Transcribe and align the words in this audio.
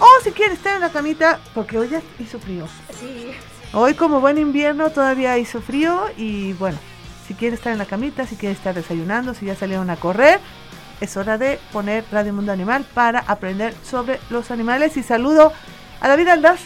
o 0.00 0.06
si 0.24 0.30
quieren 0.32 0.56
estar 0.56 0.74
en 0.74 0.80
la 0.80 0.90
camita, 0.90 1.38
porque 1.54 1.78
hoy 1.78 1.88
ya 1.88 2.02
hizo 2.18 2.38
frío. 2.38 2.66
Sí. 2.98 3.30
Hoy 3.72 3.94
como 3.94 4.20
buen 4.20 4.38
invierno 4.38 4.90
todavía 4.90 5.38
hizo 5.38 5.60
frío 5.60 6.02
y 6.16 6.52
bueno, 6.54 6.78
si 7.26 7.34
quieren 7.34 7.54
estar 7.54 7.72
en 7.72 7.78
la 7.78 7.84
camita, 7.84 8.26
si 8.26 8.34
quieren 8.36 8.56
estar 8.56 8.74
desayunando, 8.74 9.34
si 9.34 9.46
ya 9.46 9.54
salieron 9.54 9.90
a 9.90 9.96
correr, 9.96 10.40
es 11.00 11.16
hora 11.16 11.38
de 11.38 11.58
poner 11.72 12.04
Radio 12.10 12.32
Mundo 12.32 12.50
Animal 12.52 12.84
para 12.94 13.20
aprender 13.20 13.74
sobre 13.88 14.18
los 14.30 14.50
animales 14.50 14.96
y 14.96 15.02
saludo 15.02 15.52
a 16.00 16.08
David 16.08 16.28
Aldaz. 16.28 16.60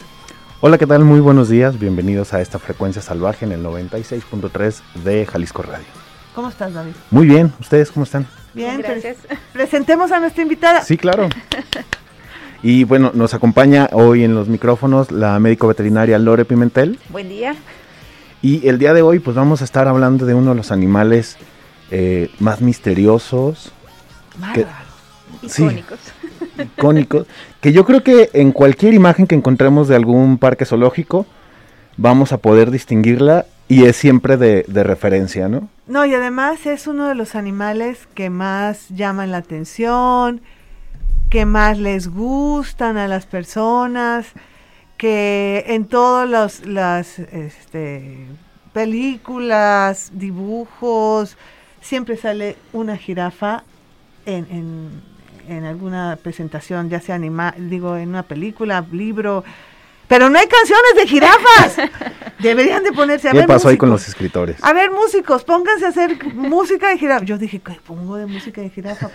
Hola, 0.61 0.79
¿qué 0.79 0.87
tal? 0.87 1.05
Muy 1.05 1.21
buenos 1.21 1.51
días. 1.51 1.79
Bienvenidos 1.79 2.33
a 2.33 2.41
esta 2.41 2.59
frecuencia 2.59 3.03
salvaje 3.03 3.45
en 3.45 3.53
el 3.53 3.63
96.3 3.63 4.81
de 5.05 5.27
Jalisco 5.27 5.61
Radio. 5.63 5.85
¿Cómo 6.35 6.49
estás, 6.49 6.73
David? 6.73 6.93
Muy 7.11 7.27
bien, 7.27 7.53
¿ustedes 7.61 7.91
cómo 7.91 8.05
están? 8.05 8.27
Bien, 8.55 8.79
Gracias. 8.81 9.19
pre- 9.19 9.39
presentemos 9.53 10.11
a 10.11 10.21
nuestra 10.21 10.43
invitada. 10.43 10.83
Sí, 10.83 10.97
claro. 10.97 11.29
Y 12.65 12.85
bueno, 12.85 13.11
nos 13.13 13.35
acompaña 13.35 13.91
hoy 13.93 14.25
en 14.25 14.35
los 14.35 14.49
micrófonos 14.49 15.13
la 15.13 15.39
médico 15.39 15.69
veterinaria 15.69 16.19
Lore 16.19 16.47
Pimentel. 16.47 16.99
Buen 17.11 17.29
día. 17.29 17.55
Y 18.41 18.67
el 18.67 18.79
día 18.79 18.95
de 18.95 19.03
hoy 19.03 19.19
pues 19.19 19.37
vamos 19.37 19.61
a 19.61 19.65
estar 19.65 19.87
hablando 19.87 20.25
de 20.25 20.33
uno 20.33 20.53
de 20.53 20.57
los 20.57 20.73
animales 20.73 21.37
eh, 21.91 22.31
más 22.39 22.63
misteriosos, 22.63 23.71
Más 24.39 24.55
¿Qué? 24.55 24.63
raro. 24.65 24.87
Sí. 25.47 25.63
Icónicos. 25.63 25.99
icónicos, 26.79 27.27
que 27.61 27.75
yo 27.75 27.85
creo 27.85 28.03
que 28.03 28.31
en 28.33 28.51
cualquier 28.51 28.95
imagen 28.95 29.27
que 29.27 29.35
encontremos 29.35 29.87
de 29.87 29.97
algún 29.97 30.39
parque 30.39 30.65
zoológico 30.65 31.27
vamos 31.99 32.33
a 32.33 32.39
poder 32.39 32.71
distinguirla 32.71 33.45
y 33.69 33.85
es 33.85 33.95
siempre 33.97 34.39
de, 34.39 34.65
de 34.69 34.85
referencia, 34.85 35.49
¿no? 35.49 35.69
No, 35.87 36.07
y 36.07 36.15
además 36.15 36.65
es 36.65 36.87
uno 36.87 37.09
de 37.09 37.15
los 37.15 37.35
animales 37.35 38.09
que 38.15 38.31
más 38.31 38.89
llaman 38.89 39.33
la 39.33 39.39
atención, 39.39 40.41
que 41.35 41.47
más 41.47 41.79
les 41.79 42.07
gustan 42.07 42.97
a 42.97 43.09
las 43.09 43.27
personas, 43.27 44.27
que 44.97 45.65
en 45.67 45.87
todas 45.87 46.29
los- 46.31 46.65
las 46.65 47.19
este, 47.19 48.25
películas, 48.73 50.11
dibujos, 50.13 51.37
siempre 51.81 52.17
sale 52.17 52.55
una 52.73 52.97
jirafa 52.97 53.65
en, 54.27 54.47
en- 54.49 55.03
en 55.49 55.65
alguna 55.65 56.17
presentación, 56.23 56.89
ya 56.89 57.01
sea 57.01 57.17
anima, 57.17 57.53
digo, 57.59 57.97
en 57.97 58.11
una 58.11 58.23
película, 58.23 58.87
libro, 58.93 59.43
pero 60.07 60.31
no 60.31 60.39
hay 60.39 60.47
canciones 60.47 60.95
de 60.97 61.07
jirafas. 61.09 61.77
Deberían 62.39 62.85
de 62.85 62.93
ponerse 62.93 63.29
a 63.29 63.33
¿Qué 63.33 63.39
ver 63.39 63.47
pasó 63.49 63.69
ahí 63.71 63.77
con 63.77 63.91
los 63.91 64.07
escritores? 64.07 64.63
A 64.63 64.73
ver, 64.73 64.93
músicos, 64.93 65.43
pónganse 65.43 65.87
a 65.87 65.89
hacer 65.89 66.17
música 66.35 66.91
de 66.91 66.99
jirafa. 66.99 67.25
Yo 67.25 67.39
dije, 67.39 67.59
¿qué 67.59 67.73
pongo 67.85 68.17
de 68.17 68.27
música 68.27 68.61
de 68.61 68.71
jirafa? 68.71 69.11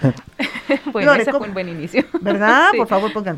Bueno, 0.92 1.12
Lore, 1.12 1.23
ese 1.23 1.31
fue 1.31 1.48
un 1.48 1.53
buen 1.53 1.70
inicio. 1.70 2.03
¿Verdad? 2.22 2.70
Sí. 2.72 2.78
Por 2.78 2.88
favor, 2.88 3.12
pongan. 3.14 3.38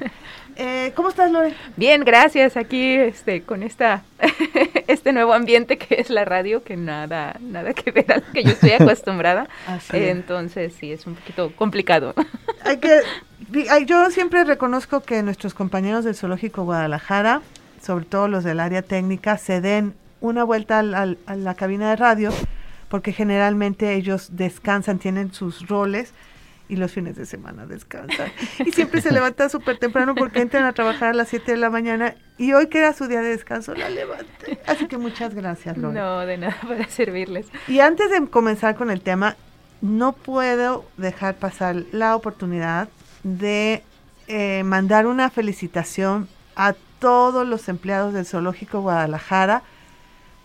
Eh, 0.55 0.91
¿Cómo 0.95 1.09
estás, 1.09 1.31
Lore? 1.31 1.53
Bien, 1.77 2.03
gracias. 2.03 2.57
Aquí, 2.57 2.93
este, 2.95 3.41
con 3.43 3.63
esta, 3.63 4.03
este 4.87 5.13
nuevo 5.13 5.33
ambiente 5.33 5.77
que 5.77 5.95
es 5.99 6.09
la 6.09 6.25
radio, 6.25 6.63
que 6.63 6.77
nada, 6.77 7.37
nada 7.39 7.73
que 7.73 7.91
ver 7.91 8.11
a 8.11 8.17
lo 8.17 8.31
que 8.33 8.43
yo 8.43 8.51
estoy 8.51 8.71
acostumbrada. 8.71 9.47
Así 9.67 9.97
es. 9.97 10.09
Entonces, 10.09 10.73
sí, 10.79 10.91
es 10.91 11.05
un 11.07 11.15
poquito 11.15 11.51
complicado. 11.55 12.13
Hay 12.63 12.77
que, 12.77 12.99
yo 13.85 14.09
siempre 14.11 14.43
reconozco 14.43 15.01
que 15.01 15.23
nuestros 15.23 15.53
compañeros 15.53 16.03
del 16.05 16.15
Zoológico 16.15 16.63
Guadalajara, 16.63 17.41
sobre 17.81 18.05
todo 18.05 18.27
los 18.27 18.43
del 18.43 18.59
área 18.59 18.81
técnica, 18.81 19.37
se 19.37 19.61
den 19.61 19.93
una 20.19 20.43
vuelta 20.43 20.79
al- 20.79 20.93
al- 20.93 21.17
a 21.25 21.35
la 21.35 21.55
cabina 21.55 21.89
de 21.89 21.95
radio, 21.95 22.29
porque 22.89 23.13
generalmente 23.13 23.93
ellos 23.95 24.29
descansan, 24.33 24.99
tienen 24.99 25.33
sus 25.33 25.67
roles 25.67 26.13
y 26.71 26.77
los 26.77 26.93
fines 26.93 27.17
de 27.17 27.25
semana 27.25 27.65
descansan. 27.65 28.31
Y 28.59 28.71
siempre 28.71 29.01
se 29.01 29.11
levantan 29.11 29.49
súper 29.49 29.77
temprano 29.77 30.15
porque 30.15 30.39
entran 30.39 30.63
a 30.63 30.71
trabajar 30.71 31.09
a 31.09 31.13
las 31.13 31.27
7 31.27 31.51
de 31.51 31.57
la 31.57 31.69
mañana 31.69 32.15
y 32.37 32.53
hoy 32.53 32.67
que 32.67 32.77
era 32.77 32.93
su 32.93 33.07
día 33.07 33.21
de 33.21 33.27
descanso 33.27 33.75
la 33.75 33.89
levanté. 33.89 34.57
Así 34.65 34.87
que 34.87 34.97
muchas 34.97 35.35
gracias, 35.35 35.77
Lore. 35.77 35.99
No, 35.99 36.21
de 36.21 36.37
nada 36.37 36.55
para 36.65 36.87
servirles. 36.87 37.47
Y 37.67 37.81
antes 37.81 38.09
de 38.09 38.25
comenzar 38.29 38.75
con 38.75 38.89
el 38.89 39.01
tema, 39.01 39.35
no 39.81 40.13
puedo 40.13 40.85
dejar 40.95 41.35
pasar 41.35 41.75
la 41.91 42.15
oportunidad 42.15 42.87
de 43.23 43.83
eh, 44.27 44.63
mandar 44.63 45.07
una 45.07 45.29
felicitación 45.29 46.29
a 46.55 46.73
todos 46.99 47.45
los 47.45 47.67
empleados 47.67 48.13
del 48.13 48.25
Zoológico 48.25 48.79
Guadalajara, 48.79 49.63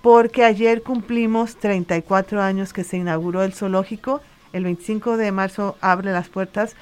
porque 0.03 0.45
ayer 0.45 0.83
cumplimos 0.83 1.55
34 1.55 2.43
años 2.43 2.73
que 2.73 2.83
se 2.83 2.97
inauguró 2.97 3.45
el 3.45 3.53
zoológico. 3.53 4.23
El 4.57 4.65
25 4.65 5.17
de 5.19 5.33
marzo 5.33 5.77
abre 5.81 6.13
las 6.13 6.29
puertas. 6.29 6.75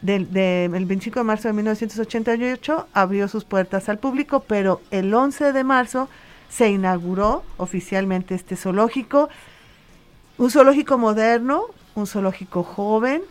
Del, 0.00 0.32
de- 0.32 0.64
el 0.64 0.84
25 0.86 1.20
de 1.20 1.24
marzo 1.24 1.46
de 1.48 1.54
1988 1.54 2.88
abrió 2.92 3.28
sus 3.28 3.44
puertas 3.44 3.88
al 3.88 3.98
público, 3.98 4.40
pero 4.40 4.80
el 4.90 5.14
11 5.14 5.52
de 5.52 5.62
marzo 5.62 6.08
se 6.50 6.68
inauguró 6.68 7.44
oficialmente 7.56 8.34
este 8.34 8.56
zoológico. 8.56 9.28
Un 10.38 10.50
zoológico 10.50 10.98
moderno, 10.98 11.66
un 11.94 12.08
zoológico 12.08 12.64
joven, 12.64 13.22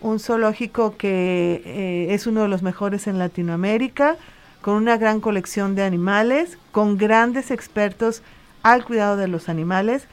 un 0.00 0.18
zoológico 0.18 0.96
que 0.96 1.62
eh, 1.64 2.06
es 2.14 2.26
uno 2.26 2.42
de 2.42 2.48
los 2.48 2.62
mejores 2.62 3.06
en 3.06 3.18
Latinoamérica, 3.18 4.16
con 4.62 4.74
una 4.74 4.96
gran 4.96 5.20
colección 5.20 5.76
de 5.76 5.84
animales, 5.84 6.58
con 6.72 6.96
grandes 6.98 7.52
expertos 7.52 8.22
al 8.64 8.84
cuidado 8.84 9.16
de 9.16 9.28
los 9.28 9.48
animales, 9.48 10.08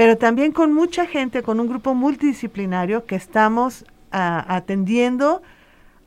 pero 0.00 0.16
también 0.16 0.52
con 0.52 0.72
mucha 0.72 1.04
gente, 1.04 1.42
con 1.42 1.60
un 1.60 1.68
grupo 1.68 1.94
multidisciplinario 1.94 3.04
que 3.04 3.16
estamos 3.16 3.84
ah, 4.12 4.46
atendiendo 4.48 5.42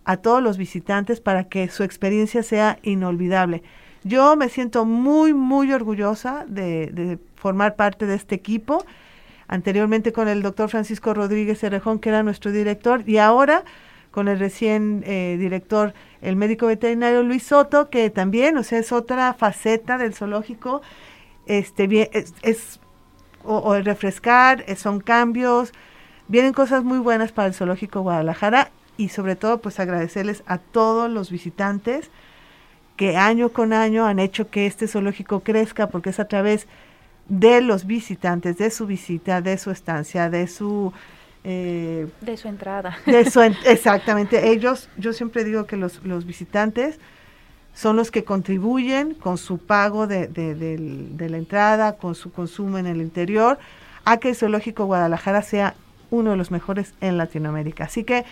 a 0.04 0.18
todos 0.18 0.42
los 0.42 0.58
visitantes 0.58 1.22
para 1.22 1.44
que 1.44 1.70
su 1.70 1.84
experiencia 1.84 2.42
sea 2.42 2.80
inolvidable. 2.82 3.62
Yo 4.04 4.36
me 4.36 4.50
siento 4.50 4.86
muy, 4.86 5.36
muy 5.36 5.72
orgullosa 5.72 6.44
de, 6.48 7.20
formar 7.36 7.76
parte 7.76 8.08
de 8.08 8.16
este 8.16 8.34
equipo. 8.34 8.84
Anteriormente 9.48 10.12
con 10.12 10.28
el 10.28 10.42
doctor 10.42 10.70
Francisco 10.70 11.14
Rodríguez 11.14 11.60
Cerrejón, 11.60 12.00
que 12.00 12.10
era 12.10 12.24
nuestro 12.24 12.52
director, 12.52 13.08
y 13.08 13.20
ahora 13.20 13.64
con 14.10 14.28
el 14.28 14.40
recién 14.40 15.04
eh, 15.06 15.38
director, 15.40 15.94
el 16.24 16.36
médico 16.36 16.66
veterinario 16.66 17.22
Luis 17.22 17.44
Soto, 17.44 17.92
que 17.92 18.10
también, 18.10 18.58
o 18.58 18.64
sea, 18.64 18.80
es 18.80 18.92
otra 18.92 19.36
faceta 19.36 20.00
del 20.00 20.16
zoológico. 20.16 20.82
Este, 21.46 21.86
bien, 21.86 22.10
es- 22.42 22.80
o, 23.46 23.58
o 23.58 23.76
el 23.76 23.86
refrescar, 23.86 24.64
eh, 24.68 24.76
son 24.76 25.00
cambios, 25.00 25.72
vienen 26.28 26.54
cosas 26.54 26.84
muy 26.84 27.00
buenas 27.00 27.32
para 27.32 27.48
el 27.48 27.54
zoológico 27.54 28.02
Guadalajara 28.02 28.72
y 28.98 29.10
sobre 29.10 29.36
todo 29.36 29.60
pues 29.60 29.80
agradecerles 29.80 30.44
a 30.48 30.58
todos 30.60 31.10
los 31.10 31.32
visitantes 31.32 32.10
que 32.96 33.18
año 33.18 33.50
con 33.50 33.74
año 33.74 34.06
han 34.06 34.20
hecho 34.20 34.50
que 34.50 34.66
este 34.68 34.88
zoológico 34.88 35.40
crezca 35.42 35.88
porque 35.88 36.12
es 36.12 36.20
a 36.20 36.28
través 36.28 36.68
de 37.28 37.62
los 37.62 37.86
visitantes, 37.88 38.58
de 38.58 38.70
su 38.70 38.86
visita, 38.86 39.42
de 39.42 39.58
su 39.58 39.72
estancia, 39.72 40.30
de 40.30 40.46
su... 40.48 40.94
eh, 41.44 42.08
De 42.22 42.38
su 42.38 42.48
entrada. 42.48 42.98
de 43.06 43.30
su 43.30 43.42
en- 43.42 43.56
exactamente, 43.66 44.52
ellos, 44.52 44.90
yo 44.98 45.12
siempre 45.14 45.44
digo 45.44 45.66
que 45.66 45.76
los, 45.78 46.04
los 46.06 46.26
visitantes 46.26 47.00
son 47.74 47.96
los 47.96 48.12
que 48.12 48.24
contribuyen 48.24 49.14
con 49.16 49.38
su 49.38 49.58
pago 49.58 50.08
de, 50.08 50.28
de- 50.28 50.56
de 50.56 51.30
la 51.30 51.38
entrada, 51.38 51.94
con 51.98 52.16
su 52.16 52.32
consumo 52.32 52.78
en 52.78 52.86
el 52.86 53.02
interior, 53.02 53.58
a 54.06 54.18
que 54.18 54.30
el 54.30 54.36
Zoológico 54.36 54.86
Guadalajara 54.86 55.42
sea 55.42 55.76
uno 56.12 56.32
de 56.32 56.38
los 56.38 56.52
mejores 56.52 56.94
en 57.02 57.18
Latinoamérica. 57.18 57.86
Así 57.86 58.04
que 58.04 58.26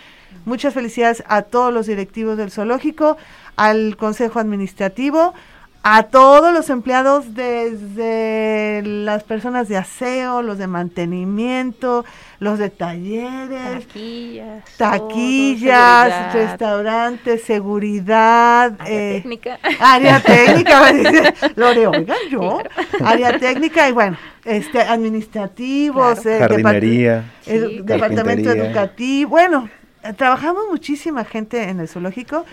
muchas 0.44 0.72
felicidades 0.74 1.24
a 1.26 1.42
todos 1.42 1.74
los 1.74 1.86
directivos 1.86 2.36
del 2.36 2.52
zoológico, 2.52 3.16
al 3.56 3.96
Consejo 3.96 4.38
Administrativo, 4.38 5.34
a 5.84 6.04
todos 6.04 6.52
los 6.54 6.70
empleados 6.70 7.34
desde 7.34 8.82
las 8.84 9.24
personas 9.24 9.68
de 9.68 9.76
aseo, 9.76 10.40
los 10.42 10.56
de 10.58 10.68
mantenimiento, 10.68 12.04
los 12.38 12.58
de 12.58 12.70
talleres, 12.70 13.86
Taquillas. 13.88 14.64
taquillas, 14.76 16.08
todo, 16.08 16.30
seguridad, 16.30 16.32
restaurantes, 16.34 17.42
seguridad, 17.42 18.72
área 18.80 18.86
eh, 18.88 19.12
técnica. 19.22 19.58
área 19.80 20.20
técnica, 20.20 20.92
Lore, 21.56 21.86
oiga, 21.88 22.14
yo, 22.30 22.60
área 23.04 23.38
técnica 23.38 23.88
y 23.88 23.92
bueno, 23.92 24.16
este 24.44 24.80
administrativos, 24.82 26.20
Claro. 26.20 26.30
eh, 26.30 26.38
Jardinería. 26.38 27.24
Sí, 27.40 27.80
departamento 27.82 28.50
educativo, 28.52 29.30
bueno, 29.30 29.68
eh, 30.04 30.12
trabajamos 30.12 30.62
muchísima 30.70 31.24
gente 31.24 31.62
en 31.68 31.80
el 31.80 31.88
zoológico 31.88 32.44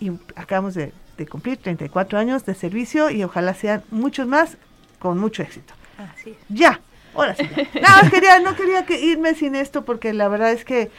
y 0.00 0.12
acabamos 0.36 0.74
de 0.74 0.92
de 1.18 1.26
cumplir 1.26 1.58
34 1.58 2.18
años 2.18 2.46
de 2.46 2.54
servicio 2.54 3.10
y 3.10 3.24
ojalá 3.24 3.52
sean 3.52 3.82
muchos 3.90 4.26
más 4.26 4.56
con 4.98 5.18
mucho 5.18 5.42
éxito. 5.42 5.74
Así 5.98 6.30
es. 6.30 6.36
Ya, 6.48 6.80
ahora 7.14 7.34
sí. 7.34 7.42
ya. 7.74 7.80
Nada 7.80 8.02
más 8.02 8.10
quería, 8.10 8.38
no 8.38 8.54
quería 8.54 8.86
que 8.86 9.00
irme 9.00 9.34
sin 9.34 9.54
esto 9.56 9.84
porque 9.84 10.14
la 10.14 10.28
verdad 10.28 10.52
es 10.52 10.64
que 10.64 10.90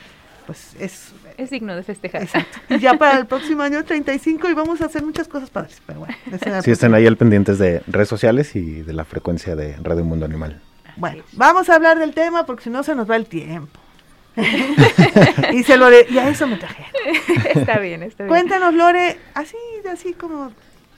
pues 0.46 0.76
es 0.80 1.14
Es 1.38 1.52
digno 1.52 1.76
de 1.76 1.84
festejar. 1.84 2.24
exacto. 2.24 2.60
Y 2.70 2.80
ya 2.80 2.96
para 2.96 3.18
el 3.18 3.28
próximo 3.28 3.62
año 3.62 3.84
35 3.84 4.50
y 4.50 4.54
vamos 4.54 4.82
a 4.82 4.86
hacer 4.86 5.04
muchas 5.04 5.28
cosas 5.28 5.50
padres, 5.50 5.82
pero 5.86 6.00
bueno. 6.00 6.14
el 6.30 6.64
Sí, 6.64 6.72
estén 6.72 6.94
ahí 6.94 7.08
al 7.08 7.16
pendientes 7.18 7.58
de 7.58 7.82
redes 7.88 8.10
sociales 8.10 8.56
y 8.56 8.82
de 8.82 8.94
la 8.94 9.06
frecuencia 9.06 9.56
de 9.56 9.78
Radio 9.78 10.04
Mundo 10.04 10.26
Animal. 10.26 10.62
Bueno, 10.98 11.24
vamos 11.34 11.70
a 11.70 11.76
hablar 11.76 11.98
del 11.98 12.14
tema 12.14 12.46
porque 12.46 12.66
si 12.66 12.70
no 12.70 12.84
se 12.84 12.94
nos 12.94 13.10
va 13.10 13.16
el 13.16 13.26
tiempo. 13.28 13.80
y 15.54 15.64
se 15.64 15.78
lo 15.78 15.90
de, 15.90 16.08
y 16.10 16.18
a 16.18 16.30
eso 16.30 16.48
me 16.48 16.58
traje. 16.58 16.86
está 17.54 17.80
bien, 17.80 18.04
está 18.04 18.24
bien. 18.24 18.30
Cuéntanos, 18.30 18.74
Lore, 18.74 19.18
así, 19.34 19.58
así 19.92 20.14
como 20.14 20.52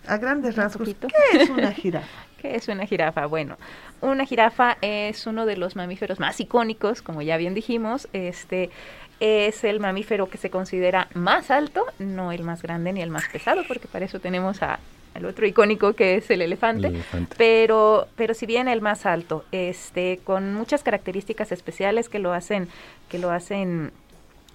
a 0.08 0.18
grandes 0.18 0.56
rasgos. 0.56 0.90
¿qué 1.00 1.42
es 1.42 1.50
una 1.50 1.72
jirafa? 1.72 2.08
¿Qué 2.42 2.56
es 2.56 2.68
una 2.68 2.86
jirafa? 2.86 3.28
Bueno, 3.28 3.58
una 4.02 4.26
jirafa 4.26 4.78
es 4.82 5.28
uno 5.28 5.46
de 5.46 5.58
los 5.58 5.76
mamíferos 5.76 6.20
más 6.20 6.40
icónicos, 6.40 7.02
como 7.02 7.22
ya 7.22 7.38
bien 7.38 7.54
dijimos. 7.54 8.08
Este 8.14 8.72
es 9.20 9.64
el 9.64 9.80
mamífero 9.80 10.28
que 10.30 10.40
se 10.40 10.50
considera 10.50 11.08
más 11.14 11.52
alto, 11.52 11.86
no 12.00 12.32
el 12.32 12.44
más 12.44 12.64
grande 12.64 12.94
ni 12.94 13.02
el 13.02 13.12
más 13.12 13.28
pesado, 13.28 13.62
porque 13.68 13.88
para 13.88 14.06
eso 14.06 14.20
tenemos 14.20 14.64
a, 14.64 14.80
al 15.13 15.25
otro 15.25 15.46
icónico 15.46 15.94
que 15.94 16.16
es 16.16 16.30
el 16.30 16.42
elefante. 16.42 16.88
El 16.88 16.96
elefante. 16.96 17.36
Pero, 17.38 18.08
pero 18.16 18.34
si 18.34 18.46
bien 18.46 18.68
el 18.68 18.81
más 18.81 19.06
alto, 19.06 19.46
este, 19.52 20.19
con 20.24 20.54
muchas 20.54 20.84
características 20.84 21.52
especiales 21.52 22.10
que 22.10 22.19
lo 22.19 22.34
hacen, 22.34 22.68
que 23.10 23.19
lo 23.19 23.31
hacen 23.31 23.92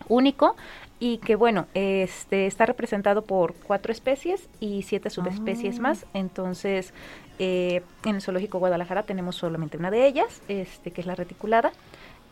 único 0.09 0.57
y 0.99 1.19
que 1.19 1.37
bueno, 1.37 1.67
este 1.75 2.47
está 2.47 2.65
representado 2.65 3.23
por 3.23 3.55
cuatro 3.55 3.93
especies 3.93 4.49
y 4.61 4.83
siete 4.83 5.11
subespecies 5.11 5.79
Ah. 5.79 5.83
más. 5.83 6.07
Entonces, 6.15 6.95
eh, 7.39 7.83
en 8.05 8.15
el 8.17 8.23
zoológico 8.23 8.59
Guadalajara 8.59 9.03
tenemos 9.03 9.37
solamente 9.37 9.77
una 9.77 9.91
de 9.91 10.07
ellas, 10.07 10.41
este 10.49 10.91
que 10.91 11.03
es 11.03 11.07
la 11.07 11.15
reticulada. 11.15 11.73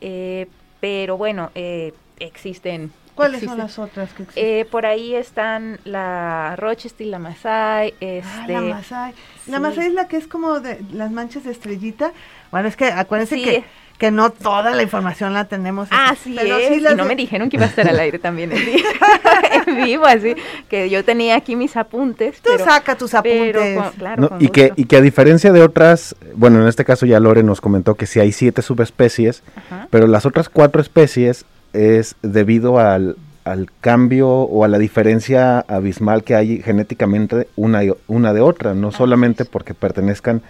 Eh, 0.00 0.46
pero 0.80 1.16
bueno, 1.18 1.50
eh, 1.54 1.92
existen. 2.18 2.90
¿Cuáles 3.14 3.42
son 3.44 3.58
las 3.58 3.78
otras 3.78 4.12
que 4.12 4.24
existen? 4.24 4.44
eh, 4.44 4.64
por 4.64 4.86
ahí 4.86 5.14
están 5.14 5.78
la 5.84 6.54
Rochester, 6.56 7.06
la 7.06 7.18
Masai, 7.18 7.92
Ah, 7.92 7.96
este, 8.00 8.52
la 8.52 8.60
Masai. 8.60 9.14
La. 9.46 9.60
Masai 9.60 9.86
es 9.86 9.92
la 9.94 10.08
que 10.08 10.16
es 10.16 10.26
como 10.26 10.60
de 10.60 10.80
las 10.92 11.10
manchas 11.12 11.44
de 11.44 11.52
estrellita. 11.52 12.12
Bueno, 12.50 12.68
es 12.68 12.76
que 12.76 12.86
acuérdense 12.86 13.36
Sí. 13.36 13.44
que, 13.44 13.64
que 13.98 14.10
no 14.10 14.30
toda 14.30 14.72
la 14.72 14.82
información 14.82 15.32
la 15.32 15.44
tenemos. 15.44 15.86
Así 15.92 16.34
pero 16.36 16.56
es, 16.58 16.68
sí 16.68 16.74
y 16.74 16.80
las 16.80 16.96
no 16.96 17.04
de- 17.04 17.08
me 17.10 17.16
dijeron 17.16 17.48
que 17.50 17.56
iba 17.56 17.66
a 17.66 17.68
estar 17.68 17.86
al 17.88 17.98
aire 18.00 18.18
también 18.18 18.50
en 18.52 18.64
vivo, 18.64 18.88
en 19.66 19.84
vivo, 19.84 20.04
así 20.06 20.34
que 20.68 20.90
yo 20.90 21.04
tenía 21.04 21.36
aquí 21.36 21.54
mis 21.56 21.76
apuntes, 21.76 22.40
Tú 22.40 22.50
pero, 22.52 22.64
saca 22.64 22.96
tus 22.96 23.14
apuntes. 23.14 23.52
pero 23.54 23.82
con- 23.82 23.92
claro, 23.92 24.22
No, 24.22 24.28
con 24.30 24.42
y, 24.42 24.48
que, 24.48 24.72
y 24.76 24.86
que 24.86 24.96
a 24.96 25.00
diferencia 25.00 25.52
de 25.52 25.62
otras, 25.62 26.16
bueno, 26.34 26.60
en 26.60 26.66
este 26.68 26.84
caso 26.84 27.06
ya 27.06 27.20
Lore 27.20 27.42
nos 27.44 27.60
comentó 27.60 27.94
que 27.94 28.06
sí 28.06 28.18
hay 28.18 28.32
siete 28.32 28.62
subespecies, 28.62 29.42
Ajá. 29.54 29.86
pero 29.90 30.06
las 30.08 30.26
otras 30.26 30.48
cuatro 30.48 30.80
especies 30.80 31.44
es 31.74 32.16
debido 32.22 32.78
al, 32.78 33.16
al 33.44 33.68
cambio 33.80 34.28
o 34.30 34.64
a 34.64 34.68
la 34.68 34.78
diferencia 34.78 35.60
abismal 35.60 36.24
que 36.24 36.34
hay 36.34 36.62
genéticamente 36.62 37.48
una, 37.56 37.84
y- 37.84 37.92
una 38.08 38.32
de 38.32 38.40
otra, 38.40 38.74
no 38.74 38.90
solamente 38.92 39.44
porque 39.44 39.74
pertenezcan 39.74 40.40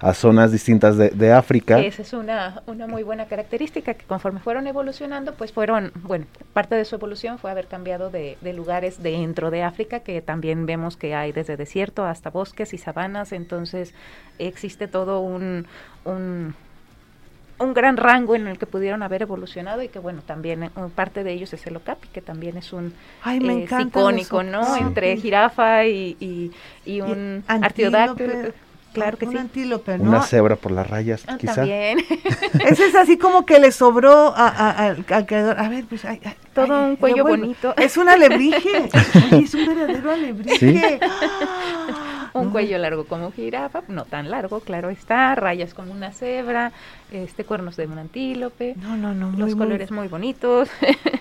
a 0.00 0.14
zonas 0.14 0.50
distintas 0.50 0.96
de, 0.96 1.10
de 1.10 1.32
África. 1.32 1.78
Esa 1.78 2.02
es 2.02 2.12
una, 2.12 2.62
una 2.66 2.88
muy 2.88 3.04
buena 3.04 3.26
característica 3.26 3.94
que 3.94 4.04
conforme 4.04 4.40
fueron 4.40 4.66
evolucionando, 4.66 5.34
pues 5.34 5.52
fueron, 5.52 5.92
bueno, 6.02 6.26
parte 6.52 6.74
de 6.74 6.84
su 6.84 6.96
evolución 6.96 7.38
fue 7.38 7.52
haber 7.52 7.68
cambiado 7.68 8.10
de, 8.10 8.36
de 8.40 8.52
lugares 8.52 9.00
dentro 9.00 9.52
de 9.52 9.62
África, 9.62 10.00
que 10.00 10.20
también 10.20 10.66
vemos 10.66 10.96
que 10.96 11.14
hay 11.14 11.30
desde 11.30 11.56
desierto 11.56 12.04
hasta 12.04 12.30
bosques 12.30 12.74
y 12.74 12.78
sabanas, 12.78 13.30
entonces 13.30 13.94
existe 14.40 14.88
todo 14.88 15.20
un, 15.20 15.66
un, 16.04 16.56
un 17.62 17.74
gran 17.74 17.96
rango 17.96 18.34
en 18.34 18.46
el 18.46 18.58
que 18.58 18.66
pudieron 18.66 19.02
haber 19.02 19.22
evolucionado 19.22 19.82
y 19.82 19.88
que 19.88 19.98
bueno, 19.98 20.22
también 20.26 20.64
eh, 20.64 20.70
parte 20.94 21.24
de 21.24 21.32
ellos 21.32 21.52
es 21.52 21.66
el 21.66 21.76
okapi, 21.76 22.08
que 22.08 22.20
también 22.20 22.56
es 22.56 22.72
un 22.72 22.92
Ay, 23.22 23.40
me 23.40 23.64
eh, 23.64 23.68
icónico, 23.86 24.42
¿no? 24.42 24.76
Entre 24.76 25.16
jirafa 25.16 25.84
y, 25.86 26.16
y, 26.20 26.50
y 26.84 27.00
un 27.00 27.44
artiodáctilo. 27.48 28.30
antílope. 28.32 28.54
Claro 28.92 29.16
que 29.16 29.24
un 29.24 29.32
sí. 29.32 29.38
antílope, 29.38 29.96
¿no? 29.96 30.04
Una 30.04 30.20
cebra 30.20 30.54
por 30.56 30.70
las 30.70 30.86
rayas, 30.86 31.24
Ah, 31.26 31.38
quizá. 31.38 31.54
También. 31.54 31.98
Ese 32.68 32.84
es 32.88 32.94
así 32.94 33.16
como 33.16 33.46
que 33.46 33.58
le 33.58 33.72
sobró 33.72 34.34
a, 34.36 34.48
a- 34.48 34.70
al- 34.88 35.06
al 35.08 35.24
creador. 35.24 35.58
A 35.58 35.70
ver, 35.70 35.86
pues. 35.88 36.04
ay, 36.04 36.20
ay, 36.22 36.34
Todo 36.52 36.76
ay, 36.76 36.90
un 36.90 36.96
cuello 36.96 37.24
bonito. 37.24 37.74
Es 37.78 37.96
un 37.96 38.10
alebrije. 38.10 38.90
Oye, 39.32 39.44
es 39.44 39.54
un 39.54 39.64
verdadero 39.66 40.10
alebrije. 40.12 41.00
¡Ah! 41.00 42.01
un 42.46 42.50
cuello 42.50 42.78
largo 42.78 43.04
como 43.04 43.30
jirafa, 43.32 43.82
no 43.88 44.04
tan 44.04 44.30
largo, 44.30 44.60
claro 44.60 44.90
está, 44.90 45.34
rayas 45.34 45.74
como 45.74 45.92
una 45.92 46.12
cebra, 46.12 46.72
este 47.10 47.44
cuernos 47.44 47.76
de 47.76 47.86
un 47.86 47.98
antílope, 47.98 48.74
No, 48.76 48.96
no, 48.96 49.14
no. 49.14 49.30
los 49.30 49.50
muy, 49.50 49.58
colores 49.58 49.90
muy 49.90 50.08
bonitos. 50.08 50.68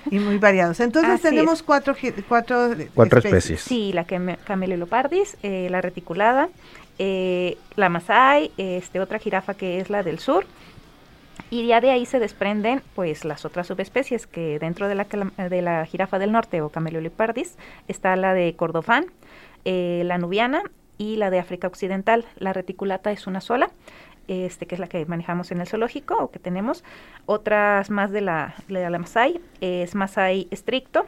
Y 0.09 0.19
muy 0.19 0.37
variados. 0.37 0.79
Entonces 0.79 1.11
Así 1.11 1.23
tenemos 1.23 1.59
es. 1.59 1.63
cuatro, 1.63 1.95
cuatro, 2.27 2.69
Cuatro 2.93 3.19
especies. 3.19 3.61
sí, 3.61 3.91
la 3.93 4.05
came- 4.05 4.37
Camelelopardis, 4.45 5.37
eh, 5.43 5.67
la 5.69 5.81
reticulada, 5.81 6.49
eh, 6.99 7.57
la 7.75 7.89
Masai, 7.89 8.51
este 8.57 8.99
otra 8.99 9.19
jirafa 9.19 9.53
que 9.53 9.79
es 9.79 9.89
la 9.89 10.03
del 10.03 10.19
sur. 10.19 10.45
Y 11.49 11.67
ya 11.67 11.81
de 11.81 11.89
ahí 11.91 12.05
se 12.05 12.19
desprenden 12.19 12.81
pues 12.95 13.25
las 13.25 13.43
otras 13.45 13.67
subespecies 13.67 14.25
que 14.27 14.57
dentro 14.59 14.87
de 14.87 14.95
la, 14.95 15.05
de 15.49 15.61
la 15.61 15.85
jirafa 15.85 16.17
del 16.19 16.31
norte 16.31 16.61
o 16.61 16.69
Camelolipardis 16.69 17.57
está 17.89 18.15
la 18.15 18.33
de 18.33 18.55
Cordofán, 18.55 19.05
eh, 19.65 20.03
la 20.05 20.17
nubiana 20.17 20.61
y 21.01 21.15
la 21.15 21.31
de 21.31 21.39
África 21.39 21.67
Occidental. 21.67 22.25
La 22.37 22.53
reticulata 22.53 23.11
es 23.11 23.25
una 23.25 23.41
sola, 23.41 23.71
este, 24.27 24.67
que 24.67 24.75
es 24.75 24.79
la 24.79 24.85
que 24.85 25.03
manejamos 25.07 25.51
en 25.51 25.59
el 25.59 25.67
zoológico 25.67 26.15
o 26.15 26.29
que 26.29 26.37
tenemos. 26.37 26.83
Otras 27.25 27.89
más 27.89 28.11
de 28.11 28.21
la, 28.21 28.53
de 28.67 28.87
la 28.87 28.99
Masai 28.99 29.41
es 29.61 29.95
Masai 29.95 30.47
estricto 30.51 31.07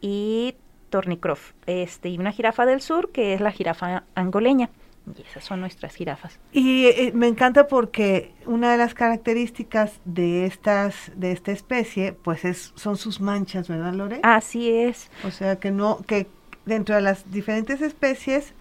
y 0.00 0.54
Tornicroft. 0.90 1.54
Este, 1.66 2.08
y 2.08 2.18
una 2.18 2.30
jirafa 2.30 2.66
del 2.66 2.80
sur 2.80 3.10
que 3.10 3.34
es 3.34 3.40
la 3.40 3.50
jirafa 3.50 4.04
angoleña. 4.14 4.70
Y 5.18 5.22
esas 5.22 5.42
son 5.42 5.58
nuestras 5.58 5.96
jirafas. 5.96 6.38
Y 6.52 6.86
eh, 6.86 7.10
me 7.12 7.26
encanta 7.26 7.66
porque 7.66 8.32
una 8.46 8.70
de 8.70 8.78
las 8.78 8.94
características 8.94 9.98
de 10.04 10.46
estas 10.46 11.10
de 11.16 11.32
esta 11.32 11.50
especie, 11.50 12.12
pues 12.12 12.44
es 12.44 12.72
son 12.76 12.96
sus 12.96 13.20
manchas, 13.20 13.66
¿verdad, 13.66 13.92
Lore? 13.94 14.20
Así 14.22 14.70
es. 14.70 15.10
O 15.26 15.32
sea 15.32 15.56
que 15.56 15.72
no 15.72 15.98
que 16.06 16.28
dentro 16.64 16.94
de 16.94 17.00
las 17.00 17.28
diferentes 17.32 17.82
especies 17.82 18.54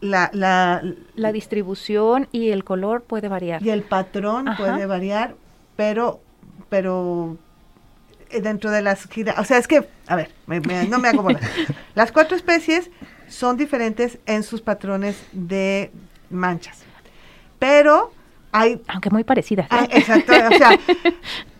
la 0.00 0.30
la 0.32 0.82
La 1.14 1.32
distribución 1.32 2.28
y 2.32 2.50
el 2.50 2.64
color 2.64 3.02
puede 3.02 3.28
variar. 3.28 3.62
y 3.62 3.70
el 3.70 3.82
patrón 3.82 4.48
Ajá. 4.48 4.56
puede 4.64 4.86
variar, 4.86 5.34
pero 5.76 6.20
pero 6.68 7.36
eh, 8.30 8.40
dentro 8.40 8.70
de 8.70 8.80
las 8.82 9.08
gira- 9.10 9.34
o 9.38 9.44
sea, 9.44 9.58
es 9.58 9.66
que 9.68 9.86
a 10.06 10.16
ver, 10.16 10.30
me- 10.46 10.60
me- 10.60 10.86
no 10.88 10.98
me. 10.98 11.10
Las 11.94 12.12
cuatro 12.12 12.36
especies 12.36 12.90
son 13.28 13.56
diferentes 13.56 14.18
en 14.26 14.42
sus 14.42 14.60
patrones 14.62 15.22
de 15.32 15.90
manchas. 16.30 16.82
Pero 17.58 18.12
hay 18.52 18.80
Aunque 18.88 19.10
muy 19.10 19.24
parecidas. 19.24 19.66
¿eh? 19.66 19.68
Ah, 19.70 19.86
exacto, 19.90 20.32
o 20.32 20.56
sea, 20.58 20.70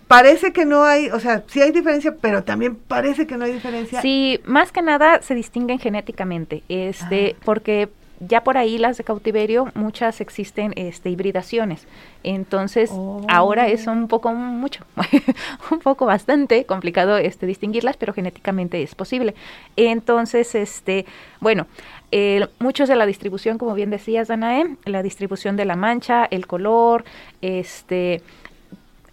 parece 0.09 0.53
que 0.53 0.65
no 0.65 0.85
hay, 0.85 1.09
o 1.11 1.21
sea, 1.21 1.45
sí 1.47 1.61
hay 1.61 1.71
diferencia, 1.73 2.17
pero 2.21 2.43
también 2.43 2.75
parece 2.77 3.27
que 3.27 3.37
no 3.37 3.45
hay 3.45 3.53
diferencia. 3.53 4.01
Sí, 4.01 4.41
más 4.45 4.73
que 4.73 4.83
nada 4.83 5.23
se 5.23 5.35
distinguen 5.35 5.79
genéticamente, 5.79 6.63
este, 6.69 7.37
Ah. 7.39 7.43
porque 7.45 7.89
ya 8.21 8.45
por 8.45 8.59
ahí 8.59 8.79
las 8.79 8.99
de 8.99 9.05
cautiverio 9.05 9.69
muchas 9.75 10.21
existen 10.21 10.73
este 10.77 11.11
hibridaciones. 11.11 11.87
Entonces, 12.23 12.91
Oh. 12.93 13.25
ahora 13.29 13.69
es 13.69 13.87
un 13.87 14.09
poco 14.09 14.33
mucho, 14.33 14.85
un 15.71 15.79
poco 15.81 16.07
bastante 16.07 16.65
complicado 16.67 17.17
este 17.17 17.47
distinguirlas, 17.47 17.97
pero 17.97 18.13
genéticamente 18.13 18.83
es 18.83 18.95
posible. 18.95 19.35
Entonces, 19.77 20.55
este, 20.55 21.07
bueno, 21.41 21.67
eh, 22.13 22.47
muchos 22.59 22.89
de 22.89 22.97
la 22.97 23.07
distribución, 23.07 23.57
como 23.57 23.75
bien 23.75 23.91
decías, 23.91 24.29
Danae, 24.29 24.77
la 24.85 25.03
distribución 25.03 25.57
de 25.57 25.65
la 25.65 25.77
mancha, 25.77 26.27
el 26.31 26.47
color, 26.47 27.05
este, 27.41 28.23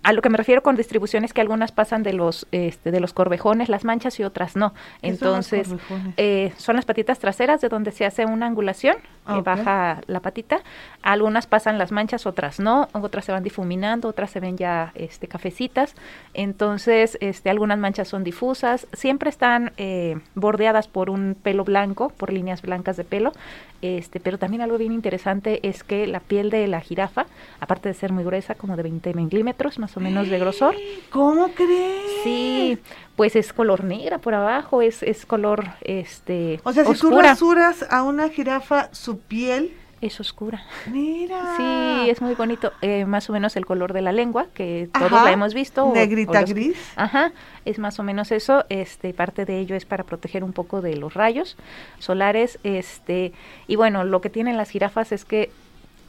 a 0.07 0.13
lo 0.13 0.21
que 0.21 0.29
me 0.29 0.37
refiero 0.37 0.63
con 0.63 0.75
distribución 0.77 1.25
es 1.25 1.33
que 1.33 1.41
algunas 1.41 1.71
pasan 1.73 2.01
de 2.01 2.13
los 2.13 2.47
este, 2.51 2.91
de 2.91 2.99
los 3.01 3.11
corvejones, 3.13 3.67
las 3.67 3.83
manchas 3.83 4.19
y 4.19 4.23
otras 4.23 4.55
no. 4.55 4.73
¿Qué 4.73 4.79
son 4.79 5.11
Entonces, 5.11 5.67
corvejones? 5.67 6.13
eh, 6.17 6.53
son 6.57 6.77
las 6.77 6.85
patitas 6.85 7.19
traseras 7.19 7.59
de 7.61 7.67
donde 7.69 7.91
se 7.91 8.05
hace 8.05 8.25
una 8.25 8.45
angulación 8.45 8.95
Ah, 9.29 9.33
que 9.33 9.39
ok. 9.39 9.45
baja 9.45 10.01
la 10.07 10.21
patita. 10.21 10.61
Algunas 11.01 11.47
pasan 11.47 11.77
las 11.77 11.91
manchas, 11.91 12.25
otras 12.25 12.61
no, 12.61 12.87
otras 12.93 13.25
se 13.25 13.33
van 13.33 13.43
difuminando, 13.43 14.07
otras 14.07 14.31
se 14.31 14.39
ven 14.39 14.55
ya 14.57 14.93
este, 14.95 15.27
cafecitas. 15.27 15.95
Entonces, 16.33 17.17
este, 17.19 17.49
algunas 17.49 17.77
manchas 17.77 18.07
son 18.07 18.23
difusas, 18.23 18.87
siempre 18.93 19.29
están 19.29 19.73
eh, 19.75 20.17
bordeadas 20.35 20.87
por 20.87 21.09
un 21.09 21.35
pelo 21.41 21.65
blanco, 21.65 22.09
por 22.15 22.31
líneas 22.31 22.61
blancas 22.61 22.95
de 22.95 23.03
pelo. 23.03 23.33
Este, 23.81 24.19
pero 24.19 24.37
también 24.37 24.61
algo 24.61 24.77
bien 24.77 24.91
interesante 24.91 25.59
es 25.67 25.83
que 25.83 26.07
la 26.07 26.19
piel 26.19 26.49
de 26.49 26.67
la 26.67 26.81
jirafa, 26.81 27.27
aparte 27.59 27.89
de 27.89 27.93
ser 27.95 28.11
muy 28.11 28.23
gruesa, 28.23 28.55
como 28.55 28.75
de 28.75 28.83
20 28.83 29.13
milímetros 29.13 29.77
más 29.79 29.95
o 29.97 29.99
menos 29.99 30.29
de 30.29 30.39
grosor. 30.39 30.75
¿Cómo 31.11 31.49
crees? 31.49 32.23
Sí, 32.23 32.79
pues 33.15 33.35
es 33.35 33.53
color 33.53 33.83
negra 33.83 34.17
por 34.17 34.33
abajo, 34.33 34.81
es, 34.81 35.03
es 35.03 35.25
color 35.25 35.65
este 35.81 36.59
O 36.63 36.73
sea, 36.73 36.85
si 36.85 36.93
tú 36.99 37.11
rasuras 37.11 37.85
a 37.89 38.03
una 38.03 38.29
jirafa 38.29 38.89
su 38.93 39.19
piel 39.19 39.73
es 40.01 40.19
oscura. 40.19 40.63
Mira. 40.91 41.55
Sí, 41.57 42.09
es 42.09 42.21
muy 42.21 42.35
bonito. 42.35 42.71
Eh, 42.81 43.05
más 43.05 43.29
o 43.29 43.33
menos 43.33 43.55
el 43.55 43.65
color 43.65 43.93
de 43.93 44.01
la 44.01 44.11
lengua, 44.11 44.47
que 44.53 44.89
todos 44.93 45.11
la 45.11 45.31
hemos 45.31 45.53
visto. 45.53 45.91
Negrita 45.93 46.43
gris. 46.43 46.77
Ajá, 46.95 47.31
es 47.65 47.79
más 47.79 47.99
o 47.99 48.03
menos 48.03 48.31
eso. 48.31 48.65
Este, 48.69 49.13
parte 49.13 49.45
de 49.45 49.59
ello 49.59 49.75
es 49.75 49.85
para 49.85 50.03
proteger 50.03 50.43
un 50.43 50.53
poco 50.53 50.81
de 50.81 50.95
los 50.97 51.13
rayos 51.13 51.57
solares. 51.99 52.59
Este, 52.63 53.33
y 53.67 53.75
bueno, 53.75 54.03
lo 54.03 54.21
que 54.21 54.29
tienen 54.29 54.57
las 54.57 54.69
jirafas 54.69 55.11
es 55.11 55.25
que 55.25 55.51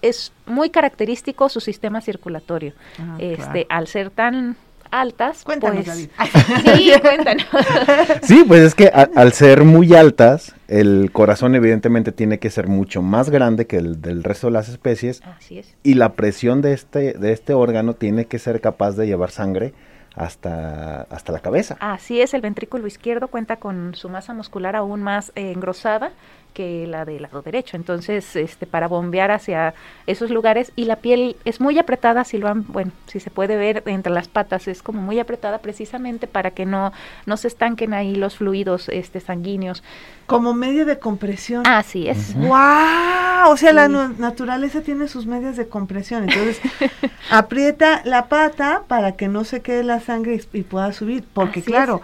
es 0.02 0.32
muy 0.46 0.70
característico 0.70 1.48
su 1.48 1.60
sistema 1.60 2.00
circulatorio. 2.00 2.74
Ah, 2.98 3.16
este, 3.18 3.66
al 3.68 3.86
ser 3.86 4.10
tan 4.10 4.56
altas, 4.90 5.44
Cuéntanos, 5.44 5.84
pues, 5.84 6.08
Sí, 6.76 6.92
cuéntanos. 7.00 7.46
sí, 8.22 8.44
pues 8.46 8.62
es 8.62 8.74
que 8.74 8.88
al 8.88 9.32
ser 9.32 9.64
muy 9.64 9.94
altas, 9.94 10.54
el 10.68 11.10
corazón 11.12 11.54
evidentemente 11.54 12.12
tiene 12.12 12.38
que 12.38 12.50
ser 12.50 12.68
mucho 12.68 13.02
más 13.02 13.30
grande 13.30 13.66
que 13.66 13.78
el 13.78 14.00
del 14.00 14.22
resto 14.22 14.48
de 14.48 14.52
las 14.52 14.68
especies. 14.68 15.22
Así 15.24 15.58
es. 15.58 15.74
Y 15.82 15.94
la 15.94 16.12
presión 16.12 16.60
de 16.60 16.74
este, 16.74 17.14
de 17.14 17.32
este 17.32 17.54
órgano 17.54 17.94
tiene 17.94 18.26
que 18.26 18.38
ser 18.38 18.60
capaz 18.60 18.92
de 18.92 19.06
llevar 19.06 19.30
sangre 19.30 19.72
hasta, 20.14 21.02
hasta 21.02 21.32
la 21.32 21.40
cabeza. 21.40 21.76
Así 21.80 22.20
es, 22.20 22.34
el 22.34 22.42
ventrículo 22.42 22.86
izquierdo 22.86 23.28
cuenta 23.28 23.56
con 23.56 23.94
su 23.94 24.08
masa 24.08 24.34
muscular 24.34 24.76
aún 24.76 25.02
más 25.02 25.32
eh, 25.36 25.52
engrosada 25.52 26.12
que 26.54 26.86
la 26.86 27.04
del 27.04 27.22
lado 27.22 27.42
derecho. 27.42 27.76
Entonces, 27.76 28.36
este, 28.36 28.66
para 28.66 28.88
bombear 28.88 29.30
hacia 29.30 29.74
esos 30.06 30.30
lugares 30.30 30.72
y 30.76 30.84
la 30.84 30.96
piel 30.96 31.36
es 31.44 31.60
muy 31.60 31.78
apretada, 31.78 32.24
si 32.24 32.38
lo 32.38 32.48
han, 32.48 32.64
bueno, 32.66 32.92
si 33.06 33.20
se 33.20 33.30
puede 33.30 33.56
ver 33.56 33.82
entre 33.86 34.12
las 34.12 34.28
patas, 34.28 34.68
es 34.68 34.82
como 34.82 35.00
muy 35.00 35.18
apretada 35.20 35.58
precisamente 35.58 36.26
para 36.26 36.50
que 36.50 36.66
no, 36.66 36.92
no 37.26 37.36
se 37.36 37.48
estanquen 37.48 37.94
ahí 37.94 38.14
los 38.14 38.36
fluidos 38.36 38.88
este, 38.88 39.20
sanguíneos. 39.20 39.82
Como 40.26 40.52
medio 40.52 40.84
de 40.84 40.98
compresión. 40.98 41.66
Así 41.66 42.08
es. 42.08 42.34
¡Wow! 42.34 43.50
O 43.50 43.56
sea, 43.56 43.72
la 43.72 43.88
naturaleza 43.88 44.82
tiene 44.82 45.08
sus 45.08 45.26
medios 45.26 45.56
de 45.56 45.68
compresión. 45.68 46.28
Entonces, 46.28 46.60
aprieta 47.30 48.02
la 48.04 48.26
pata 48.26 48.82
para 48.88 49.12
que 49.12 49.28
no 49.28 49.44
se 49.44 49.62
quede 49.62 49.84
la 49.84 50.00
sangre 50.00 50.40
y, 50.52 50.62
pueda 50.62 50.92
subir. 50.92 51.24
Porque, 51.32 51.62
claro, 51.62 52.02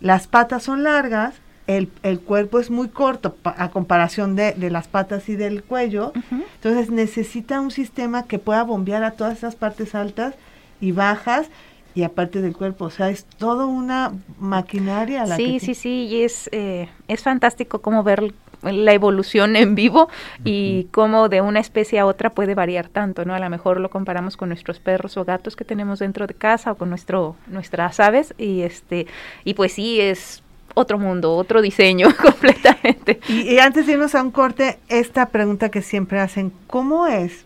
las 0.00 0.26
patas 0.26 0.64
son 0.64 0.82
largas 0.82 1.34
el, 1.76 1.88
el, 2.02 2.20
cuerpo 2.20 2.58
es 2.58 2.70
muy 2.70 2.88
corto 2.88 3.36
a 3.44 3.70
comparación 3.70 4.36
de, 4.36 4.52
de, 4.52 4.70
las 4.70 4.88
patas 4.88 5.28
y 5.28 5.36
del 5.36 5.62
cuello, 5.62 6.12
entonces 6.30 6.90
necesita 6.90 7.60
un 7.60 7.70
sistema 7.70 8.24
que 8.24 8.38
pueda 8.38 8.62
bombear 8.62 9.04
a 9.04 9.12
todas 9.12 9.38
esas 9.38 9.54
partes 9.54 9.94
altas 9.94 10.34
y 10.80 10.92
bajas 10.92 11.48
y 11.94 12.04
aparte 12.04 12.40
del 12.40 12.56
cuerpo, 12.56 12.86
o 12.86 12.90
sea, 12.90 13.10
es 13.10 13.24
toda 13.24 13.66
una 13.66 14.12
maquinaria. 14.38 15.26
La 15.26 15.36
sí, 15.36 15.60
sí, 15.60 15.74
sí, 15.74 16.08
y 16.10 16.22
es, 16.22 16.48
eh, 16.52 16.88
es 17.08 17.22
fantástico 17.22 17.80
cómo 17.80 18.02
ver 18.02 18.32
la 18.62 18.92
evolución 18.92 19.56
en 19.56 19.74
vivo 19.74 20.08
y 20.44 20.84
cómo 20.92 21.28
de 21.28 21.40
una 21.40 21.60
especie 21.60 21.98
a 21.98 22.06
otra 22.06 22.30
puede 22.30 22.54
variar 22.54 22.88
tanto, 22.88 23.24
¿no? 23.24 23.34
A 23.34 23.40
lo 23.40 23.50
mejor 23.50 23.80
lo 23.80 23.90
comparamos 23.90 24.36
con 24.36 24.48
nuestros 24.48 24.78
perros 24.78 25.16
o 25.16 25.24
gatos 25.24 25.56
que 25.56 25.64
tenemos 25.64 25.98
dentro 25.98 26.26
de 26.26 26.34
casa 26.34 26.72
o 26.72 26.76
con 26.76 26.88
nuestro 26.88 27.36
nuestras 27.48 27.98
aves 27.98 28.34
y 28.38 28.62
este 28.62 29.06
y 29.44 29.54
pues 29.54 29.72
sí 29.72 30.00
es 30.00 30.42
otro 30.74 30.98
mundo, 30.98 31.34
otro 31.34 31.62
diseño 31.62 32.08
completamente. 32.22 33.20
Y, 33.28 33.58
antes 33.58 33.86
de 33.86 33.92
irnos 33.92 34.14
a 34.14 34.22
un 34.22 34.30
corte, 34.30 34.78
esta 34.88 35.26
pregunta 35.26 35.70
que 35.70 35.82
siempre 35.82 36.20
hacen, 36.20 36.52
¿cómo 36.66 37.06
es 37.06 37.44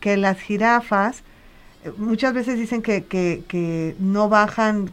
que 0.00 0.16
las 0.16 0.40
jirafas, 0.40 1.22
eh, 1.84 1.92
muchas 1.96 2.32
veces 2.32 2.58
dicen 2.58 2.82
que, 2.82 3.04
que, 3.04 3.42
que 3.48 3.94
no 3.98 4.28
bajan, 4.28 4.92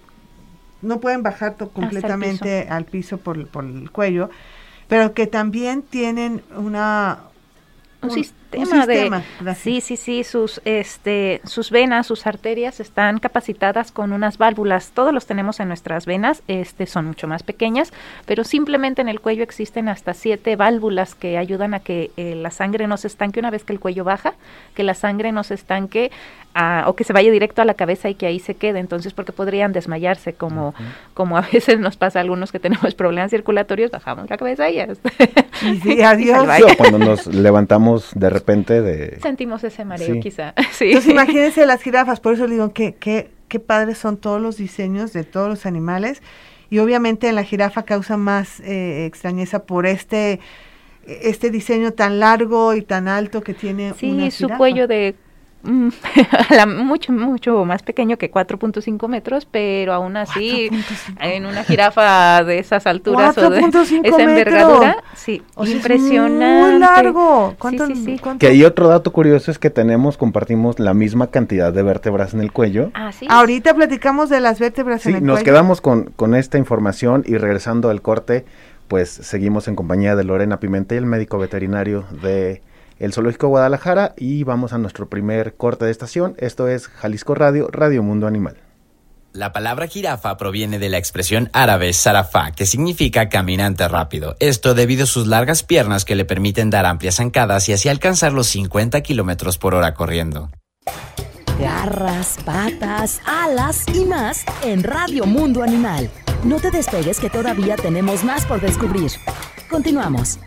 no 0.82 1.00
pueden 1.00 1.24
bajar 1.24 1.56
completamente 1.56 2.68
al 2.70 2.86
piso, 2.86 3.18
por, 3.18 3.48
por 3.48 3.66
el 3.66 3.90
cuello, 3.92 4.30
pero 4.88 5.14
que 5.14 5.28
también 5.28 5.82
tienen 5.82 6.44
una 6.56 7.20
un, 8.02 8.26
sistema, 8.52 8.86
de 9.40 9.56
sí 9.56 9.82
sí 9.82 9.98
sí 9.98 10.24
sus 10.24 10.62
este 10.66 11.42
sus 11.44 11.72
venas 11.72 12.08
sus 12.08 12.28
arterias 12.28 12.80
están 12.80 13.20
capacitadas 13.20 13.92
con 13.92 14.14
unas 14.14 14.38
válvulas. 14.38 14.92
Todos 14.94 15.14
los 15.14 15.26
tenemos 15.26 15.60
en 15.60 15.68
nuestras 15.68 16.06
venas 16.06 16.44
este 16.48 16.86
son 16.86 17.06
mucho 17.06 17.28
más 17.28 17.44
pequeñas 17.44 17.92
pero 18.26 18.44
simplemente 18.44 19.02
en 19.02 19.10
el 19.10 19.20
cuello 19.20 19.44
existen 19.44 19.90
hasta 19.90 20.14
siete 20.14 20.56
válvulas 20.56 21.16
que 21.16 21.38
ayudan 21.38 21.74
a 21.74 21.80
que 21.80 22.12
eh, 22.18 22.36
la 22.36 22.52
sangre 22.52 22.88
no 22.88 22.98
se 22.98 23.08
estanque. 23.08 23.40
Una 23.40 23.52
vez 23.52 23.64
que 23.64 23.74
el 23.74 23.80
cuello 23.80 24.04
baja 24.04 24.34
que 24.76 24.84
la 24.84 24.94
sangre 24.94 25.32
no 25.32 25.44
se 25.44 25.54
estanque 25.54 26.12
o 26.88 26.96
que 26.96 27.04
se 27.04 27.14
vaya 27.14 27.30
directo 27.32 27.62
a 27.62 27.66
la 27.66 27.76
cabeza 27.76 28.10
y 28.10 28.16
que 28.16 28.26
ahí 28.26 28.40
se 28.40 28.56
quede, 28.56 28.80
entonces 28.80 29.14
porque 29.14 29.32
podrían 29.32 29.74
desmayarse 29.74 30.34
como, 30.34 30.74
como 31.14 31.38
a 31.38 31.42
veces 31.42 31.80
nos 31.80 31.98
pasa 31.98 32.20
a 32.20 32.22
algunos 32.24 32.52
que 32.52 32.60
tenemos 32.60 32.96
problemas 32.96 33.30
circulatorios, 33.30 33.92
bajamos 33.92 34.30
la 34.30 34.38
cabeza 34.38 34.70
y 34.70 34.76
ya 34.76 34.88
Y 35.86 36.02
adiós. 36.02 36.48
cuando 36.78 36.98
nos 36.98 37.28
levantamos 37.28 38.10
de 38.16 38.30
repente 38.30 38.47
de... 38.48 39.20
Sentimos 39.22 39.64
ese 39.64 39.86
mareo 39.86 40.20
quizá. 40.20 40.54
Entonces 40.80 41.08
imagínense 41.08 41.66
las 41.66 41.82
jirafas, 41.82 42.20
por 42.20 42.34
eso 42.34 42.48
digo 42.48 42.74
que, 42.74 42.96
que, 42.96 43.30
qué 43.48 43.60
padres 43.60 43.98
son 43.98 44.18
todos 44.18 44.42
los 44.42 44.58
diseños 44.58 45.14
de 45.14 45.24
todos 45.24 45.50
los 45.50 45.66
animales 45.66 46.22
y 46.70 46.80
obviamente 46.80 47.28
en 47.28 47.36
la 47.36 47.44
jirafa 47.44 47.84
causa 47.84 48.18
más 48.18 48.60
eh, 48.62 49.06
extrañeza 49.06 49.66
por 49.66 49.86
este 49.86 50.40
este 51.08 51.50
diseño 51.50 51.94
tan 51.94 52.20
largo 52.20 52.74
y 52.74 52.82
tan 52.82 53.08
alto 53.08 53.42
que 53.42 53.54
tiene 53.54 53.94
sí, 53.98 54.30
su 54.30 54.50
cuello 54.50 54.88
de 54.88 55.16
mucho, 56.68 57.12
mucho 57.12 57.66
más 57.66 57.84
pequeño 57.84 58.18
que 58.18 58.32
4.5 58.32 59.08
metros, 59.08 59.46
pero 59.46 59.94
aún 59.94 60.18
así, 60.18 60.70
en 61.20 61.46
una 61.46 61.64
jirafa 61.64 62.44
de 62.44 62.60
esas 62.60 62.88
alturas 62.88 63.38
o 63.38 63.50
de 63.50 63.60
esa 63.60 64.22
envergadura, 64.22 65.04
sí, 65.16 65.42
impresionante. 65.66 66.72
muy 66.72 66.80
largo. 66.80 67.56
Que 68.40 68.48
hay 68.48 68.64
otro 68.64 68.88
dato 68.88 69.12
curioso 69.12 69.52
es 69.52 69.60
que 69.60 69.70
tenemos, 69.70 70.18
compartimos 70.18 70.80
la 70.80 70.94
misma 70.94 71.28
cantidad 71.28 71.74
de 71.74 71.84
vértebras 71.84 72.34
en 72.34 72.42
el 72.42 72.52
cuello. 72.52 72.92
Ah, 72.94 73.12
Ahorita 73.30 73.74
platicamos 73.74 74.30
de 74.30 74.40
las 74.40 74.60
vértebras 74.60 75.06
en 75.06 75.16
el 75.18 75.26
nos 75.26 75.44
quedamos 75.44 75.82
con, 75.82 76.06
con 76.16 76.36
esta 76.36 76.58
información 76.58 77.24
y 77.26 77.38
regresando 77.38 77.90
al 77.90 78.02
corte, 78.02 78.46
pues 78.88 79.10
seguimos 79.10 79.68
en 79.68 79.76
compañía 79.76 80.16
de 80.16 80.24
Lorena 80.24 80.60
Pimentel, 80.60 81.06
médico 81.06 81.38
veterinario 81.38 82.06
de 82.22 82.62
el 83.00 83.14
Zoológico 83.14 83.48
Guadalajara 83.48 84.14
y 84.18 84.44
vamos 84.44 84.74
a 84.74 84.78
nuestro 84.78 85.10
primer 85.10 85.56
corte 85.56 85.86
de 85.86 85.92
estación. 85.92 86.36
Esto 86.38 86.68
es 86.68 86.88
Jalisco 86.88 87.36
Radio, 87.36 87.68
Radio 87.72 88.04
Mundo 88.04 88.28
Animal. 88.28 88.58
La 89.34 89.54
palabra 89.54 89.86
jirafa 89.86 90.36
proviene 90.38 90.80
de 90.80 90.90
la 90.90 90.98
expresión 90.98 91.50
árabe 91.54 91.94
sarafá, 91.94 92.52
que 92.52 92.66
significa 92.66 93.30
caminante 93.30 93.88
rápido. 93.88 94.36
Esto 94.40 94.74
debido 94.74 95.04
a 95.04 95.08
sus 95.08 95.28
largas 95.28 95.62
piernas 95.62 96.06
que 96.06 96.16
le 96.16 96.26
permiten 96.26 96.72
dar 96.72 96.88
amplias 96.88 97.18
zancadas 97.18 97.70
y 97.70 97.74
así 97.74 97.88
alcanzar 97.88 98.34
los 98.34 98.48
50 98.48 99.02
kilómetros 99.02 99.60
por 99.60 99.76
hora 99.76 99.94
corriendo. 99.94 100.50
Garras, 101.60 102.38
patas, 102.46 103.22
alas 103.26 103.86
y 103.94 104.06
más 104.06 104.44
en 104.64 104.84
Radio 104.84 105.26
Mundo 105.26 105.62
Animal. 105.62 106.10
No 106.44 106.60
te 106.60 106.72
despegues 106.72 107.20
que 107.20 107.30
todavía 107.30 107.76
tenemos 107.76 108.24
más 108.24 108.46
por 108.46 108.62
descubrir. 108.62 109.12
Continuamos 109.70 110.40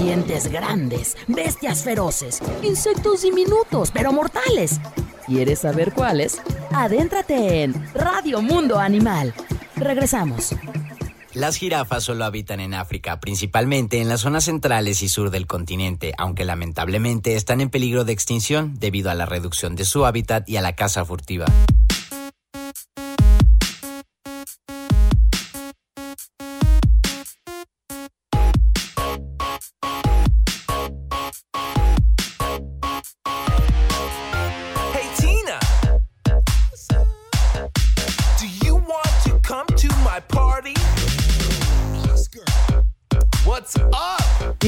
dientes 0.00 0.50
grandes, 0.50 1.16
bestias 1.28 1.84
feroces, 1.84 2.40
insectos 2.62 3.22
diminutos 3.22 3.90
pero 3.92 4.12
mortales. 4.12 4.80
¿Quieres 5.26 5.60
saber 5.60 5.92
cuáles? 5.92 6.40
Adéntrate 6.72 7.62
en 7.62 7.74
Radio 7.94 8.40
Mundo 8.42 8.78
Animal. 8.78 9.34
Regresamos. 9.76 10.54
Las 11.34 11.56
jirafas 11.56 12.02
solo 12.02 12.24
habitan 12.24 12.58
en 12.58 12.74
África, 12.74 13.20
principalmente 13.20 14.00
en 14.00 14.08
las 14.08 14.22
zonas 14.22 14.44
centrales 14.44 15.02
y 15.02 15.08
sur 15.08 15.30
del 15.30 15.46
continente, 15.46 16.12
aunque 16.18 16.44
lamentablemente 16.44 17.36
están 17.36 17.60
en 17.60 17.70
peligro 17.70 18.04
de 18.04 18.12
extinción 18.12 18.74
debido 18.80 19.10
a 19.10 19.14
la 19.14 19.26
reducción 19.26 19.76
de 19.76 19.84
su 19.84 20.06
hábitat 20.06 20.48
y 20.48 20.56
a 20.56 20.62
la 20.62 20.74
caza 20.74 21.04
furtiva. 21.04 21.46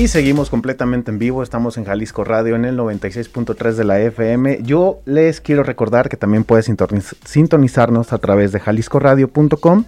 Y 0.02 0.08
seguimos 0.08 0.50
completamente 0.50 1.12
en 1.12 1.20
vivo, 1.20 1.44
estamos 1.44 1.78
en 1.78 1.84
Jalisco 1.84 2.24
Radio 2.24 2.56
en 2.56 2.64
el 2.64 2.76
96.3 2.76 3.74
de 3.74 3.84
la 3.84 4.00
FM. 4.00 4.58
Yo 4.64 4.98
les 5.04 5.40
quiero 5.40 5.62
recordar 5.62 6.08
que 6.08 6.16
también 6.16 6.42
puedes 6.42 6.68
sintonizarnos 7.24 8.12
a 8.12 8.18
través 8.18 8.50
de 8.50 8.58
jaliscoradio.com 8.58 9.84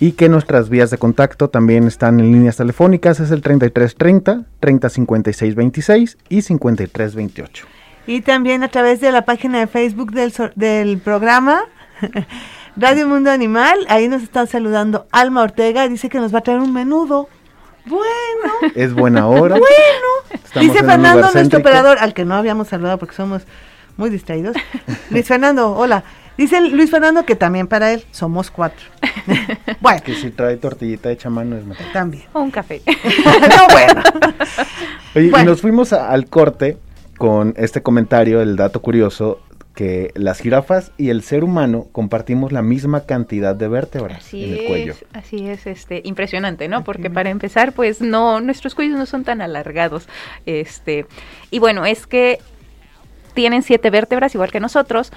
y 0.00 0.12
que 0.12 0.28
nuestras 0.28 0.68
vías 0.68 0.90
de 0.90 0.98
contacto 0.98 1.48
también 1.48 1.86
están 1.86 2.20
en 2.20 2.30
líneas 2.30 2.58
telefónicas, 2.58 3.20
es 3.20 3.30
el 3.30 3.40
3330, 3.40 4.44
305626 4.60 6.18
y 6.28 6.42
5328. 6.42 7.66
Y 8.06 8.20
también 8.20 8.62
a 8.62 8.68
través 8.68 9.00
de 9.00 9.10
la 9.12 9.24
página 9.24 9.60
de 9.60 9.66
Facebook 9.66 10.12
del, 10.12 10.30
del 10.56 10.98
programa 10.98 11.62
Radio 12.76 13.08
Mundo 13.08 13.30
Animal, 13.30 13.78
ahí 13.88 14.08
nos 14.08 14.22
están 14.22 14.46
saludando 14.46 15.06
Alma 15.10 15.42
Ortega, 15.42 15.88
dice 15.88 16.10
que 16.10 16.18
nos 16.18 16.34
va 16.34 16.40
a 16.40 16.42
traer 16.42 16.60
un 16.60 16.74
menudo. 16.74 17.30
Bueno, 17.88 18.72
Es 18.74 18.92
buena 18.94 19.26
hora. 19.26 19.56
bueno. 19.58 19.64
Estamos 20.44 20.72
dice 20.72 20.84
Fernando, 20.84 21.20
nuestro 21.20 21.40
céntrico. 21.40 21.60
operador, 21.60 21.98
al 21.98 22.14
que 22.14 22.24
no 22.24 22.34
habíamos 22.34 22.68
saludado 22.68 22.98
porque 22.98 23.14
somos 23.14 23.42
muy 23.96 24.10
distraídos. 24.10 24.56
Luis 25.10 25.26
Fernando, 25.26 25.72
hola. 25.72 26.04
Dice 26.36 26.60
Luis 26.60 26.88
Fernando 26.90 27.24
que 27.26 27.34
también 27.34 27.66
para 27.66 27.92
él 27.92 28.04
somos 28.12 28.50
cuatro. 28.52 28.78
bueno, 29.80 30.00
Que 30.04 30.14
si 30.14 30.30
trae 30.30 30.56
tortillita 30.56 31.10
hecha 31.10 31.28
a 31.28 31.32
mano 31.32 31.56
es 31.56 31.64
mejor. 31.64 31.84
también. 31.92 32.24
O 32.32 32.40
un 32.40 32.50
café. 32.52 32.80
no, 32.86 33.66
bueno. 33.72 34.02
Oye, 35.16 35.30
Bueno. 35.30 35.44
y 35.44 35.46
nos 35.46 35.60
fuimos 35.60 35.92
a- 35.92 36.10
al 36.10 36.26
corte 36.26 36.78
con 37.16 37.54
este 37.56 37.82
comentario, 37.82 38.40
el 38.40 38.54
dato 38.54 38.80
curioso, 38.80 39.40
que 39.78 40.10
las 40.16 40.40
jirafas 40.40 40.90
y 40.98 41.10
el 41.10 41.22
ser 41.22 41.44
humano 41.44 41.86
compartimos 41.92 42.50
la 42.50 42.62
misma 42.62 43.06
cantidad 43.06 43.54
de 43.54 43.68
vértebras 43.68 44.18
Así 44.26 44.42
en 44.42 44.54
el 44.58 44.64
cuello. 44.66 44.92
es, 44.94 45.04
así 45.12 45.48
es, 45.48 45.68
este, 45.68 46.00
impresionante, 46.04 46.66
¿no? 46.66 46.82
Porque 46.82 47.10
para 47.10 47.30
empezar, 47.30 47.72
pues 47.72 48.00
no, 48.00 48.40
nuestros 48.40 48.74
cuellos 48.74 48.98
no 48.98 49.06
son 49.06 49.22
tan 49.22 49.40
alargados, 49.40 50.08
este, 50.46 51.06
y 51.52 51.60
bueno, 51.60 51.86
es 51.86 52.08
que 52.08 52.40
tienen 53.34 53.62
siete 53.62 53.90
vértebras 53.90 54.34
igual 54.34 54.50
que 54.50 54.58
nosotros, 54.58 55.12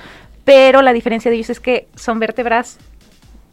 pero 0.46 0.84
la 0.84 0.94
diferencia 0.94 1.32
de 1.32 1.38
ellos 1.38 1.50
es 1.50 1.60
que 1.60 1.88
son 1.96 2.20
vértebras 2.20 2.78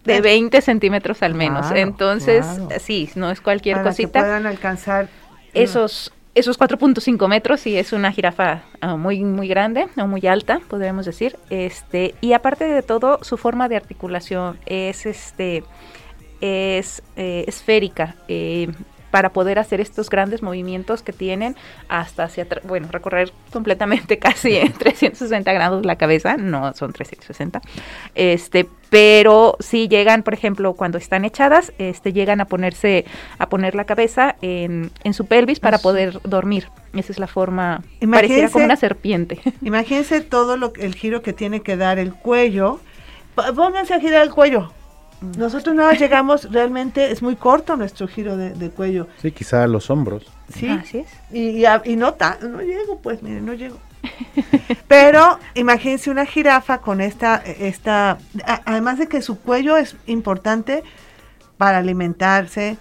de 0.05 0.17
Eh. 0.17 0.21
20 0.21 0.61
centímetros 0.61 1.23
al 1.23 1.33
menos, 1.33 1.69
Claro, 1.69 1.81
entonces, 1.81 2.45
claro. 2.45 2.69
sí, 2.81 3.09
no 3.15 3.31
es 3.31 3.41
cualquier 3.41 3.77
Para 3.77 3.85
que 3.85 3.89
cosita. 3.97 4.21
puedan 4.21 4.45
alcanzar 4.47 5.09
Esos, 5.55 6.13
esos 6.39 6.59
4.5 6.59 7.29
metros 7.29 7.67
y 7.67 7.77
es 7.77 7.93
una 7.93 8.13
jirafa 8.13 8.63
ah, 8.81 8.97
muy, 8.97 9.25
muy 9.25 9.49
grande 9.49 9.89
o 9.97 10.07
muy 10.07 10.27
alta, 10.27 10.61
podríamos 10.69 11.07
decir. 11.07 11.37
Este, 11.51 12.15
y 12.21 12.33
aparte 12.33 12.65
de 12.65 12.83
todo, 12.83 13.19
su 13.23 13.37
forma 13.37 13.69
de 13.69 13.77
articulación 13.77 14.59
es 14.67 15.07
este 15.07 15.65
es 16.41 17.03
eh, 17.17 17.45
esférica. 17.49 18.15
eh, 18.29 18.69
para 19.11 19.31
poder 19.33 19.59
hacer 19.59 19.81
estos 19.81 20.11
grandes 20.11 20.43
movimientos 20.43 21.03
que 21.03 21.13
tienen 21.13 21.57
hasta 21.89 22.25
hacia 22.25 22.45
atrás, 22.45 22.65
bueno, 22.67 22.89
recorrer 22.91 23.33
completamente 23.53 24.19
casi 24.21 24.57
en 24.57 24.73
360 24.73 25.53
grados 25.53 25.87
la 25.87 25.97
cabeza, 25.97 26.37
no 26.37 26.73
son 26.75 26.93
360, 26.93 27.61
este, 28.15 28.67
pero 28.91 29.57
si 29.61 29.89
llegan, 29.89 30.23
por 30.23 30.35
ejemplo, 30.35 30.75
cuando 30.75 30.99
están 30.99 31.25
echadas, 31.25 31.73
este, 31.79 32.13
llegan 32.13 32.41
a 32.41 32.47
ponerse, 32.47 33.05
a 33.39 33.49
poner 33.49 33.75
la 33.75 33.85
cabeza 33.85 34.37
en, 34.41 34.91
en 35.05 35.15
su 35.15 35.27
pelvis 35.27 35.61
para 35.61 35.79
poder 35.79 36.21
dormir. 36.23 36.69
Esa 36.95 37.13
es 37.13 37.19
la 37.19 37.27
forma, 37.27 37.83
pareciera 38.11 38.49
como 38.49 38.65
Imagínense- 38.65 38.65
una 38.65 38.77
serpiente. 38.77 39.41
Imagínense 39.63 40.21
todo 40.23 40.57
lo, 40.57 40.73
el 40.79 40.95
giro 40.95 41.21
que 41.23 41.33
tiene 41.35 41.61
que 41.61 41.77
dar 41.77 41.99
el 41.99 42.15
cuello. 42.15 42.81
Pónganse 43.55 43.95
a 43.95 44.01
girar 44.01 44.23
el 44.23 44.31
cuello. 44.33 44.73
Nosotros 45.37 45.75
no 45.75 45.91
llegamos, 45.93 46.51
realmente 46.53 47.11
es 47.11 47.23
muy 47.23 47.35
corto 47.37 47.77
nuestro 47.77 48.07
giro 48.07 48.37
de, 48.37 48.51
de 48.51 48.71
cuello. 48.71 49.09
Sí, 49.21 49.33
quizá 49.33 49.65
a 49.65 49.67
los 49.67 49.91
hombros. 49.91 50.25
Sí. 50.55 50.69
Así 50.69 50.99
es. 50.99 51.09
Y, 51.33 51.51
y, 51.51 51.65
a- 51.67 51.83
y 51.85 51.97
no, 51.97 52.15
ta- 52.15 52.39
no 52.41 52.61
llego, 52.63 53.01
pues, 53.01 53.23
miren, 53.23 53.45
no 53.45 53.53
llego. 53.55 53.79
Pero 54.89 55.39
imagínense 55.55 56.11
una 56.11 56.25
jirafa 56.25 56.79
con 56.79 57.01
esta, 57.01 57.37
esta, 57.45 58.19
a- 58.47 58.61
además 58.65 58.99
de 58.99 59.09
que 59.09 59.21
su 59.23 59.41
cuello 59.41 59.77
es 59.77 59.97
importante 60.07 60.83
para 61.57 61.79
alimentarse, 61.79 62.77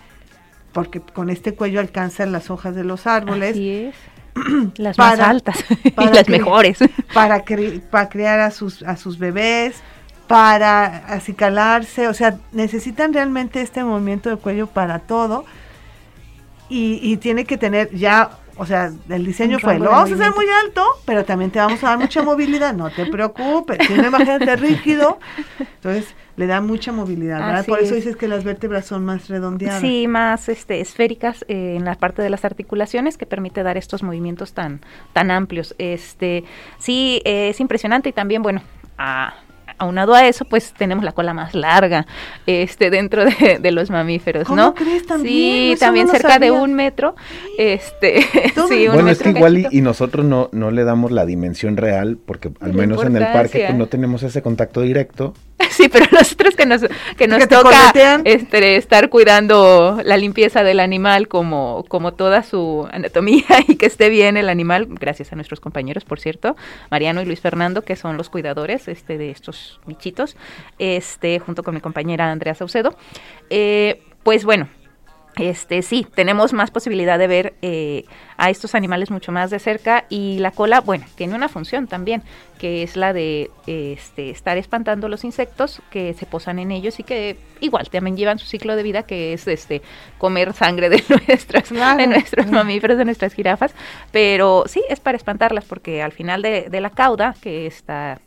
porque 0.74 1.02
con 1.02 1.30
este 1.32 1.56
cuello 1.56 1.80
alcanzan 1.80 2.32
las 2.32 2.52
hojas 2.52 2.76
de 2.76 2.84
los 2.84 3.08
árboles. 3.08 3.52
Así 3.52 3.70
es. 3.72 3.96
Las 4.78 4.96
Para- 4.98 5.18
más 5.18 5.28
altas 5.28 5.66
y 5.84 5.90
para 5.90 6.12
las 6.12 6.24
que- 6.26 6.32
mejores. 6.34 6.78
para, 7.14 7.44
cri- 7.44 7.82
para 7.82 8.10
criar 8.10 8.40
a 8.40 8.52
sus, 8.52 8.84
a 8.84 8.96
sus 8.96 9.18
bebés, 9.18 9.82
para 10.28 10.86
acicalarse, 11.08 12.08
o 12.08 12.14
sea, 12.14 12.38
necesitan 12.52 13.14
realmente 13.14 13.62
este 13.62 13.84
movimiento 13.84 14.30
de 14.30 14.36
cuello 14.36 14.68
para 14.68 15.00
todo 15.00 15.46
y, 16.70 17.00
y 17.02 17.18
tiene 17.18 17.46
que 17.46 17.58
tener 17.58 17.90
ya, 17.96 18.32
o 18.58 18.66
sea, 18.66 18.92
el 19.10 19.26
diseño 19.26 19.58
fue, 19.60 19.80
lo 19.80 19.92
vamos 19.92 20.12
a 20.12 20.16
hacer 20.16 20.36
muy 20.36 20.46
alto, 20.66 20.84
pero 21.06 21.24
también 21.24 21.50
te 21.50 21.60
vamos 21.60 21.82
a 21.84 21.90
dar 21.90 22.00
mucha 22.00 22.22
movilidad, 22.24 22.74
no 22.74 22.90
te 22.90 23.06
preocupes, 23.06 23.78
si 23.88 23.94
no 23.94 24.08
imagínate 24.08 24.56
rígido, 24.58 25.18
entonces 25.60 26.14
le 26.36 26.46
da 26.46 26.60
mucha 26.62 26.92
movilidad, 26.92 27.40
¿verdad? 27.40 27.60
Así 27.62 27.72
Por 27.72 27.80
eso 27.80 27.96
es. 27.96 28.04
dices 28.04 28.16
que 28.16 28.28
las 28.28 28.44
vértebras 28.44 28.86
son 28.86 29.06
más 29.06 29.28
redondeadas. 29.28 29.82
Sí, 29.82 30.08
más 30.08 30.50
este, 30.50 30.82
esféricas 30.82 31.44
eh, 31.48 31.76
en 31.78 31.86
la 31.86 31.96
parte 31.96 32.22
de 32.22 32.30
las 32.30 32.46
articulaciones 32.46 33.18
que 33.18 33.26
permite 33.26 33.64
dar 33.64 33.76
estos 33.76 34.04
movimientos 34.04 34.54
tan, 34.54 34.82
tan 35.14 35.32
amplios. 35.32 35.74
Este, 35.80 36.44
sí, 36.78 37.22
eh, 37.26 37.50
es 37.50 37.60
impresionante 37.60 38.10
y 38.10 38.12
también, 38.12 38.44
bueno, 38.44 38.62
a, 39.00 39.34
aunado 39.78 40.14
a 40.14 40.28
eso, 40.28 40.46
pues 40.46 40.74
tenemos 40.74 41.04
la 41.04 41.12
cola 41.12 41.34
más 41.34 41.54
larga 41.54 42.06
este, 42.46 42.90
dentro 42.90 43.26
de, 43.26 43.60
de 43.60 43.72
los 43.72 43.90
mamíferos, 43.90 44.46
¿Cómo 44.46 44.58
¿no? 44.58 44.74
crees? 44.74 45.06
También, 45.06 45.28
Sí, 45.34 45.72
eso 45.74 45.86
también 45.86 46.08
no 46.08 46.14
cerca 46.14 46.40
de 46.40 46.52
un 46.52 46.74
metro. 46.74 47.16
Este, 47.58 48.22
sí, 48.70 48.88
un 48.88 48.94
Bueno, 48.94 49.10
es 49.10 49.20
que 49.20 49.30
igual 49.30 49.68
y, 49.72 49.82
nosotros 49.82 50.26
no, 50.26 50.50
no 50.52 50.72
le 50.72 50.84
damos 50.84 51.12
la 51.12 51.26
dimensión 51.26 51.78
real, 51.78 52.18
porque 52.24 52.52
al 52.60 52.72
La 52.72 52.78
menos 52.78 53.04
en 53.04 53.16
el 53.16 53.26
parque 53.32 53.66
pues, 53.68 53.78
no 53.78 53.88
tenemos 53.88 54.24
ese 54.24 54.42
contacto 54.42 54.82
directo. 54.82 55.34
Sí, 55.72 55.90
pero 55.90 56.06
nosotros 56.12 56.56
que 56.56 56.66
nos, 56.66 56.82
que 57.18 57.28
nos 57.28 57.40
Que 57.40 57.48
toca 57.48 57.92
este, 58.24 58.78
estar 58.78 59.10
cuidando 59.10 60.00
la 60.04 60.18
limpieza 60.18 60.64
del 60.64 60.80
animal 60.80 61.28
como, 61.28 61.86
como 61.88 62.14
toda 62.14 62.44
su 62.44 62.88
anatomía 62.92 63.46
y 63.68 63.76
que 63.76 63.86
esté 63.86 64.10
bien 64.10 64.38
el 64.38 64.50
animal, 64.50 64.88
gracias 64.90 65.32
a 65.34 65.36
nuestros 65.36 65.60
compañeros, 65.60 66.04
por 66.04 66.20
cierto, 66.20 66.56
Mariano 66.90 67.22
y 67.22 67.26
Luis 67.26 67.42
Fernando, 67.42 67.84
que 67.84 67.96
son 67.96 68.18
los 68.18 68.30
cuidadores 68.30 68.88
este, 68.88 69.18
de 69.18 69.30
estos 69.30 69.80
bichitos, 69.86 70.36
este, 70.80 71.40
junto 71.40 71.64
con 71.64 71.74
mi 71.74 71.82
compañera 71.82 72.32
Andrea 72.32 72.56
Saucedo. 72.56 72.96
Eh, 73.50 74.02
pues 74.24 74.44
bueno, 74.44 74.68
este 75.38 75.82
sí, 75.82 76.06
tenemos 76.16 76.54
más 76.54 76.72
posibilidad 76.72 77.18
de 77.20 77.28
ver 77.28 77.54
eh, 77.62 78.06
a 78.38 78.50
estos 78.50 78.76
animales 78.76 79.12
mucho 79.12 79.32
más 79.32 79.50
de 79.50 79.60
cerca 79.60 80.06
y 80.10 80.40
la 80.40 80.52
cola, 80.52 80.82
bueno, 80.82 81.06
tiene 81.16 81.36
una 81.36 81.50
función 81.50 81.88
también, 81.88 82.24
que 82.60 82.84
es 82.84 82.96
la 82.96 83.14
de 83.14 83.50
este, 83.66 84.30
estar 84.30 84.58
espantando 84.58 85.10
los 85.10 85.24
insectos 85.24 85.82
que 85.90 86.14
se 86.14 86.26
posan 86.26 86.60
en 86.60 86.72
ellos 86.72 87.00
y 87.00 87.04
que 87.04 87.38
igual 87.60 87.90
también 87.90 88.18
llevan 88.18 88.40
su 88.40 88.46
ciclo 88.46 88.76
de 88.76 88.84
vida, 88.84 89.04
que 89.04 89.34
es 89.34 89.48
este 89.48 89.82
comer 90.18 90.54
sangre 90.54 90.90
de 90.90 91.04
nuestros, 91.28 91.70
Claro, 91.70 91.98
de 91.98 92.08
nuestros 92.08 92.46
claro. 92.46 92.64
mamíferos, 92.64 92.98
de 92.98 93.06
nuestras 93.06 93.34
jirafas, 93.34 93.74
pero 94.12 94.64
sí 94.68 94.84
es 94.90 95.00
para 95.00 95.18
espantarlas 95.18 95.66
porque 95.66 96.02
al 96.02 96.12
final 96.12 96.42
de, 96.42 96.68
de 96.70 96.82
la 96.82 96.90
cauda, 96.90 97.36
que 97.42 97.68
está 97.68 98.20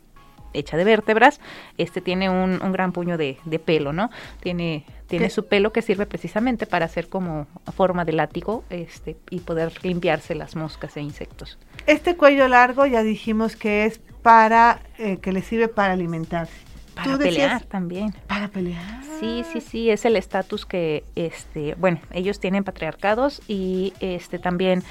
hecha 0.53 0.77
de 0.77 0.83
vértebras, 0.83 1.39
este 1.77 2.01
tiene 2.01 2.29
un, 2.29 2.61
un 2.61 2.71
gran 2.71 2.91
puño 2.91 3.17
de, 3.17 3.37
de 3.45 3.59
pelo, 3.59 3.93
¿no? 3.93 4.09
Tiene, 4.41 4.85
tiene 5.07 5.25
¿Qué? 5.25 5.31
su 5.31 5.47
pelo 5.47 5.71
que 5.71 5.81
sirve 5.81 6.05
precisamente 6.05 6.65
para 6.65 6.85
hacer 6.85 7.09
como 7.09 7.47
forma 7.75 8.05
de 8.05 8.13
látigo 8.13 8.63
este, 8.69 9.17
y 9.29 9.39
poder 9.39 9.73
limpiarse 9.83 10.35
las 10.35 10.55
moscas 10.55 10.97
e 10.97 11.01
insectos. 11.01 11.57
Este 11.87 12.15
cuello 12.15 12.47
largo 12.47 12.85
ya 12.85 13.03
dijimos 13.03 13.55
que 13.55 13.85
es 13.85 13.99
para, 14.21 14.81
eh, 14.97 15.17
que 15.17 15.31
le 15.31 15.41
sirve 15.41 15.67
para 15.67 15.93
alimentarse. 15.93 16.53
Para 16.95 17.17
pelear 17.17 17.63
también. 17.63 18.13
Para 18.27 18.49
pelear. 18.49 19.01
Sí, 19.19 19.43
sí, 19.51 19.61
sí, 19.61 19.89
es 19.89 20.03
el 20.05 20.15
estatus 20.17 20.65
que, 20.65 21.03
este, 21.15 21.75
bueno, 21.75 21.99
ellos 22.11 22.39
tienen 22.39 22.63
patriarcados 22.63 23.41
y 23.47 23.93
este 24.01 24.39
también 24.39 24.83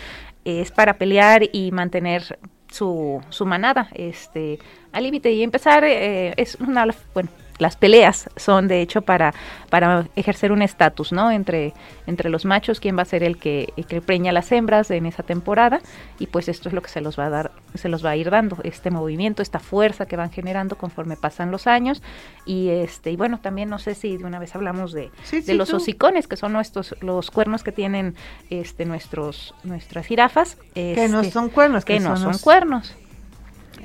es 0.44 0.70
para 0.70 0.94
pelear 0.94 1.42
y 1.53 1.70
mantener 1.73 2.38
su, 2.70 3.22
su 3.28 3.46
manada, 3.46 3.88
este, 3.94 4.59
al 4.92 5.04
límite. 5.04 5.33
Y 5.33 5.42
empezar, 5.42 5.85
eh, 5.85 6.35
es 6.37 6.56
una, 6.56 6.87
bueno, 7.14 7.28
las 7.61 7.77
peleas 7.77 8.29
son 8.37 8.66
de 8.66 8.81
hecho 8.83 9.03
para, 9.03 9.33
para 9.68 10.07
ejercer 10.16 10.51
un 10.51 10.62
estatus, 10.62 11.12
¿no? 11.12 11.31
Entre, 11.31 11.73
entre 12.09 12.29
los 12.31 12.44
machos, 12.44 12.81
quién 12.81 12.99
va 12.99 13.03
a 13.03 13.05
ser 13.05 13.23
el 13.23 13.38
que, 13.38 13.73
el 13.77 13.87
que 13.87 14.01
preña 14.01 14.31
a 14.31 14.33
las 14.33 14.51
hembras 14.51 14.90
en 14.90 15.07
esa 15.07 15.23
temporada, 15.23 15.81
y 16.18 16.27
pues 16.27 16.49
esto 16.49 16.68
es 16.68 16.75
lo 16.75 16.83
que 16.83 16.88
se 16.88 17.01
los 17.01 17.18
va 17.18 17.27
a 17.27 17.31
dar, 17.31 17.53
se 17.75 17.88
los 17.88 18.05
va 18.05 18.11
a 18.11 18.16
ir 18.16 18.31
dando, 18.31 18.57
este 18.64 18.90
movimiento, 18.90 19.42
esta 19.42 19.61
fuerza 19.61 20.07
que 20.07 20.16
van 20.16 20.31
generando 20.31 20.77
conforme 20.77 21.16
pasan 21.16 21.51
los 21.53 21.66
años, 21.68 22.03
y 22.46 22.70
este, 22.70 23.11
y 23.12 23.16
bueno, 23.16 23.38
también 23.40 23.68
no 23.68 23.79
sé 23.79 23.94
si 23.94 24.16
de 24.16 24.25
una 24.25 24.38
vez 24.38 24.55
hablamos 24.57 24.92
de, 24.92 25.11
Sí, 25.23 25.37
de 25.37 25.42
sí, 25.42 25.53
los 25.55 25.68
tú. 25.68 25.77
hocicones, 25.77 26.27
que 26.27 26.37
son 26.37 26.53
nuestros, 26.53 26.96
los 27.01 27.31
cuernos 27.31 27.62
que 27.62 27.70
tienen 27.73 28.16
este 28.49 28.87
nuestros, 28.87 29.55
nuestras 29.64 30.07
jirafas. 30.07 30.57
Que 30.75 31.07
no 31.09 31.20
este, 31.20 31.33
son 31.33 31.51
cuernos, 31.51 31.85
que 31.85 32.01
no 32.01 32.16
son 32.16 32.33
los- 32.33 32.42
cuernos. 32.42 32.94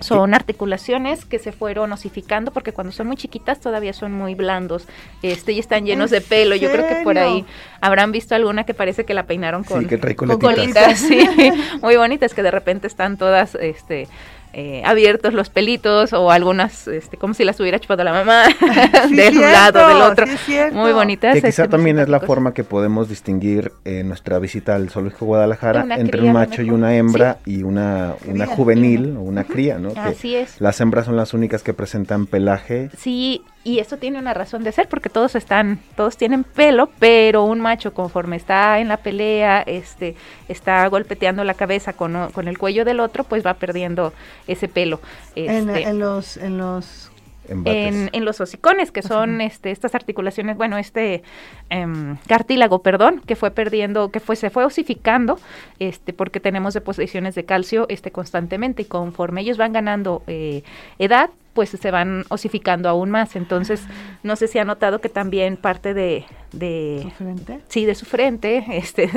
Son 0.01 0.33
articulaciones 0.33 1.25
que 1.25 1.39
se 1.39 1.51
fueron 1.51 1.91
osificando 1.93 2.51
porque 2.51 2.73
cuando 2.73 2.91
son 2.91 3.07
muy 3.07 3.15
chiquitas 3.15 3.59
todavía 3.59 3.93
son 3.93 4.11
muy 4.13 4.35
blandos 4.35 4.87
este, 5.21 5.53
y 5.53 5.59
están 5.59 5.85
llenos 5.85 6.11
¿En 6.11 6.19
de 6.19 6.27
pelo. 6.27 6.55
Yo 6.55 6.71
creo 6.71 6.87
que 6.87 7.03
por 7.03 7.17
ahí 7.17 7.45
habrán 7.81 8.11
visto 8.11 8.35
alguna 8.35 8.65
que 8.65 8.73
parece 8.73 9.05
que 9.05 9.13
la 9.13 9.25
peinaron 9.25 9.63
con, 9.63 9.81
sí, 9.81 9.87
que 9.87 9.97
trae 9.97 10.15
con 10.15 10.27
coletitas. 10.37 10.99
colitas, 10.99 10.99
sí, 10.99 11.51
muy 11.81 11.95
bonitas 11.95 12.33
que 12.33 12.43
de 12.43 12.51
repente 12.51 12.87
están 12.87 13.17
todas 13.17 13.55
este 13.55 14.07
eh, 14.57 14.81
abiertos 14.85 15.33
los 15.33 15.49
pelitos 15.49 16.13
o 16.13 16.31
algunas, 16.31 16.87
este, 16.87 17.17
como 17.17 17.33
si 17.33 17.43
las 17.43 17.59
hubiera 17.59 17.77
chupado 17.77 18.05
la 18.05 18.13
mamá 18.13 18.45
de 19.09 19.27
un 19.27 19.41
lado, 19.41 19.85
del 19.85 20.01
otro. 20.01 20.25
Muy 20.71 20.93
bonitas. 20.93 21.33
Que 21.33 21.41
quizá 21.41 21.63
este, 21.63 21.67
también 21.67 21.99
es 21.99 22.07
la 22.07 22.21
forma 22.21 22.53
que 22.53 22.63
podemos 22.63 23.09
distinguir 23.09 23.73
en 23.83 24.07
nuestra 24.07 24.39
visita 24.39 24.73
al 24.75 24.89
Zoológico 24.89 25.25
Guadalajara 25.25 25.85
entre 25.97 26.21
un 26.21 26.31
macho 26.31 26.61
y 26.61 26.69
una 26.69 26.95
hembra 26.95 27.39
y 27.45 27.63
una, 27.63 28.13
una 28.27 28.45
juvenil 28.45 29.17
o 29.17 29.23
una 29.23 29.43
cría, 29.43 29.77
¿no? 29.77 29.91
Así 29.97 30.35
es. 30.35 30.61
Las 30.61 30.79
hembras 30.79 31.07
son 31.07 31.17
las 31.17 31.33
únicas 31.33 31.61
que 31.61 31.73
presentan 31.73 32.25
pelaje. 32.25 32.89
Sí, 32.97 33.43
y 33.65 33.79
esto 33.79 33.97
tiene 33.97 34.19
una 34.19 34.35
razón 34.35 34.63
de 34.63 34.71
ser 34.71 34.87
porque 34.87 35.09
todos 35.09 35.33
están, 35.33 35.79
todos 35.95 36.15
tienen 36.17 36.43
pelo, 36.43 36.87
pero 36.99 37.43
un 37.43 37.59
macho 37.59 37.95
conforme 37.95 38.35
está 38.35 38.79
en 38.79 38.87
la 38.87 38.97
pelea, 38.97 39.63
este, 39.63 40.15
está 40.47 40.87
golpeteando 40.87 41.43
la 41.43 41.55
cabeza 41.55 41.93
con, 41.93 42.29
con 42.31 42.47
el 42.47 42.59
cuello 42.59 42.85
del 42.85 42.99
otro, 42.99 43.23
pues 43.23 43.43
va 43.43 43.55
perdiendo 43.55 44.13
ese 44.45 44.67
pelo. 44.67 45.01
Este, 45.35 45.81
en, 45.81 45.97
los, 45.97 46.37
en 46.37 46.59
los 46.59 47.11
en, 47.47 48.09
en, 48.11 48.25
los 48.25 48.41
hocicones, 48.41 48.91
que 48.91 49.01
son 49.01 49.41
este, 49.41 49.71
estas 49.71 49.95
articulaciones, 49.95 50.57
bueno, 50.57 50.77
este 50.77 51.23
em, 51.69 52.17
cartílago, 52.27 52.79
perdón, 52.79 53.21
que 53.25 53.35
fue 53.35 53.51
perdiendo, 53.51 54.09
que 54.09 54.19
fue, 54.19 54.35
se 54.35 54.49
fue 54.49 54.65
osificando, 54.65 55.39
este, 55.79 56.13
porque 56.13 56.39
tenemos 56.39 56.73
deposiciones 56.73 57.35
de 57.35 57.45
calcio 57.45 57.85
este, 57.89 58.11
constantemente 58.11 58.83
y 58.83 58.85
conforme 58.85 59.41
ellos 59.41 59.57
van 59.57 59.73
ganando 59.73 60.23
eh, 60.27 60.63
edad, 60.99 61.29
pues 61.55 61.69
se 61.69 61.89
van 61.89 62.25
osificando 62.27 62.89
aún 62.89 63.09
más. 63.09 63.37
Entonces, 63.37 63.81
no 64.23 64.35
sé 64.35 64.47
si 64.47 64.59
ha 64.59 64.65
notado 64.65 64.99
que 64.99 65.07
también 65.07 65.55
parte 65.55 65.93
de... 65.93 66.25
de 66.51 66.99
¿Su 67.01 67.09
frente? 67.11 67.59
Sí, 67.69 67.85
de 67.85 67.95
su 67.95 68.05
frente, 68.05 68.65
este, 68.71 69.09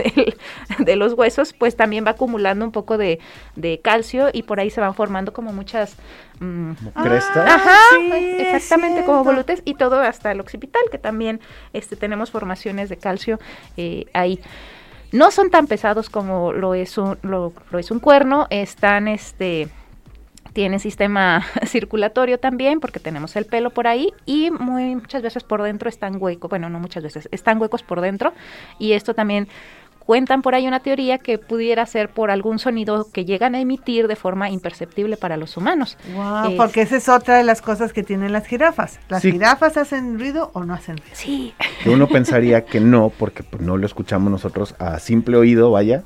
de, 0.79 0.97
los 0.97 1.15
huesos, 1.15 1.53
pues 1.53 1.75
también 1.75 2.07
va 2.07 2.13
acumulando 2.13 2.65
un 2.65 2.71
poco 2.71 2.97
de, 2.97 3.19
de 3.57 3.81
calcio 3.81 4.29
y 4.33 4.45
por 4.45 4.61
ahí 4.61 4.71
se 4.71 4.81
van 4.81 4.95
formando 4.95 5.33
como 5.33 5.53
muchas... 5.53 5.97
Mm, 6.41 6.73
¿Crestas? 7.03 7.49
Ajá, 7.49 7.77
exactamente, 8.39 9.05
como 9.05 9.25
volutes 9.25 9.63
y 9.65 9.75
todo 9.75 10.01
hasta 10.01 10.31
el 10.31 10.41
occipital, 10.41 10.83
que 10.91 10.99
también 10.99 11.41
este, 11.73 11.97
tenemos 11.97 12.31
formaciones 12.31 12.89
de 12.89 12.97
calcio 12.97 13.39
eh, 13.77 14.07
ahí. 14.13 14.41
No 15.11 15.31
son 15.31 15.51
tan 15.51 15.67
pesados 15.67 16.11
como 16.11 16.53
lo 16.53 16.75
es 16.75 16.99
un, 16.99 17.19
lo, 17.23 17.53
lo 17.71 17.79
es 17.79 17.91
un 17.91 17.99
cuerno, 17.99 18.47
están 18.51 19.09
este 19.09 19.69
tiene 20.53 20.79
sistema 20.79 21.45
circulatorio 21.67 22.39
también 22.39 22.81
porque 22.81 23.01
tenemos 23.01 23.37
el 23.37 23.45
pelo 23.45 23.71
por 23.71 23.87
ahí 23.87 24.13
y 24.27 24.51
muy, 24.51 24.97
muchas 24.97 25.23
veces 25.23 25.45
por 25.45 25.63
dentro 25.63 25.89
están 25.89 26.21
huecos, 26.21 26.51
bueno, 26.51 26.69
no 26.69 26.81
muchas 26.81 27.03
veces, 27.03 27.29
están 27.33 27.61
huecos 27.61 27.83
por 27.83 28.01
dentro 28.01 28.33
y 28.79 28.93
esto 28.93 29.15
también 29.15 29.49
cuentan 30.09 30.41
por 30.41 30.55
ahí 30.55 30.67
una 30.67 30.81
teoría 30.81 31.19
que 31.19 31.37
pudiera 31.37 31.85
ser 31.85 32.09
por 32.09 32.31
algún 32.31 32.59
sonido 32.59 33.09
que 33.13 33.27
llegan 33.27 33.55
a 33.55 33.61
emitir 33.61 34.09
de 34.09 34.17
forma 34.17 34.49
imperceptible 34.49 35.19
para 35.19 35.37
los 35.37 35.59
humanos. 35.59 35.99
Wow, 36.15 36.57
porque 36.57 36.81
esa 36.81 36.97
es 36.97 37.11
otra 37.11 37.37
de 37.37 37.45
las 37.45 37.61
cosas 37.61 37.93
que 37.93 38.03
tienen 38.03 38.33
las 38.33 38.47
jirafas. 38.47 39.01
¿Las 39.11 39.21
jirafas 39.21 39.77
hacen 39.77 40.19
ruido 40.19 40.51
o 40.55 40.65
no 40.65 40.73
hacen 40.73 40.97
ruido? 40.97 41.11
Sí. 41.13 41.53
Que 41.85 41.91
uno 41.91 42.09
pensaría 42.09 42.65
que 42.65 42.81
no, 42.81 43.13
porque 43.19 43.43
pues, 43.43 43.63
no 43.63 43.77
lo 43.77 43.85
escuchamos 43.85 44.33
nosotros 44.33 44.75
a 44.79 44.99
simple 44.99 45.37
oído, 45.37 45.73
vaya, 45.73 46.05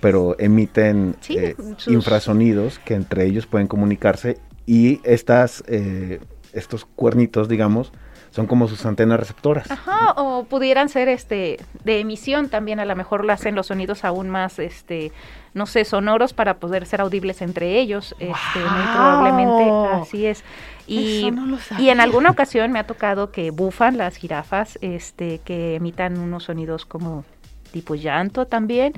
pero 0.00 0.34
emiten 0.40 1.14
eh, 1.28 1.54
infrasonidos 1.86 2.80
que 2.80 2.94
entre 2.94 3.26
ellos 3.26 3.46
pueden 3.46 3.68
comunicarse 3.68 4.40
y 4.66 5.00
estas, 5.04 5.62
eh, 5.68 6.18
estos 6.52 6.84
cuernitos, 6.84 7.48
digamos, 7.48 7.92
son 8.36 8.46
como 8.46 8.68
sus 8.68 8.84
antenas 8.84 9.18
receptoras. 9.18 9.70
Ajá, 9.70 10.12
o 10.16 10.44
pudieran 10.44 10.90
ser 10.90 11.08
este 11.08 11.58
de 11.84 12.00
emisión 12.00 12.50
también, 12.50 12.78
a 12.80 12.84
lo 12.84 12.94
mejor 12.94 13.24
lo 13.24 13.32
hacen 13.32 13.54
los 13.54 13.68
sonidos 13.68 14.04
aún 14.04 14.28
más 14.28 14.58
este 14.58 15.10
no 15.54 15.64
sé, 15.64 15.86
sonoros 15.86 16.34
para 16.34 16.58
poder 16.58 16.84
ser 16.84 17.00
audibles 17.00 17.40
entre 17.40 17.80
ellos, 17.80 18.14
este, 18.18 18.58
muy 18.58 18.82
probablemente 18.92 19.70
así 20.02 20.26
es. 20.26 20.44
Y, 20.86 21.32
y 21.78 21.88
en 21.88 22.00
alguna 22.00 22.30
ocasión 22.36 22.72
me 22.72 22.78
ha 22.78 22.86
tocado 22.86 23.32
que 23.32 23.50
bufan 23.50 23.96
las 23.96 24.16
jirafas, 24.16 24.78
este, 24.82 25.38
que 25.38 25.76
emitan 25.76 26.18
unos 26.18 26.44
sonidos 26.44 26.84
como 26.84 27.24
tipo 27.72 27.94
llanto 27.94 28.46
también. 28.46 28.92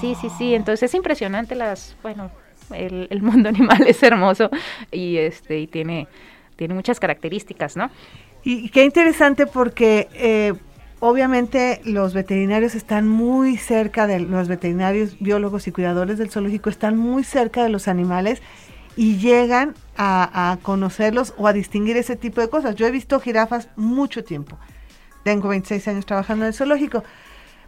Sí, 0.00 0.16
sí, 0.20 0.28
sí. 0.36 0.56
Entonces 0.56 0.82
es 0.82 0.94
impresionante 0.96 1.54
las, 1.54 1.94
bueno, 2.02 2.32
el, 2.74 3.22
mundo 3.22 3.48
animal 3.50 3.84
es 3.86 4.02
hermoso 4.02 4.50
y 4.90 5.18
este 5.18 5.60
y 5.60 5.68
tiene 5.68 6.08
tiene 6.56 6.74
muchas 6.74 7.00
características, 7.00 7.76
¿no? 7.76 7.90
Y 8.44 8.70
qué 8.70 8.84
interesante 8.84 9.46
porque 9.46 10.08
eh, 10.14 10.54
obviamente 11.00 11.80
los 11.84 12.14
veterinarios 12.14 12.74
están 12.74 13.08
muy 13.08 13.56
cerca 13.56 14.06
de 14.06 14.20
los 14.20 14.48
veterinarios, 14.48 15.16
biólogos 15.20 15.66
y 15.68 15.72
cuidadores 15.72 16.18
del 16.18 16.30
zoológico 16.30 16.70
están 16.70 16.96
muy 16.96 17.24
cerca 17.24 17.62
de 17.62 17.68
los 17.68 17.88
animales 17.88 18.42
y 18.96 19.16
llegan 19.16 19.74
a, 19.96 20.52
a, 20.52 20.56
conocerlos 20.58 21.34
o 21.38 21.46
a 21.46 21.52
distinguir 21.52 21.96
ese 21.96 22.16
tipo 22.16 22.40
de 22.40 22.48
cosas. 22.48 22.74
Yo 22.74 22.86
he 22.86 22.90
visto 22.90 23.20
jirafas 23.20 23.68
mucho 23.76 24.24
tiempo. 24.24 24.58
Tengo 25.22 25.48
26 25.48 25.88
años 25.88 26.06
trabajando 26.06 26.44
en 26.44 26.48
el 26.48 26.54
zoológico 26.54 27.02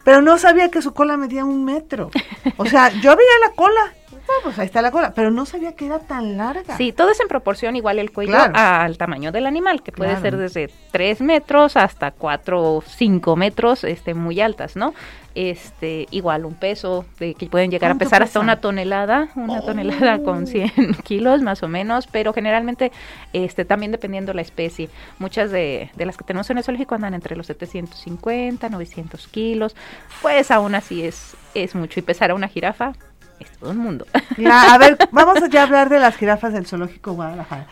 pero 0.05 0.21
no 0.21 0.39
sabía 0.39 0.71
que 0.71 0.83
su 0.83 0.93
cola 0.93 1.17
medía 1.17 1.45
un 1.45 1.65
metro. 1.65 2.11
O 2.59 2.67
sea, 2.67 2.91
yo 2.91 3.17
veía 3.17 3.39
la 3.43 3.55
cola 3.57 3.95
pues 4.43 4.59
ahí 4.59 4.67
está 4.67 4.83
la 4.83 4.91
cola, 4.91 5.13
pero 5.15 5.31
no 5.31 5.47
sabía 5.47 5.75
que 5.75 5.87
era 5.87 5.99
tan 5.99 6.37
larga. 6.37 6.77
Sí, 6.77 6.93
todo 6.93 7.11
es 7.11 7.21
en 7.21 7.29
proporción 7.29 7.77
igual 7.77 7.99
el 7.99 8.13
cuello 8.13 8.37
al 8.37 8.99
tamaño 8.99 9.33
del 9.33 9.47
animal, 9.47 9.83
que 9.83 9.93
puede 9.93 10.19
ser 10.21 10.37
desde 10.37 10.71
3 10.93 11.21
metros 11.21 11.77
hasta 11.77 12.11
4 12.11 12.63
o 12.63 12.83
5 12.83 13.37
metros 13.37 13.85
este, 13.85 14.15
muy 14.15 14.41
altas, 14.41 14.77
¿no? 14.77 14.95
Este, 15.35 16.07
igual 16.13 16.45
un 16.45 16.55
peso, 16.55 17.05
de, 17.19 17.35
que 17.35 17.47
pueden 17.47 17.71
llegar 17.71 17.91
a 17.91 17.97
pesar 17.97 18.23
hasta 18.23 18.39
una 18.39 18.61
tonelada, 18.61 19.31
una 19.35 19.63
tonelada 19.63 20.23
con 20.23 20.47
100 20.47 20.71
kilos 21.05 21.43
más 21.43 21.63
o 21.65 21.69
menos, 21.69 22.07
pero 22.07 22.33
generalmente 22.33 22.93
este, 23.33 23.65
también 23.65 23.91
dependiendo 23.91 24.33
la 24.33 24.43
especie. 24.43 24.91
Muchas 25.19 25.51
de, 25.51 25.91
de 25.97 26.07
las 26.07 26.17
que 26.17 26.25
tenemos 26.25 26.49
en 26.51 26.59
el 26.59 26.65
zoológico 26.65 26.95
andan 26.95 27.15
entre 27.15 27.35
los 27.35 27.49
750, 27.49 28.69
900 28.69 29.27
kilos, 29.27 29.75
pues 30.23 30.53
aún 30.53 30.77
así 30.77 31.03
es, 31.03 31.37
es 31.55 31.75
mucho. 31.75 31.99
Y 31.99 32.05
pesar 32.05 32.31
a 32.31 32.35
una 32.37 32.47
jirafa, 32.47 32.93
es 33.41 33.51
todo 33.59 33.71
el 33.71 33.79
mundo. 33.79 34.07
a 34.51 34.79
ver, 34.79 34.99
vamos 35.11 35.39
a 35.43 35.63
hablar 35.63 35.89
de 35.89 35.99
las 35.99 36.17
jirafas 36.17 36.53
del 36.53 36.67
Zoológico 36.67 37.13
Guadalajara. 37.13 37.67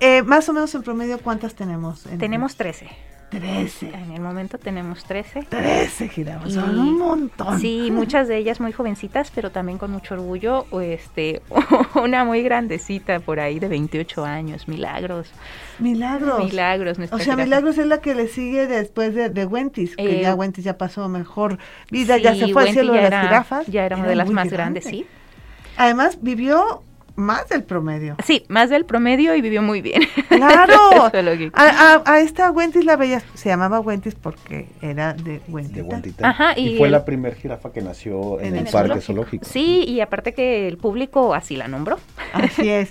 Eh, 0.00 0.22
más 0.22 0.48
o 0.48 0.52
menos 0.52 0.74
en 0.74 0.82
promedio, 0.82 1.18
¿cuántas 1.18 1.54
tenemos? 1.54 2.04
tenemos 2.18 2.56
13. 2.56 2.88
13. 3.30 3.88
En 3.88 4.12
el 4.12 4.20
momento 4.20 4.58
tenemos 4.58 5.04
13. 5.04 5.44
13 5.48 6.08
jirafas, 6.08 6.52
son 6.54 6.78
un 6.78 6.98
montón. 6.98 7.60
Sí, 7.60 7.90
muchas 7.92 8.28
de 8.28 8.36
ellas 8.38 8.60
muy 8.60 8.72
jovencitas, 8.72 9.30
pero 9.34 9.50
también 9.50 9.78
con 9.78 9.90
mucho 9.90 10.14
orgullo. 10.14 10.66
este, 10.80 11.42
una 12.02 12.24
muy 12.24 12.42
grandecita 12.42 13.20
por 13.20 13.40
ahí 13.40 13.58
de 13.58 13.68
28 13.68 14.24
años, 14.24 14.68
Milagros. 14.68 15.30
Milagros. 15.78 16.44
Milagros. 16.44 16.98
O 17.10 17.18
sea, 17.18 17.36
Milagros 17.36 17.78
es 17.78 17.86
la 17.86 18.00
que 18.00 18.14
le 18.14 18.28
sigue 18.28 18.66
después 18.66 19.14
de, 19.14 19.28
de 19.28 19.44
Wentis, 19.44 19.96
que 19.96 20.22
ya 20.22 20.30
eh, 20.30 20.34
Wentis 20.34 20.64
ya 20.64 20.78
pasó 20.78 21.08
mejor 21.08 21.58
vida, 21.90 22.16
ya 22.18 22.34
se 22.34 22.48
fue 22.48 22.62
al 22.62 22.72
cielo 22.72 22.92
de 22.92 23.10
las 23.10 23.22
jirafas. 23.22 23.66
Ya 23.66 23.84
era, 23.84 23.96
una 23.96 24.08
de 24.08 24.16
las 24.16 24.30
más 24.30 24.50
grandes, 24.50 24.84
sí. 24.84 25.06
Además, 25.76 26.18
vivió 26.20 26.82
más 27.18 27.48
del 27.48 27.64
promedio. 27.64 28.16
Sí, 28.24 28.44
más 28.48 28.70
del 28.70 28.84
promedio 28.84 29.34
y 29.34 29.42
vivió 29.42 29.60
muy 29.60 29.82
bien. 29.82 30.02
Claro. 30.38 31.10
a, 31.54 32.20
esta 32.20 32.52
Wentis 32.52 32.84
la 32.84 32.94
veía, 32.94 33.20
se 33.34 33.48
llamaba 33.48 33.80
Wentis 33.80 34.14
porque 34.14 34.68
era 34.80 35.14
de 35.14 35.40
Wentita. 35.48 36.28
Ajá, 36.28 36.56
y, 36.56 36.78
fue 36.78 36.90
la 36.90 37.04
primer 37.04 37.34
jirafa 37.34 37.72
que 37.72 37.80
nació 37.80 38.38
en, 38.40 38.54
el, 38.54 38.66
parque 38.66 39.00
zoológico. 39.00 39.44
Sí, 39.44 39.84
y 39.84 40.00
aparte 40.00 40.34
que 40.34 40.68
el 40.68 40.78
público 40.78 41.34
así 41.34 41.56
la 41.56 41.66
nombró. 41.66 41.98
Así 42.32 42.68
es. 42.70 42.90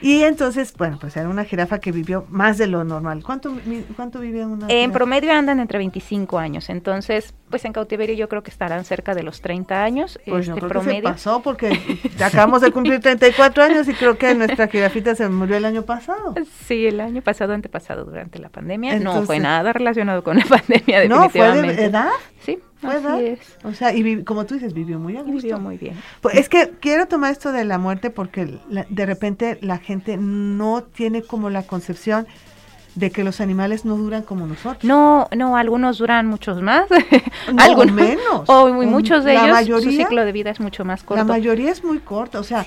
Y 0.00 0.24
entonces, 0.24 0.74
bueno, 0.76 0.98
pues 1.00 1.16
era 1.16 1.28
una 1.28 1.44
jirafa 1.44 1.78
que 1.78 1.92
vivió 1.92 2.26
más 2.28 2.58
de 2.58 2.66
lo 2.66 2.82
normal. 2.82 3.22
¿Cuánto, 3.24 3.56
cuánto 3.94 4.18
vivió 4.18 4.48
una? 4.48 4.66
En 4.68 4.90
promedio 4.90 5.32
andan 5.32 5.60
entre 5.60 5.78
25 5.78 6.40
años, 6.40 6.70
entonces, 6.70 7.34
pues 7.50 7.64
en 7.64 7.72
cautiverio 7.72 8.16
yo 8.16 8.28
creo 8.28 8.42
que 8.42 8.50
estarán 8.50 8.84
cerca 8.84 9.14
de 9.14 9.22
los 9.22 9.40
30 9.42 9.84
años. 9.84 10.18
Pues 10.26 10.48
este, 10.48 10.60
promedio. 10.60 11.04
pasó 11.04 11.40
porque 11.40 11.78
acabamos 12.24 12.62
de 12.62 12.72
cumplir 12.72 12.98
34 12.98 13.59
años 13.62 13.88
y 13.88 13.94
creo 13.94 14.18
que 14.18 14.34
nuestra 14.34 14.68
jirafita 14.68 15.14
se 15.14 15.28
murió 15.28 15.56
el 15.56 15.64
año 15.64 15.82
pasado. 15.82 16.34
Sí, 16.66 16.86
el 16.86 17.00
año 17.00 17.22
pasado, 17.22 17.52
antepasado, 17.52 18.04
durante 18.04 18.38
la 18.38 18.48
pandemia. 18.48 18.98
no 18.98 19.22
fue 19.22 19.38
nada 19.38 19.72
relacionado 19.72 20.22
con 20.22 20.38
la 20.38 20.44
pandemia, 20.48 21.00
definitivamente. 21.00 21.38
¿No 21.38 21.64
fue 21.64 21.76
de 21.76 21.84
edad? 21.84 22.10
Sí, 22.44 22.58
fue 22.80 22.96
edad. 22.96 23.20
O 23.64 23.72
sea, 23.72 23.94
y 23.94 24.24
como 24.24 24.46
tú 24.46 24.54
dices, 24.54 24.72
vivió 24.72 24.98
muy 24.98 25.16
a 25.16 25.22
Vivió 25.22 25.58
muy 25.58 25.76
bien. 25.76 25.96
Pues 26.20 26.36
es 26.36 26.48
que 26.48 26.72
quiero 26.80 27.06
tomar 27.06 27.32
esto 27.32 27.52
de 27.52 27.64
la 27.64 27.78
muerte 27.78 28.10
porque 28.10 28.58
de 28.68 29.06
repente 29.06 29.58
la 29.60 29.78
gente 29.78 30.16
no 30.16 30.82
tiene 30.82 31.22
como 31.22 31.50
la 31.50 31.62
concepción 31.62 32.26
de 32.94 33.10
que 33.10 33.24
los 33.24 33.40
animales 33.40 33.84
no 33.84 33.96
duran 33.96 34.22
como 34.22 34.46
nosotros. 34.46 34.84
No, 34.84 35.28
no, 35.36 35.56
algunos 35.56 35.98
duran 35.98 36.26
muchos 36.26 36.60
más. 36.62 36.88
algunos 37.58 37.94
menos. 37.94 38.44
O 38.46 38.68
muchos 38.68 39.24
de 39.24 39.34
ellos, 39.34 39.82
su 39.82 39.90
ciclo 39.90 40.24
de 40.24 40.32
vida 40.32 40.50
es 40.50 40.60
mucho 40.60 40.84
más 40.84 41.02
corto. 41.02 41.22
La 41.22 41.24
mayoría 41.24 41.70
es 41.70 41.84
muy 41.84 41.98
corto, 42.00 42.40
o 42.40 42.44
sea, 42.44 42.64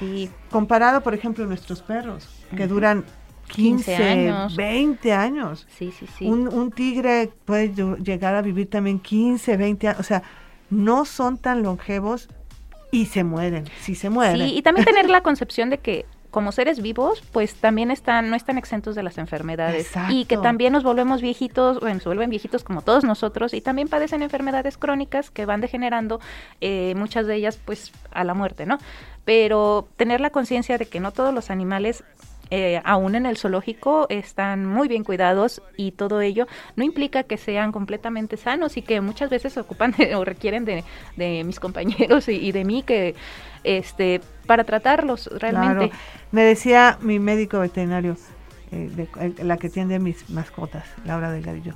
comparado, 0.49 1.01
por 1.01 1.13
ejemplo, 1.13 1.45
nuestros 1.45 1.81
perros, 1.81 2.29
que 2.55 2.67
duran 2.67 3.05
15, 3.47 3.95
años. 3.95 4.55
20 4.55 5.13
años. 5.13 5.67
Sí, 5.77 5.91
sí, 5.97 6.07
sí. 6.17 6.25
Un, 6.25 6.47
un 6.47 6.71
tigre 6.71 7.31
puede 7.45 7.73
llegar 8.03 8.35
a 8.35 8.41
vivir 8.41 8.69
también 8.69 8.99
15, 8.99 9.57
20 9.57 9.87
años, 9.87 9.99
o 9.99 10.03
sea, 10.03 10.23
no 10.69 11.05
son 11.05 11.37
tan 11.37 11.61
longevos 11.63 12.29
y 12.91 13.07
se 13.07 13.23
mueren, 13.23 13.65
sí 13.81 13.95
se 13.95 14.09
mueren. 14.09 14.47
Sí, 14.47 14.55
y 14.55 14.61
también 14.61 14.85
tener 14.85 15.09
la 15.09 15.21
concepción 15.21 15.69
de 15.69 15.79
que 15.79 16.05
como 16.33 16.51
seres 16.51 16.81
vivos, 16.81 17.21
pues 17.31 17.53
también 17.53 17.91
están, 17.91 18.31
no 18.31 18.35
están 18.35 18.57
exentos 18.57 18.95
de 18.95 19.03
las 19.03 19.19
enfermedades. 19.19 19.91
Y 20.09 20.25
que 20.25 20.35
también 20.35 20.73
nos 20.73 20.83
volvemos 20.83 21.21
viejitos, 21.21 21.79
bueno, 21.79 21.99
se 21.99 22.09
vuelven 22.09 22.31
viejitos 22.31 22.63
como 22.63 22.81
todos 22.81 23.03
nosotros 23.03 23.53
y 23.53 23.61
también 23.61 23.87
padecen 23.87 24.23
enfermedades 24.23 24.79
crónicas 24.79 25.29
que 25.29 25.45
van 25.45 25.61
degenerando, 25.61 26.19
eh, 26.59 26.95
muchas 26.97 27.27
de 27.27 27.35
ellas 27.35 27.59
pues 27.63 27.91
a 28.09 28.23
la 28.23 28.33
muerte, 28.33 28.65
¿no? 28.65 28.79
Pero 29.25 29.87
tener 29.95 30.21
la 30.21 30.31
conciencia 30.31 30.79
de 30.79 30.87
que 30.87 30.99
no 30.99 31.11
todos 31.11 31.35
los 31.35 31.51
animales 31.51 32.03
eh, 32.55 32.79
aún 32.85 33.15
en 33.15 33.25
el 33.25 33.35
zoológico 33.35 34.05
están 34.09 34.67
muy 34.67 34.87
bien 34.87 35.03
cuidados 35.03 35.63
y 35.75 35.93
todo 35.93 36.21
ello 36.21 36.45
no 36.75 36.83
implica 36.83 37.23
que 37.23 37.37
sean 37.37 37.71
completamente 37.71 38.37
sanos 38.37 38.77
y 38.77 38.83
que 38.83 39.01
muchas 39.01 39.31
veces 39.31 39.57
ocupan 39.57 39.95
o 40.15 40.23
requieren 40.23 40.63
de, 40.63 40.83
mis 41.43 41.59
compañeros 41.59 42.29
y, 42.29 42.51
de 42.51 42.63
mí 42.63 42.83
que 42.83 43.15
este 43.63 44.21
para 44.45 44.65
tratarlos 44.65 45.31
realmente. 45.39 45.89
Me 46.29 46.43
decía 46.43 46.99
mi 47.01 47.17
médico 47.17 47.57
veterinario, 47.57 48.17
eh, 48.71 49.07
la 49.41 49.57
que 49.57 49.71
tiene 49.71 49.97
mis 49.97 50.29
mascotas, 50.29 50.85
Laura 51.05 51.31
Delgadillo. 51.31 51.73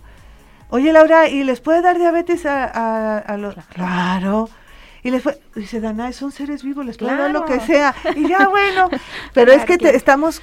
Oye 0.70 0.94
Laura, 0.94 1.28
¿y 1.28 1.44
les 1.44 1.60
puede 1.60 1.82
dar 1.82 1.98
diabetes 1.98 2.46
a, 2.46 3.36
los... 3.40 3.56
Claro. 3.74 4.48
Y 5.04 5.12
les 5.12 5.24
fue, 5.24 5.40
dice 5.56 5.80
Dana, 5.80 6.12
son 6.12 6.32
seres 6.32 6.64
vivos, 6.64 6.86
les 6.86 6.98
puede 6.98 7.16
dar 7.16 7.32
lo 7.32 7.46
que 7.46 7.60
sea. 7.60 7.96
Y 8.16 8.28
ya 8.28 8.48
bueno, 8.50 8.90
pero 9.34 9.52
es 9.52 9.66
que 9.66 9.78
estamos 9.96 10.42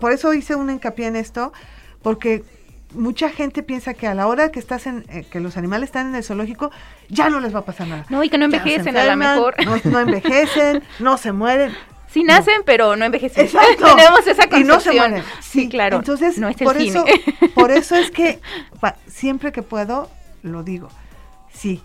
por 0.00 0.12
eso 0.12 0.32
hice 0.34 0.54
un 0.54 0.70
hincapié 0.70 1.06
en 1.06 1.16
esto, 1.16 1.52
porque 2.02 2.44
mucha 2.94 3.28
gente 3.28 3.62
piensa 3.62 3.94
que 3.94 4.06
a 4.06 4.14
la 4.14 4.26
hora 4.26 4.50
que 4.50 4.58
estás 4.58 4.86
en 4.86 5.04
eh, 5.10 5.26
que 5.30 5.40
los 5.40 5.56
animales 5.56 5.88
están 5.88 6.08
en 6.08 6.14
el 6.14 6.24
zoológico 6.24 6.70
ya 7.08 7.28
no 7.28 7.40
les 7.40 7.54
va 7.54 7.60
a 7.60 7.64
pasar 7.64 7.86
nada. 7.86 8.06
No, 8.08 8.24
y 8.24 8.28
que 8.28 8.38
no 8.38 8.46
envejecen 8.46 8.96
a 8.96 9.04
lo 9.04 9.16
mejor. 9.16 9.54
No, 9.84 10.00
envejecen, 10.00 10.82
no 10.98 11.18
se 11.18 11.32
mueren. 11.32 11.74
Sí 12.08 12.24
nacen, 12.24 12.62
pero 12.64 12.96
no 12.96 13.04
envejecen. 13.04 13.44
Exacto. 13.44 13.84
Tenemos 13.96 14.26
esa 14.26 14.48
concepción. 14.48 14.60
Y 14.60 14.64
no 14.64 14.80
se 14.80 14.92
mueren. 14.92 15.22
Sí, 15.40 15.68
claro. 15.68 15.98
Entonces, 15.98 16.40
por 16.62 16.76
eso 16.78 17.04
por 17.54 17.70
eso 17.70 17.96
es 17.96 18.10
que 18.10 18.40
siempre 19.06 19.52
que 19.52 19.62
puedo 19.62 20.10
lo 20.42 20.62
digo. 20.62 20.88
Sí. 21.52 21.82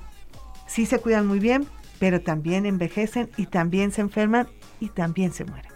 Sí 0.67 0.85
se 0.85 0.99
cuidan 0.99 1.27
muy 1.27 1.39
bien, 1.39 1.67
pero 2.03 2.19
también 2.19 2.65
envejecen 2.65 3.29
y 3.37 3.45
también 3.45 3.93
se 3.93 4.01
enferman 4.01 4.49
y 4.81 4.89
también 4.89 5.31
se 5.31 5.45
mueren 5.45 5.71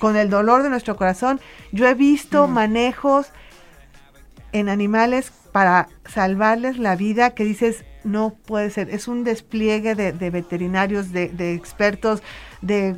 con 0.00 0.16
el 0.16 0.28
dolor 0.28 0.64
de 0.64 0.70
nuestro 0.70 0.96
corazón. 0.96 1.40
Yo 1.70 1.86
he 1.86 1.94
visto 1.94 2.48
mm. 2.48 2.52
manejos 2.52 3.28
en 4.50 4.68
animales 4.68 5.30
para 5.52 5.86
salvarles 6.04 6.78
la 6.78 6.96
vida 6.96 7.30
que 7.30 7.44
dices, 7.44 7.84
no 8.02 8.34
puede 8.44 8.70
ser. 8.70 8.90
Es 8.90 9.06
un 9.06 9.22
despliegue 9.22 9.94
de, 9.94 10.30
veterinarios, 10.30 11.12
de, 11.12 11.54
expertos, 11.54 12.24
de 12.60 12.96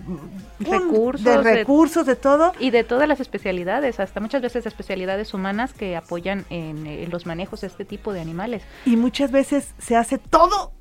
recursos, 0.59 1.23
de 1.23 1.37
recursos, 1.37 2.07
de, 2.07 2.17
todo. 2.17 2.55
Y 2.61 2.71
de 2.71 2.83
todas 2.83 3.07
las 3.07 3.21
especialidades, 3.21 4.01
hasta 4.01 4.21
muchas 4.21 4.41
veces 4.41 4.65
especialidades 4.65 5.35
humanas 5.35 5.75
que 5.75 5.97
apoyan 5.97 6.47
en, 6.49 7.11
los 7.11 7.27
manejos 7.27 7.61
de 7.61 7.67
este 7.67 7.85
tipo 7.85 8.15
de 8.15 8.23
animales. 8.23 8.63
Y 8.87 8.97
muchas 8.97 9.31
veces 9.33 9.75
se 9.79 9.97
hace 9.97 10.17
todo 10.17 10.80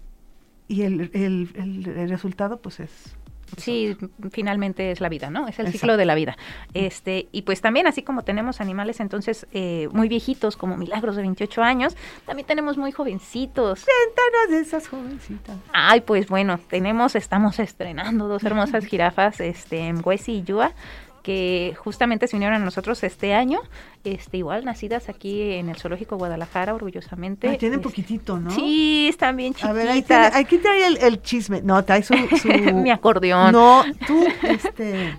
y 0.70 0.84
el, 0.84 1.12
el 1.14 2.10
resultado 2.10 2.62
pues 2.62 2.80
es 2.80 3.18
Sí, 3.58 3.98
finalmente 4.32 4.92
es 4.92 5.02
la 5.02 5.10
vida, 5.10 5.30
¿no? 5.30 5.48
Es 5.48 5.60
el 5.60 5.72
ciclo 5.72 5.98
de 5.98 6.06
la 6.06 6.16
vida. 6.16 6.38
Este, 6.74 7.28
y 7.32 7.44
pues 7.44 7.62
también, 7.62 7.88
así 7.88 8.04
como 8.04 8.24
tenemos 8.24 8.62
animales 8.62 9.00
entonces 9.00 9.48
eh, 9.52 9.90
muy 9.92 10.08
viejitos, 10.08 10.56
como 10.56 10.78
Milagros 10.78 11.16
de 11.16 11.24
28 11.24 11.64
años, 11.64 11.96
también 12.26 12.48
tenemos 12.48 12.78
muy 12.78 12.92
jovencitos. 12.92 13.86
Cuéntanos 13.86 14.52
de 14.52 14.60
esas 14.60 14.88
jovencitas. 14.88 15.58
Ay, 15.74 16.02
pues 16.02 16.28
bueno, 16.28 16.60
tenemos, 16.70 17.16
estamos 17.16 17.60
estrenando 17.60 18.28
dos 18.28 18.44
hermosas 18.44 18.86
jirafas, 18.90 19.40
este, 19.40 19.80
en 19.80 20.02
Huesi 20.04 20.34
y 20.34 20.44
Yua 20.44 20.74
que 21.30 21.76
justamente 21.78 22.28
se 22.28 22.36
unieron 22.36 22.60
a 22.60 22.66
nosotros 22.66 23.04
este 23.04 23.36
año, 23.36 23.60
este 24.04 24.38
igual 24.38 24.66
nacidas 24.66 25.10
aquí 25.10 25.52
en 25.52 25.70
el 25.70 25.76
Zoológico 25.76 26.18
Guadalajara, 26.18 26.74
orgullosamente. 26.74 27.48
Ah, 27.50 27.56
tienen 27.56 27.82
poquitito, 27.82 28.40
¿no? 28.40 28.50
Sí, 28.50 29.10
están 29.10 29.38
bien 29.38 29.54
chiquitas. 29.54 29.70
A 29.70 29.74
ver, 29.74 29.90
ahí 29.90 30.02
tiene, 30.02 30.88
el, 30.88 31.22
chisme. 31.22 31.62
No, 31.62 31.86
trae 31.86 32.02
su, 32.04 32.16
Mi 32.74 32.90
acordeón. 32.90 33.52
No, 33.52 33.84
tú, 34.08 34.26
este... 34.42 35.16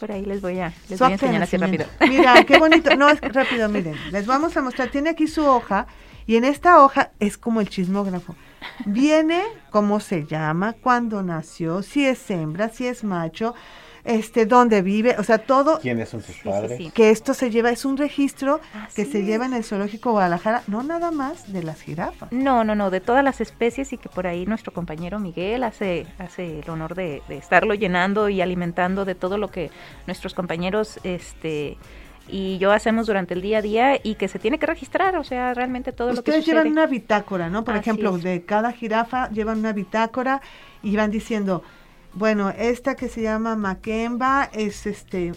Por 0.00 0.10
ahí 0.10 0.24
les 0.24 0.40
voy 0.40 0.58
a, 0.58 0.72
les 0.88 0.98
voy 0.98 1.10
a 1.10 1.12
enseñar 1.12 1.42
así 1.42 1.58
rápido. 1.58 1.84
Mira, 2.08 2.42
qué 2.44 2.58
bonito. 2.58 2.96
No, 2.96 3.10
es 3.10 3.20
rápido, 3.20 3.68
miren. 3.68 3.94
Les 4.12 4.24
vamos 4.26 4.56
a 4.56 4.62
mostrar. 4.62 4.88
Tiene 4.88 5.10
aquí 5.10 5.26
su 5.26 5.44
hoja 5.44 5.86
y 6.26 6.36
en 6.36 6.44
esta 6.44 6.82
hoja 6.82 7.10
es 7.20 7.36
como 7.36 7.60
el 7.60 7.68
chismógrafo. 7.68 8.34
Viene 8.86 9.42
cómo 9.68 10.00
se 10.00 10.24
llama, 10.24 10.72
cuándo 10.72 11.22
nació, 11.22 11.82
si 11.82 12.06
es 12.06 12.30
hembra, 12.30 12.70
si 12.70 12.86
es 12.86 13.04
macho, 13.04 13.54
este, 14.06 14.46
dónde 14.46 14.82
vive, 14.82 15.16
o 15.18 15.24
sea, 15.24 15.38
todo. 15.38 15.80
¿Quiénes 15.80 16.08
son 16.08 16.22
sus 16.22 16.36
padres? 16.36 16.92
Que 16.92 17.10
esto 17.10 17.34
se 17.34 17.50
lleva, 17.50 17.70
es 17.70 17.84
un 17.84 17.96
registro 17.96 18.60
que 18.94 19.04
se 19.04 19.24
lleva 19.24 19.46
en 19.46 19.52
el 19.52 19.64
Zoológico 19.64 20.12
Guadalajara, 20.12 20.62
no 20.68 20.82
nada 20.82 21.10
más 21.10 21.52
de 21.52 21.62
las 21.64 21.82
jirafas. 21.82 22.30
No, 22.30 22.62
no, 22.62 22.74
no, 22.74 22.90
de 22.90 23.00
todas 23.00 23.24
las 23.24 23.40
especies 23.40 23.92
y 23.92 23.98
que 23.98 24.08
por 24.08 24.26
ahí 24.26 24.46
nuestro 24.46 24.72
compañero 24.72 25.18
Miguel 25.18 25.64
hace, 25.64 26.06
hace 26.18 26.60
el 26.60 26.70
honor 26.70 26.94
de, 26.94 27.22
estarlo 27.28 27.74
llenando 27.74 28.28
y 28.28 28.40
alimentando 28.40 29.04
de 29.04 29.16
todo 29.16 29.38
lo 29.38 29.50
que 29.50 29.70
nuestros 30.06 30.34
compañeros, 30.34 31.00
este 31.02 31.76
y 32.28 32.58
yo 32.58 32.72
hacemos 32.72 33.06
durante 33.06 33.34
el 33.34 33.40
día 33.40 33.58
a 33.58 33.62
día 33.62 34.00
y 34.02 34.16
que 34.16 34.26
se 34.26 34.40
tiene 34.40 34.58
que 34.58 34.66
registrar, 34.66 35.16
o 35.16 35.22
sea, 35.22 35.54
realmente 35.54 35.92
todo 35.92 36.08
lo 36.08 36.14
que 36.24 36.30
Ustedes 36.30 36.46
llevan 36.46 36.66
una 36.66 36.86
bitácora, 36.86 37.48
¿no? 37.48 37.64
Por 37.64 37.76
ejemplo, 37.76 38.18
de 38.18 38.44
cada 38.44 38.72
jirafa 38.72 39.30
llevan 39.30 39.60
una 39.60 39.72
bitácora 39.72 40.40
y 40.82 40.96
van 40.96 41.12
diciendo, 41.12 41.62
bueno, 42.16 42.48
esta 42.48 42.94
que 42.94 43.08
se 43.10 43.20
llama 43.20 43.56
Makemba 43.56 44.48
es 44.54 44.86
este 44.86 45.32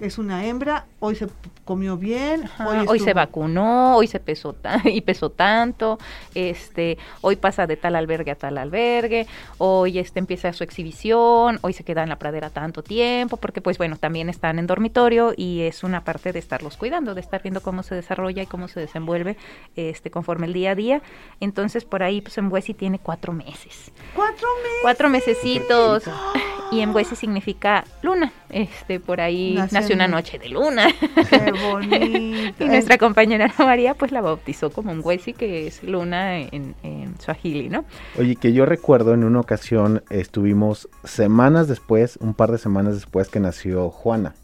es 0.00 0.18
una 0.18 0.46
hembra, 0.46 0.86
hoy 0.98 1.14
se 1.14 1.28
comió 1.68 1.98
bien, 1.98 2.48
hoy, 2.86 2.98
se 2.98 3.12
vacunó, 3.12 3.94
hoy 3.94 4.06
se 4.06 4.20
pesó 4.20 4.56
y 4.86 5.02
pesó 5.02 5.28
tanto, 5.28 5.98
este, 6.34 6.96
hoy 7.20 7.36
pasa 7.36 7.66
de 7.66 7.76
tal 7.76 7.94
albergue 7.94 8.30
a 8.30 8.36
tal 8.36 8.56
albergue, 8.56 9.26
hoy 9.58 9.98
este 9.98 10.18
empieza 10.18 10.50
su 10.54 10.64
exhibición, 10.64 11.58
hoy 11.60 11.74
se 11.74 11.84
queda 11.84 12.02
en 12.02 12.08
la 12.08 12.18
pradera 12.18 12.48
tanto 12.48 12.82
tiempo, 12.82 13.36
porque 13.36 13.60
pues 13.60 13.76
bueno, 13.76 13.96
también 13.96 14.30
están 14.30 14.58
en 14.58 14.66
dormitorio 14.66 15.34
y 15.36 15.60
es 15.60 15.84
una 15.84 16.04
parte 16.04 16.32
de 16.32 16.38
estarlos 16.38 16.78
cuidando, 16.78 17.14
de 17.14 17.20
estar 17.20 17.42
viendo 17.42 17.60
cómo 17.60 17.82
se 17.82 17.94
desarrolla 17.94 18.42
y 18.42 18.46
cómo 18.46 18.66
se 18.68 18.80
desenvuelve 18.80 19.36
este 19.76 20.10
conforme 20.10 20.46
el 20.46 20.54
día 20.54 20.70
a 20.70 20.74
día. 20.74 21.02
Entonces 21.38 21.84
por 21.84 22.02
ahí 22.02 22.22
pues 22.22 22.38
en 22.38 22.50
Huesi 22.50 22.72
tiene 22.72 22.98
cuatro 22.98 23.34
meses. 23.34 23.92
Cuatro 24.14 24.48
meses. 24.62 24.78
Cuatro 24.80 25.10
mesecitos. 25.10 26.04
Y 26.70 26.80
en 26.80 26.94
Huesi 26.94 27.16
significa 27.16 27.84
luna. 28.02 28.32
Este, 28.50 29.00
por 29.00 29.20
ahí 29.20 29.58
nació, 29.70 29.94
una 29.94 30.08
noche 30.08 30.38
de 30.38 30.48
luna. 30.48 30.88
Qué 31.30 31.52
bonito. 31.62 31.96
y 32.64 32.66
nuestra 32.66 32.98
compañera 32.98 33.52
María, 33.58 33.94
pues 33.94 34.12
la 34.12 34.20
bautizó 34.20 34.70
como 34.70 34.92
un 34.92 35.00
Huesi, 35.02 35.32
que 35.32 35.66
es 35.66 35.82
luna 35.82 36.38
en, 36.38 36.74
en 36.82 37.18
Swahili, 37.20 37.68
¿no? 37.68 37.84
Oye, 38.18 38.36
que 38.36 38.52
yo 38.52 38.66
recuerdo 38.66 39.14
en 39.14 39.24
una 39.24 39.40
ocasión 39.40 40.02
estuvimos 40.10 40.88
semanas 41.04 41.68
después, 41.68 42.18
un 42.20 42.34
par 42.34 42.52
de 42.52 42.58
semanas 42.58 42.94
después 42.94 43.28
que 43.28 43.40
nació 43.40 43.90
Juana. 43.90 44.34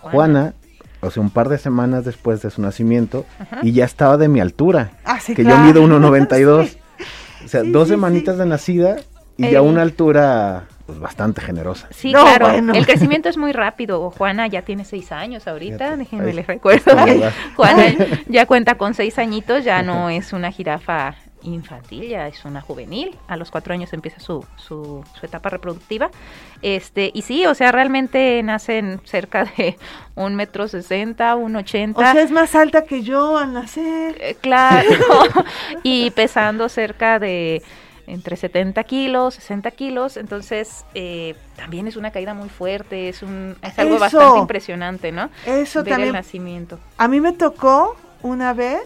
Juana. 0.00 0.54
o 1.00 1.10
sea, 1.10 1.22
un 1.22 1.30
par 1.30 1.48
de 1.48 1.58
semanas 1.58 2.04
después 2.04 2.42
de 2.42 2.50
su 2.50 2.60
nacimiento, 2.60 3.24
y 3.62 3.72
ya 3.72 3.84
estaba 3.84 4.16
de 4.16 4.28
mi 4.28 4.40
altura. 4.40 4.92
Ah, 5.04 5.18
que 5.24 5.44
yo 5.44 5.58
mido 5.58 5.82
1,92. 5.84 6.76
O 7.44 7.48
sea, 7.48 7.62
dos 7.62 7.88
semanitas 7.88 8.38
de 8.38 8.46
nacida 8.46 8.96
y 9.36 9.54
a 9.54 9.60
una 9.60 9.82
altura 9.82 10.66
pues 10.86 11.00
bastante 11.00 11.40
generosa. 11.40 11.88
Sí, 11.90 12.12
claro. 12.12 12.50
El 12.50 12.86
crecimiento 12.86 13.28
es 13.28 13.36
muy 13.36 13.52
rápido. 13.52 14.10
Juana 14.10 14.46
ya 14.46 14.62
tiene 14.62 14.84
seis 14.84 15.12
años 15.12 15.46
ahorita, 15.46 15.96
déjenme 15.96 16.32
les 16.32 16.46
recuerdo. 16.46 16.94
Juana 17.56 17.94
ya 18.28 18.46
cuenta 18.46 18.76
con 18.76 18.94
seis 18.94 19.18
añitos, 19.18 19.64
ya 19.64 19.82
no 19.82 20.10
es 20.10 20.32
una 20.32 20.50
jirafa 20.50 21.16
infantil, 21.44 22.08
ya 22.08 22.26
es 22.28 22.44
una 22.44 22.60
juvenil. 22.60 23.16
A 23.28 23.36
los 23.36 23.50
cuatro 23.50 23.72
años 23.72 23.92
empieza 23.92 24.20
su, 24.20 24.44
su, 24.56 25.04
su, 25.18 25.26
etapa 25.26 25.50
reproductiva. 25.50 26.10
Este, 26.62 27.10
y 27.14 27.22
sí, 27.22 27.46
o 27.46 27.54
sea, 27.54 27.72
realmente 27.72 28.42
nacen 28.42 29.00
cerca 29.04 29.44
de 29.44 29.76
un 30.14 30.34
metro 30.34 30.68
sesenta, 30.68 31.34
un 31.34 31.56
ochenta. 31.56 32.10
O 32.10 32.12
sea, 32.12 32.22
es 32.22 32.30
más 32.30 32.54
alta 32.54 32.84
que 32.84 33.02
yo 33.02 33.38
al 33.38 33.52
nacer. 33.52 34.16
Eh, 34.20 34.36
claro. 34.40 34.88
y 35.82 36.10
pesando 36.10 36.68
cerca 36.68 37.18
de 37.18 37.62
entre 38.06 38.36
70 38.36 38.82
kilos, 38.84 39.34
60 39.34 39.70
kilos, 39.72 40.16
entonces 40.16 40.84
eh, 40.94 41.34
también 41.56 41.86
es 41.86 41.96
una 41.96 42.10
caída 42.10 42.34
muy 42.34 42.48
fuerte, 42.48 43.08
es, 43.08 43.22
un, 43.22 43.56
es 43.62 43.78
algo 43.78 43.98
bastante 43.98 44.38
impresionante, 44.38 45.12
¿no? 45.12 45.30
Eso 45.46 45.82
Ver 45.82 45.92
también. 45.92 46.08
el 46.08 46.14
nacimiento. 46.14 46.78
A 46.98 47.08
mí 47.08 47.20
me 47.20 47.32
tocó 47.32 47.96
una 48.22 48.52
vez 48.52 48.82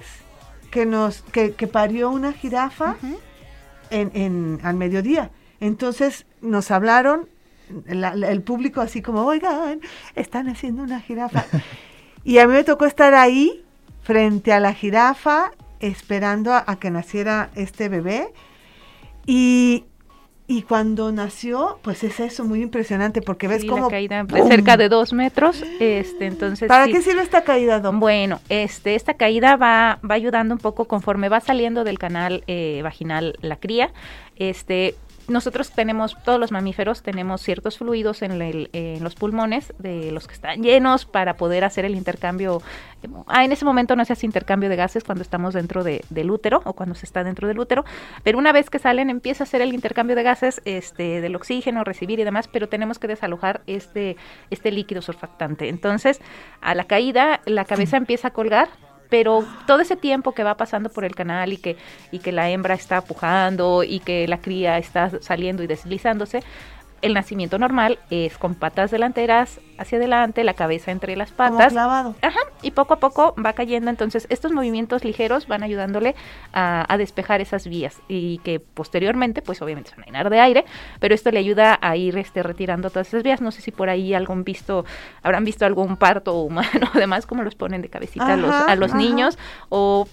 que 0.70 0.86
nos 0.86 1.22
que, 1.32 1.50
parió 1.66 2.10
una 2.10 2.32
jirafa 2.32 2.96
en, 3.90 4.10
en, 4.14 4.60
al 4.62 4.76
mediodía. 4.76 5.30
Entonces 5.60 6.26
nos 6.40 6.70
hablaron, 6.70 7.28
el 7.86 8.42
público 8.42 8.80
así 8.80 9.02
como, 9.02 9.24
oigan, 9.24 9.80
están 10.14 10.48
haciendo 10.48 10.82
una 10.82 11.00
jirafa. 11.00 11.44
y 12.24 12.38
a 12.38 12.46
mí 12.46 12.52
me 12.52 12.64
tocó 12.64 12.84
estar 12.84 13.14
ahí, 13.14 13.64
frente 14.02 14.52
a 14.52 14.60
la 14.60 14.72
jirafa, 14.72 15.50
esperando 15.80 16.54
a 16.54 16.76
que 16.78 16.90
naciera 16.90 17.50
este 17.54 17.88
bebé 17.88 18.32
y 19.28 19.84
Y 20.50 20.62
cuando 20.62 21.12
nació, 21.12 21.78
pues 21.82 22.02
es 22.04 22.20
eso, 22.20 22.42
muy 22.42 22.62
impresionante, 22.62 23.20
porque 23.20 23.48
ves 23.48 23.60
Sí, 23.60 23.66
como... 23.66 23.84
la 23.84 23.90
caída 23.90 24.24
de 24.24 24.42
cerca 24.44 24.78
de 24.78 24.88
dos 24.88 25.12
metros, 25.12 25.62
este, 25.78 26.24
entonces 26.24 26.66
¿Para 26.66 26.86
sí. 26.86 26.92
qué 26.92 27.02
sirve 27.02 27.20
esta 27.20 27.44
caída, 27.44 27.80
Dom? 27.80 28.00
Bueno, 28.00 28.40
este, 28.48 28.94
esta 28.94 29.12
caída 29.12 29.56
va, 29.56 29.98
va 30.08 30.14
ayudando 30.14 30.54
un 30.54 30.60
poco 30.60 30.86
conforme 30.86 31.28
va 31.28 31.40
saliendo 31.40 31.84
del 31.84 31.98
canal 31.98 32.44
eh, 32.46 32.80
vaginal 32.82 33.36
la 33.42 33.56
cría. 33.56 33.92
Este, 34.36 34.94
nosotros 35.28 35.70
tenemos, 35.70 36.16
todos 36.24 36.40
los 36.40 36.50
mamíferos 36.52 37.02
tenemos 37.02 37.40
ciertos 37.42 37.78
fluidos 37.78 38.22
en, 38.22 38.32
el- 38.42 38.70
en 38.72 39.02
los 39.04 39.14
pulmones 39.14 39.72
de 39.78 40.10
los 40.12 40.26
que 40.26 40.34
están 40.34 40.62
llenos 40.62 41.04
para 41.04 41.36
poder 41.36 41.64
hacer 41.64 41.84
el 41.84 41.94
intercambio. 41.94 42.62
Ah, 43.26 43.44
en 43.44 43.52
ese 43.52 43.64
momento 43.64 43.94
no 43.94 44.04
se 44.04 44.12
hace 44.14 44.26
intercambio 44.26 44.68
de 44.68 44.76
gases 44.76 45.04
cuando 45.04 45.22
estamos 45.22 45.54
dentro 45.54 45.84
de- 45.84 46.04
del 46.10 46.30
útero 46.30 46.62
o 46.64 46.72
cuando 46.72 46.94
se 46.94 47.06
está 47.06 47.22
dentro 47.24 47.46
del 47.46 47.58
útero, 47.58 47.84
pero 48.24 48.38
una 48.38 48.52
vez 48.52 48.70
que 48.70 48.78
salen 48.78 49.10
empieza 49.10 49.44
a 49.44 49.46
hacer 49.46 49.60
el 49.60 49.72
intercambio 49.74 50.16
de 50.16 50.22
gases 50.22 50.60
este, 50.64 51.20
del 51.20 51.36
oxígeno, 51.36 51.84
recibir 51.84 52.18
y 52.20 52.24
demás, 52.24 52.48
pero 52.48 52.68
tenemos 52.68 52.98
que 52.98 53.06
desalojar 53.08 53.60
este, 53.66 54.16
este 54.50 54.72
líquido 54.72 55.02
surfactante. 55.02 55.68
Entonces, 55.68 56.20
a 56.60 56.74
la 56.74 56.84
caída, 56.84 57.40
la 57.44 57.64
cabeza 57.64 57.96
empieza 57.96 58.28
a 58.28 58.30
colgar 58.32 58.68
pero 59.08 59.44
todo 59.66 59.80
ese 59.80 59.96
tiempo 59.96 60.32
que 60.32 60.44
va 60.44 60.56
pasando 60.56 60.90
por 60.90 61.04
el 61.04 61.14
canal 61.14 61.52
y 61.52 61.56
que, 61.56 61.76
y 62.10 62.18
que 62.18 62.32
la 62.32 62.50
hembra 62.50 62.74
está 62.74 63.00
pujando 63.00 63.82
y 63.82 64.00
que 64.00 64.28
la 64.28 64.40
cría 64.40 64.78
está 64.78 65.10
saliendo 65.20 65.62
y 65.62 65.66
deslizándose, 65.66 66.42
el 67.02 67.14
nacimiento 67.14 67.58
normal 67.58 67.98
es 68.10 68.38
con 68.38 68.54
patas 68.54 68.90
delanteras 68.90 69.60
hacia 69.78 69.98
adelante, 69.98 70.42
la 70.42 70.54
cabeza 70.54 70.90
entre 70.90 71.14
las 71.16 71.32
Como 71.32 71.50
patas. 71.56 71.72
clavado. 71.72 72.14
Ajá, 72.22 72.40
y 72.62 72.72
poco 72.72 72.94
a 72.94 72.96
poco 73.00 73.34
va 73.44 73.52
cayendo, 73.52 73.90
entonces 73.90 74.26
estos 74.30 74.52
movimientos 74.52 75.04
ligeros 75.04 75.46
van 75.46 75.62
ayudándole 75.62 76.16
a, 76.52 76.92
a 76.92 76.98
despejar 76.98 77.40
esas 77.40 77.68
vías 77.68 78.00
y 78.08 78.38
que 78.38 78.58
posteriormente, 78.60 79.42
pues 79.42 79.62
obviamente 79.62 79.90
se 79.90 79.96
van 79.96 80.04
a 80.04 80.06
llenar 80.06 80.30
de 80.30 80.40
aire, 80.40 80.64
pero 80.98 81.14
esto 81.14 81.30
le 81.30 81.38
ayuda 81.38 81.78
a 81.80 81.96
ir 81.96 82.18
este, 82.18 82.42
retirando 82.42 82.90
todas 82.90 83.08
esas 83.08 83.22
vías. 83.22 83.40
No 83.40 83.52
sé 83.52 83.62
si 83.62 83.70
por 83.70 83.88
ahí 83.88 84.14
algún 84.14 84.42
visto, 84.44 84.84
habrán 85.22 85.44
visto 85.44 85.64
algún 85.64 85.96
parto 85.96 86.40
humano, 86.40 86.68
además 86.94 87.26
como 87.26 87.42
los 87.42 87.54
ponen 87.54 87.82
de 87.82 87.88
cabecita 87.88 88.32
a 88.32 88.36
los, 88.36 88.54
a 88.54 88.74
los 88.74 88.94
niños 88.94 89.38
o 89.68 90.08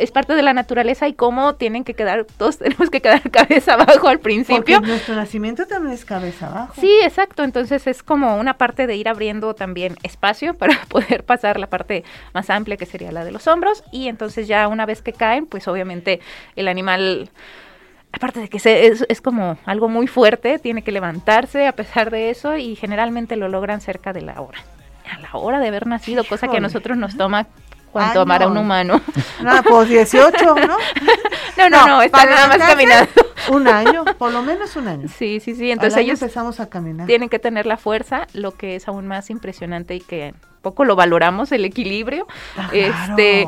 es 0.00 0.10
parte 0.10 0.34
de 0.34 0.42
la 0.42 0.52
naturaleza 0.52 1.06
y 1.08 1.12
cómo 1.14 1.54
tienen 1.54 1.84
que 1.84 1.94
quedar, 1.94 2.24
todos 2.36 2.58
tenemos 2.58 2.90
que 2.90 3.00
quedar 3.00 3.22
cabeza 3.30 3.74
abajo 3.74 4.08
al 4.08 4.18
principio. 4.20 4.76
Porque 4.78 4.90
nuestro 4.92 5.14
nacimiento 5.14 5.66
también 5.66 5.94
es 5.94 6.04
cabeza 6.04 6.46
abajo. 6.48 6.74
Sí, 6.80 6.90
exacto. 7.02 7.42
Entonces 7.44 7.86
es 7.86 8.02
como 8.02 8.36
una 8.36 8.54
parte 8.58 8.86
de 8.86 8.96
ir 8.96 9.08
abriendo 9.08 9.54
también 9.54 9.96
espacio 10.02 10.54
para 10.58 10.78
poder 10.88 11.24
pasar 11.24 11.58
la 11.60 11.68
parte 11.68 12.04
más 12.34 12.50
amplia 12.50 12.76
que 12.76 12.86
sería 12.86 13.12
la 13.12 13.24
de 13.24 13.32
los 13.32 13.46
hombros 13.46 13.84
y 13.92 14.08
entonces 14.08 14.48
ya 14.48 14.66
una 14.68 14.86
vez 14.86 15.02
que 15.02 15.12
caen, 15.12 15.46
pues 15.46 15.68
obviamente 15.68 16.20
el 16.56 16.68
animal, 16.68 17.30
aparte 18.12 18.40
de 18.40 18.48
que 18.48 18.58
se- 18.58 18.86
es, 18.86 19.04
es 19.08 19.20
como 19.20 19.58
algo 19.66 19.88
muy 19.88 20.06
fuerte, 20.06 20.58
tiene 20.58 20.82
que 20.82 20.92
levantarse 20.92 21.66
a 21.66 21.72
pesar 21.72 22.10
de 22.10 22.30
eso 22.30 22.56
y 22.56 22.74
generalmente 22.76 23.36
lo 23.36 23.48
logran 23.48 23.80
cerca 23.80 24.12
de 24.12 24.22
la 24.22 24.40
hora. 24.40 24.58
A 25.12 25.18
la 25.20 25.30
hora 25.34 25.58
de 25.58 25.68
haber 25.68 25.86
nacido, 25.86 26.22
cosa 26.24 26.46
que 26.48 26.58
a 26.58 26.60
nosotros 26.60 26.96
nos 26.96 27.16
toma 27.16 27.48
cuanto 27.90 28.20
Ay, 28.20 28.22
amar 28.22 28.42
a 28.42 28.46
un 28.48 28.54
no. 28.54 28.60
humano. 28.60 29.00
No, 29.42 29.62
pues 29.62 29.88
18, 29.88 30.32
¿no? 30.54 30.76
No, 31.56 31.70
no, 31.70 31.86
no, 31.86 32.02
está 32.02 32.24
nada 32.24 32.48
más 32.48 32.58
caminando. 32.58 33.10
Un 33.48 33.68
año, 33.68 34.04
por 34.18 34.32
lo 34.32 34.42
menos 34.42 34.76
un 34.76 34.88
año. 34.88 35.08
Sí, 35.08 35.40
sí, 35.40 35.54
sí. 35.54 35.70
Entonces 35.70 35.98
ellos 36.00 36.20
empezamos 36.20 36.60
a 36.60 36.68
caminar. 36.68 37.06
tienen 37.06 37.28
que 37.28 37.38
tener 37.38 37.66
la 37.66 37.76
fuerza, 37.76 38.26
lo 38.34 38.52
que 38.52 38.76
es 38.76 38.86
aún 38.88 39.06
más 39.06 39.30
impresionante 39.30 39.94
y 39.94 40.00
que 40.00 40.34
poco 40.62 40.84
lo 40.84 40.94
valoramos, 40.96 41.50
el 41.52 41.64
equilibrio. 41.64 42.26
Ah, 42.56 42.68
Este. 42.72 43.46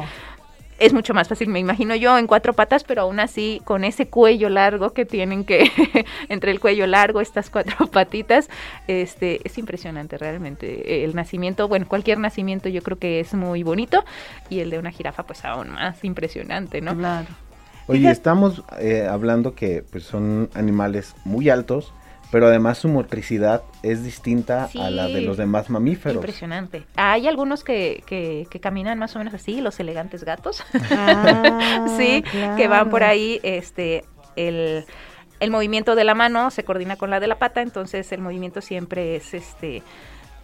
Es 0.83 0.93
mucho 0.93 1.15
más 1.15 1.29
fácil, 1.29 1.49
me 1.49 1.61
imagino 1.61 1.95
yo, 1.95 2.19
en 2.19 2.27
cuatro 2.27 2.55
patas, 2.55 2.83
pero 2.83 3.03
aún 3.03 3.21
así 3.21 3.63
con 3.65 3.85
ese 3.85 4.09
cuello 4.09 4.49
largo 4.49 4.93
que 4.93 5.05
tienen 5.05 5.45
que, 5.45 5.71
entre 6.29 6.51
el 6.51 6.59
cuello 6.59 6.89
largo, 6.89 7.21
estas 7.21 7.51
cuatro 7.51 7.87
patitas, 7.93 8.51
este, 8.89 9.41
es 9.45 9.57
impresionante 9.59 10.19
realmente. 10.19 11.05
El 11.05 11.15
nacimiento, 11.15 11.69
bueno, 11.69 11.87
cualquier 11.87 12.19
nacimiento 12.19 12.69
yo 12.69 12.83
creo 12.83 12.99
que 12.99 13.21
es 13.21 13.33
muy 13.33 13.63
bonito 13.63 14.05
y 14.51 14.59
el 14.59 14.71
de 14.71 14.81
una 14.81 14.91
jirafa 14.91 15.23
pues 15.23 15.45
aún 15.45 15.71
más 15.71 16.03
impresionante, 16.03 16.81
¿no? 16.81 16.97
Claro. 16.97 17.29
Oye, 17.87 18.11
estamos 18.11 18.65
eh, 18.81 19.07
hablando 19.09 19.55
que 19.55 19.85
pues, 19.89 20.03
son 20.05 20.51
animales 20.55 21.15
muy 21.25 21.49
altos, 21.49 21.93
pero 22.33 22.47
además 22.47 22.79
su 22.79 22.89
motricidad 22.89 23.63
es 23.83 24.03
distinta 24.03 24.71
a 24.81 24.91
la 24.91 25.07
de 25.07 25.21
los 25.21 25.37
demás 25.37 25.69
mamíferos. 25.69 26.17
Impresionante. 26.17 26.85
Hay 26.97 27.29
algunos 27.29 27.63
que, 27.63 28.03
que, 28.07 28.47
que 28.49 28.59
caminan 28.59 28.99
más 28.99 29.15
o 29.15 29.19
menos 29.19 29.35
así, 29.35 29.61
los 29.61 29.79
elegantes 29.79 30.25
gatos. 30.25 30.65
Ah, 30.91 31.87
sí, 31.99 32.25
que 32.57 32.69
van 32.69 32.89
por 32.89 33.05
ahí, 33.05 33.39
este, 33.43 34.07
el, 34.35 34.87
el 35.41 35.51
movimiento 35.51 35.95
de 35.95 36.05
la 36.05 36.15
mano 36.15 36.51
se 36.51 36.65
coordina 36.65 36.97
con 36.97 37.11
la 37.11 37.21
de 37.21 37.27
la 37.27 37.39
pata, 37.39 37.61
entonces 37.61 38.11
el 38.13 38.23
movimiento 38.23 38.63
siempre 38.63 39.15
es 39.17 39.35
este 39.35 39.83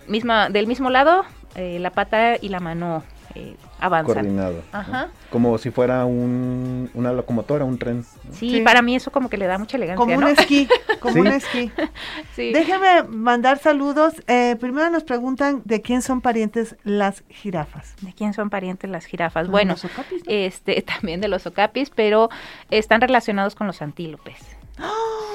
misma, 0.07 0.51
del 0.51 0.67
mismo 0.67 0.91
lado, 0.91 1.25
eh, 1.55 1.79
la 1.79 1.91
pata 1.91 2.37
y 2.39 2.51
la 2.51 2.61
mano 2.61 3.03
eh, 3.35 3.57
avanzan. 3.81 4.15
Coordinado. 4.15 4.63
¿no? 4.73 4.79
Ajá. 4.79 5.09
Como 5.31 5.57
si 5.59 5.71
fuera 5.71 6.05
un, 6.05 6.91
una 6.95 7.13
locomotora, 7.13 7.65
un 7.65 7.79
tren. 7.79 8.05
¿no? 8.25 8.35
Sí, 8.35 8.51
Sí. 8.51 8.61
para 8.63 8.83
mí 8.83 8.97
eso 8.97 9.11
como 9.13 9.29
que 9.29 9.37
le 9.37 9.47
da 9.47 9.59
mucha 9.59 9.77
elegancia, 9.77 9.97
Como 10.05 10.17
un 10.17 10.29
esquí, 10.29 10.69
como 11.01 11.15
Sí. 11.15 11.21
un 11.21 11.27
esquí. 11.29 11.71
Sí. 12.35 12.53
Déjeme 12.53 13.03
mandar 13.05 13.59
saludos. 13.59 14.15
Eh, 14.27 14.57
primero 14.61 14.91
nos 14.91 15.05
preguntan 15.05 15.63
de 15.65 15.83
quién 15.83 16.03
son 16.03 16.21
parientes 16.21 16.77
las 16.85 17.25
jirafas. 17.29 17.95
¿De 18.01 18.13
quién 18.13 18.33
son 18.35 18.51
parientes 18.51 18.89
las 18.91 19.05
jirafas? 19.07 19.47
Ah, 19.49 19.51
Bueno, 19.51 19.73
los 19.73 19.85
ocapis, 19.85 20.19
¿no? 20.27 20.33
este, 20.33 20.83
también 21.01 21.21
de 21.21 21.29
los 21.29 21.47
ocapis, 21.47 21.91
pero 21.91 22.29
están 22.71 23.01
relacionados 23.01 23.55
con 23.55 23.67
los 23.67 23.83
antílopes. 23.83 24.39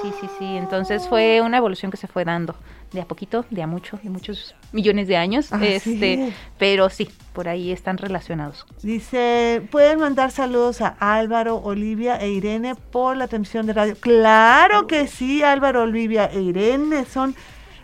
Sí, 0.03 0.12
sí, 0.19 0.27
sí. 0.38 0.58
Entonces 0.58 1.08
fue 1.08 1.39
una 1.39 1.56
evolución 1.56 1.89
que 1.89 1.95
se 1.95 2.08
fue 2.08 2.25
dando 2.25 2.56
de 2.93 3.01
a 3.01 3.06
poquito, 3.06 3.45
de 3.49 3.62
a 3.62 3.67
mucho, 3.67 3.99
de 4.03 4.10
muchos 4.10 4.56
millones 4.71 5.08
de 5.08 5.17
años. 5.17 5.51
Ah, 5.51 5.60
este, 5.65 5.89
sí. 5.89 6.34
pero 6.58 6.89
sí, 6.89 7.10
por 7.34 7.49
ahí 7.49 7.71
están 7.71 7.97
relacionados. 7.97 8.65
Dice, 8.82 9.67
pueden 9.71 9.99
mandar 9.99 10.32
saludos 10.32 10.79
a 10.82 10.95
Álvaro, 10.99 11.58
Olivia 11.58 12.17
e 12.17 12.29
Irene 12.29 12.75
por 12.75 13.17
la 13.17 13.27
transmisión 13.27 13.65
de 13.65 13.73
radio. 13.73 13.95
Claro 13.99 14.88
que 14.88 15.08
sí, 15.08 15.43
Álvaro, 15.43 15.82
Olivia 15.84 16.25
e 16.32 16.41
Irene 16.41 17.06
son 17.06 17.36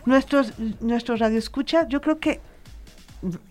nuestros 0.06 0.58
nuestros 0.80 1.18
radioescuchas. 1.18 1.88
Yo 1.88 2.00
creo 2.00 2.18
que 2.18 2.40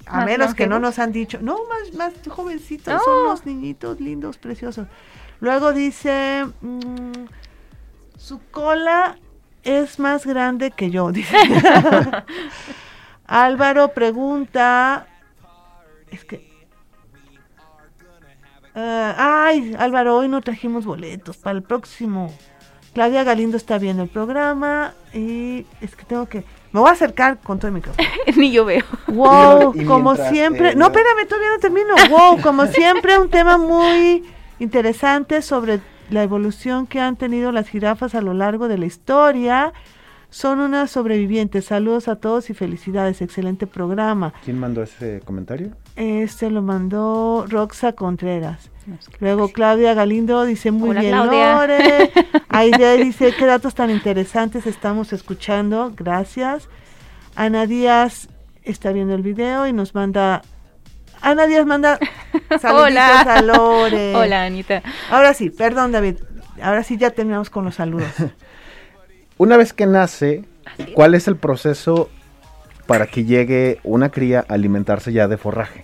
a 0.07 0.17
¿Más 0.17 0.25
menos 0.25 0.55
que 0.55 0.65
no 0.65 0.79
nos 0.79 0.97
han 0.97 1.11
dicho, 1.11 1.39
no, 1.41 1.57
más 1.67 1.93
más 1.93 2.13
jovencitos, 2.27 2.91
No. 2.93 2.99
son 3.03 3.17
unos 3.25 3.45
niñitos 3.45 3.99
lindos, 3.99 4.37
preciosos. 4.37 4.87
Luego 5.41 5.73
dice, 5.73 6.45
mm, 6.61 7.11
su 8.17 8.39
cola 8.51 9.17
es 9.63 9.99
más 9.99 10.25
grande 10.25 10.71
que 10.71 10.89
yo, 10.91 11.11
dice. 11.13 11.35
Álvaro 13.25 13.93
pregunta, 13.93 15.07
es 16.11 16.25
que 16.25 16.49
Ah, 18.75 19.45
ay, 19.47 19.75
Álvaro, 19.77 20.15
hoy 20.15 20.27
no 20.27 20.41
trajimos 20.41 20.85
boletos 20.85 21.37
para 21.37 21.57
el 21.57 21.63
próximo. 21.63 22.33
Claudia 22.93 23.23
Galindo 23.23 23.57
está 23.57 23.77
viendo 23.77 24.03
el 24.03 24.09
programa 24.09 24.93
y 25.13 25.65
es 25.81 25.95
que 25.95 26.05
tengo 26.05 26.27
que... 26.27 26.43
Me 26.71 26.79
voy 26.79 26.89
a 26.89 26.93
acercar 26.93 27.39
con 27.39 27.57
todo 27.57 27.67
el 27.67 27.73
micrófono. 27.73 28.07
Ni 28.37 28.51
yo 28.51 28.65
veo. 28.65 28.83
Wow, 29.07 29.73
Y 29.75 29.85
como 29.85 30.15
siempre... 30.15 30.71
eh, 30.71 30.75
no, 30.75 30.87
espérame, 30.87 31.27
todavía 31.27 31.49
no 31.49 31.59
termino. 31.59 31.95
Wow, 32.09 32.41
como 32.41 32.67
siempre, 32.67 33.17
un 33.17 33.29
tema 33.29 33.57
muy 33.57 34.23
interesante 34.59 35.41
sobre 35.41 35.81
la 36.09 36.23
evolución 36.23 36.87
que 36.87 36.99
han 36.99 37.15
tenido 37.15 37.51
las 37.51 37.67
jirafas 37.69 38.15
a 38.15 38.21
lo 38.21 38.33
largo 38.33 38.67
de 38.67 38.77
la 38.77 38.85
historia. 38.85 39.73
Son 40.31 40.59
unas 40.59 40.91
sobrevivientes. 40.91 41.65
Saludos 41.65 42.07
a 42.07 42.17
todos 42.17 42.49
y 42.49 42.53
felicidades. 42.53 43.21
Excelente 43.21 43.65
programa. 43.65 44.33
¿Quién 44.45 44.59
mandó 44.59 44.83
ese 44.83 45.21
comentario? 45.25 45.71
Este 45.95 46.51
lo 46.51 46.61
mandó 46.61 47.45
Roxa 47.49 47.93
Contreras. 47.93 48.69
Luego 49.19 49.49
Claudia 49.49 49.93
Galindo 49.93 50.45
dice 50.45 50.71
muy 50.71 50.91
Hola, 50.91 51.01
bien, 51.01 51.13
Claudia. 51.13 51.53
Lore. 51.55 52.11
Aide 52.49 52.97
dice 53.03 53.33
qué 53.37 53.45
datos 53.45 53.73
tan 53.73 53.89
interesantes 53.89 54.67
estamos 54.67 55.13
escuchando. 55.13 55.93
Gracias. 55.95 56.69
Ana 57.35 57.65
Díaz 57.65 58.29
está 58.63 58.91
viendo 58.91 59.15
el 59.15 59.23
video 59.23 59.65
y 59.67 59.73
nos 59.73 59.95
manda. 59.95 60.43
Ana 61.21 61.47
Díaz 61.47 61.65
manda 61.65 61.99
saluditos 62.61 62.73
Hola. 62.73 63.21
a 63.21 63.41
Lore. 63.41 64.15
Hola, 64.15 64.43
Anita. 64.43 64.81
Ahora 65.09 65.33
sí, 65.33 65.49
perdón 65.49 65.91
David. 65.91 66.17
Ahora 66.61 66.83
sí 66.83 66.97
ya 66.97 67.11
terminamos 67.11 67.49
con 67.49 67.65
los 67.65 67.75
saludos. 67.75 68.11
Una 69.37 69.57
vez 69.57 69.73
que 69.73 69.85
nace. 69.85 70.45
¿cuál 70.93 71.15
es 71.15 71.27
el 71.27 71.35
proceso 71.35 72.09
para 72.85 73.07
que 73.07 73.25
llegue 73.25 73.79
una 73.83 74.09
cría 74.09 74.45
a 74.47 74.53
alimentarse 74.53 75.11
ya 75.11 75.27
de 75.27 75.37
forraje? 75.37 75.83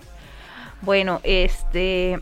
Bueno, 0.81 1.21
este 1.23 2.19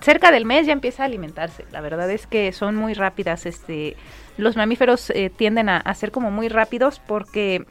cerca 0.00 0.30
del 0.30 0.44
mes 0.44 0.66
ya 0.66 0.72
empieza 0.72 1.02
a 1.02 1.06
alimentarse. 1.06 1.64
La 1.72 1.80
verdad 1.80 2.10
es 2.10 2.26
que 2.26 2.52
son 2.52 2.76
muy 2.76 2.94
rápidas. 2.94 3.46
Este, 3.46 3.96
los 4.36 4.56
mamíferos 4.56 5.10
eh, 5.10 5.30
tienden 5.34 5.68
a, 5.68 5.78
a 5.78 5.94
ser 5.94 6.12
como 6.12 6.30
muy 6.30 6.48
rápidos 6.48 7.00
porque 7.04 7.66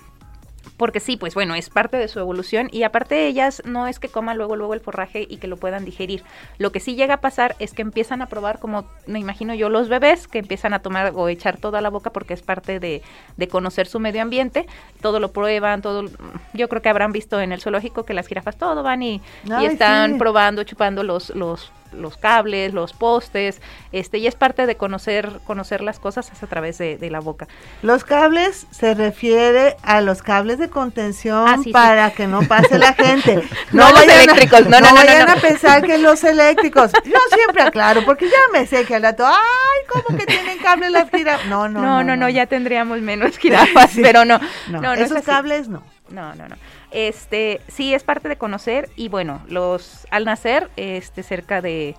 porque 0.75 0.99
sí, 0.99 1.17
pues 1.17 1.33
bueno, 1.33 1.55
es 1.55 1.69
parte 1.69 1.97
de 1.97 2.07
su 2.07 2.19
evolución 2.19 2.69
y 2.71 2.83
aparte 2.83 3.27
ellas 3.27 3.61
no 3.65 3.87
es 3.87 3.99
que 3.99 4.09
coman 4.09 4.37
luego 4.37 4.55
luego 4.55 4.73
el 4.73 4.79
forraje 4.79 5.25
y 5.29 5.37
que 5.37 5.47
lo 5.47 5.57
puedan 5.57 5.85
digerir. 5.85 6.23
Lo 6.57 6.71
que 6.71 6.79
sí 6.79 6.95
llega 6.95 7.15
a 7.15 7.21
pasar 7.21 7.55
es 7.59 7.73
que 7.73 7.81
empiezan 7.81 8.21
a 8.21 8.27
probar 8.27 8.59
como 8.59 8.85
me 9.05 9.19
imagino 9.19 9.53
yo 9.53 9.69
los 9.69 9.89
bebés 9.89 10.27
que 10.27 10.39
empiezan 10.39 10.73
a 10.73 10.79
tomar 10.79 11.13
o 11.15 11.29
echar 11.29 11.57
toda 11.57 11.81
la 11.81 11.89
boca 11.89 12.11
porque 12.11 12.33
es 12.33 12.41
parte 12.41 12.79
de, 12.79 13.01
de 13.37 13.47
conocer 13.47 13.87
su 13.87 13.99
medio 13.99 14.21
ambiente, 14.21 14.67
todo 15.01 15.19
lo 15.19 15.31
prueban, 15.31 15.81
todo 15.81 16.05
yo 16.53 16.69
creo 16.69 16.81
que 16.81 16.89
habrán 16.89 17.11
visto 17.11 17.39
en 17.39 17.51
el 17.51 17.61
zoológico 17.61 18.05
que 18.05 18.13
las 18.13 18.27
jirafas 18.27 18.57
todo 18.57 18.83
van 18.83 19.03
y, 19.03 19.21
y 19.61 19.65
están 19.65 20.17
probando, 20.17 20.63
chupando 20.63 21.03
los 21.03 21.29
los 21.31 21.71
los 21.97 22.17
cables, 22.17 22.73
los 22.73 22.93
postes, 22.93 23.61
este, 23.91 24.17
y 24.19 24.27
es 24.27 24.35
parte 24.35 24.65
de 24.65 24.75
conocer, 24.75 25.39
conocer 25.45 25.81
las 25.81 25.99
cosas 25.99 26.31
a 26.41 26.47
través 26.47 26.77
de, 26.77 26.97
la 27.09 27.19
boca. 27.19 27.47
Los 27.81 28.03
cables 28.03 28.67
se 28.71 28.93
refiere 28.93 29.77
a 29.81 30.01
los 30.01 30.21
cables 30.21 30.59
de 30.59 30.69
contención 30.69 31.47
ah, 31.47 31.57
para 31.71 32.11
que 32.11 32.27
no 32.27 32.41
pase 32.41 32.77
la 32.77 32.93
gente. 32.93 33.43
no, 33.71 33.89
los 33.91 34.03
eléctricos, 34.03 34.67
no, 34.67 34.81
no, 34.81 34.89
no, 34.89 34.95
vayan 34.95 35.29
a 35.29 35.35
pensar 35.37 35.81
que 35.83 35.97
los 35.97 36.23
eléctricos. 36.23 36.91
Yo 37.05 37.19
siempre 37.33 37.63
aclaro, 37.63 38.03
porque 38.03 38.25
ya 38.25 38.37
me 38.51 38.65
sé 38.65 38.85
que 38.85 38.95
al 38.95 39.03
rato, 39.03 39.25
ay, 39.25 39.79
¿cómo 39.87 40.17
que 40.17 40.25
tienen 40.25 40.57
cables 40.59 40.91
las 40.91 41.09
jirafas? 41.09 41.47
No, 41.47 41.69
no, 41.69 41.81
no, 41.81 42.03
no, 42.03 42.15
no, 42.15 42.29
ya 42.29 42.45
tendríamos 42.45 43.01
menos 43.01 43.37
jirafas, 43.39 43.91
pero 43.95 44.25
no, 44.25 44.39
no, 44.69 44.93
esos 44.93 45.23
cables 45.23 45.67
no. 45.67 45.81
No, 46.09 46.33
no, 46.35 46.47
no. 46.47 46.55
Este, 46.91 47.61
sí 47.67 47.93
es 47.93 48.03
parte 48.03 48.29
de 48.29 48.37
conocer 48.37 48.89
y 48.95 49.09
bueno, 49.09 49.41
los 49.47 50.07
al 50.09 50.25
nacer, 50.25 50.69
este, 50.77 51.21
cerca 51.23 51.61
de 51.61 51.95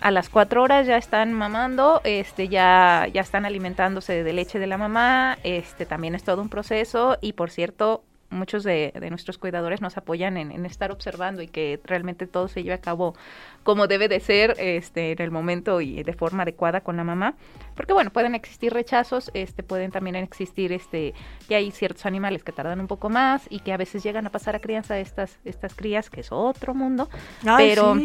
a 0.00 0.10
las 0.10 0.28
cuatro 0.28 0.62
horas 0.62 0.86
ya 0.86 0.98
están 0.98 1.32
mamando, 1.32 2.02
este, 2.04 2.48
ya, 2.48 3.08
ya 3.12 3.22
están 3.22 3.46
alimentándose 3.46 4.22
de 4.22 4.32
leche 4.34 4.58
de 4.58 4.66
la 4.66 4.76
mamá, 4.76 5.38
este, 5.44 5.86
también 5.86 6.14
es 6.14 6.22
todo 6.22 6.42
un 6.42 6.50
proceso 6.50 7.16
y 7.22 7.32
por 7.32 7.50
cierto, 7.50 8.04
muchos 8.34 8.64
de, 8.64 8.92
nuestros 9.10 9.38
cuidadores 9.38 9.80
nos 9.80 9.96
apoyan 9.96 10.36
en, 10.36 10.66
estar 10.66 10.90
observando 10.92 11.42
y 11.42 11.48
que 11.48 11.80
realmente 11.84 12.26
todo 12.26 12.48
se 12.48 12.62
lleve 12.62 12.74
a 12.74 12.80
cabo 12.80 13.14
como 13.62 13.86
debe 13.86 14.08
de 14.08 14.20
ser 14.20 14.54
este, 14.58 15.12
en 15.12 15.22
el 15.22 15.30
momento 15.30 15.80
y 15.80 16.02
de 16.02 16.12
forma 16.12 16.42
adecuada 16.42 16.82
con 16.82 16.96
la 16.96 17.04
mamá. 17.04 17.34
Porque 17.74 17.92
bueno, 17.92 18.10
pueden 18.10 18.34
existir 18.34 18.72
rechazos, 18.72 19.30
este, 19.34 19.62
pueden 19.62 19.90
también 19.90 20.16
existir 20.16 20.72
este, 20.72 21.14
que 21.48 21.54
hay 21.54 21.70
ciertos 21.70 22.06
animales 22.06 22.44
que 22.44 22.52
tardan 22.52 22.80
un 22.80 22.86
poco 22.86 23.08
más 23.08 23.46
y 23.50 23.60
que 23.60 23.72
a 23.72 23.76
veces 23.76 24.02
llegan 24.02 24.26
a 24.26 24.30
pasar 24.30 24.56
a 24.56 24.60
crianza 24.60 24.98
estas, 24.98 25.38
estas 25.44 25.74
crías, 25.74 26.10
que 26.10 26.20
es 26.20 26.30
otro 26.30 26.74
mundo. 26.74 27.08
pero, 27.56 27.96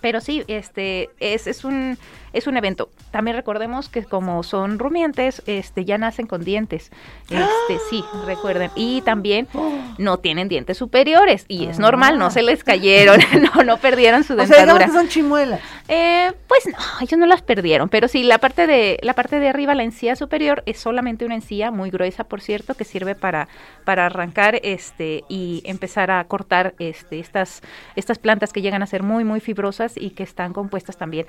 pero 0.00 0.20
sí, 0.20 0.44
este, 0.48 1.10
es, 1.20 1.46
es 1.46 1.64
un 1.64 1.96
es 2.34 2.48
un 2.48 2.56
evento. 2.56 2.90
También 3.12 3.36
recordemos 3.36 3.88
que 3.88 4.04
como 4.04 4.42
son 4.42 4.78
rumiantes, 4.78 5.42
este, 5.46 5.84
ya 5.84 5.96
nacen 5.98 6.26
con 6.26 6.44
dientes. 6.44 6.90
Este, 7.30 7.78
sí, 7.88 8.04
recuerden. 8.26 8.70
Y 8.74 9.00
también 9.02 9.48
no 9.98 10.18
tienen 10.18 10.48
dientes 10.48 10.76
superiores. 10.76 11.46
Y 11.48 11.66
es 11.66 11.78
normal, 11.78 12.18
no 12.18 12.30
se 12.30 12.42
les 12.42 12.64
cayeron, 12.64 13.20
no, 13.54 13.62
no 13.62 13.78
perdieron 13.78 14.24
su 14.24 14.34
dentadura. 14.34 14.74
O 14.74 14.78
sea, 14.78 14.86
que 14.86 14.92
son 14.92 15.08
chimuelas. 15.08 15.60
Eh, 15.88 16.32
pues 16.48 16.66
no, 16.66 16.78
ellos 17.00 17.18
no 17.18 17.26
las 17.26 17.42
perdieron. 17.42 17.88
Pero 17.88 18.08
sí, 18.08 18.24
la 18.24 18.38
parte 18.38 18.66
de, 18.66 18.98
la 19.02 19.14
parte 19.14 19.38
de 19.38 19.48
arriba, 19.48 19.74
la 19.74 19.84
encía 19.84 20.16
superior, 20.16 20.64
es 20.66 20.78
solamente 20.78 21.24
una 21.24 21.36
encía 21.36 21.70
muy 21.70 21.90
gruesa, 21.90 22.24
por 22.24 22.40
cierto, 22.40 22.74
que 22.74 22.84
sirve 22.84 23.14
para, 23.14 23.48
para 23.84 24.06
arrancar 24.06 24.58
este 24.64 25.22
y 25.28 25.62
empezar 25.64 26.10
a 26.10 26.24
cortar 26.24 26.74
este, 26.80 27.20
estas, 27.20 27.62
estas 27.94 28.18
plantas 28.18 28.52
que 28.52 28.60
llegan 28.60 28.82
a 28.82 28.86
ser 28.86 29.04
muy, 29.04 29.22
muy 29.22 29.38
fibrosas 29.38 29.83
y 29.96 30.10
que 30.10 30.22
están 30.22 30.52
compuestas 30.52 30.96
también 30.96 31.26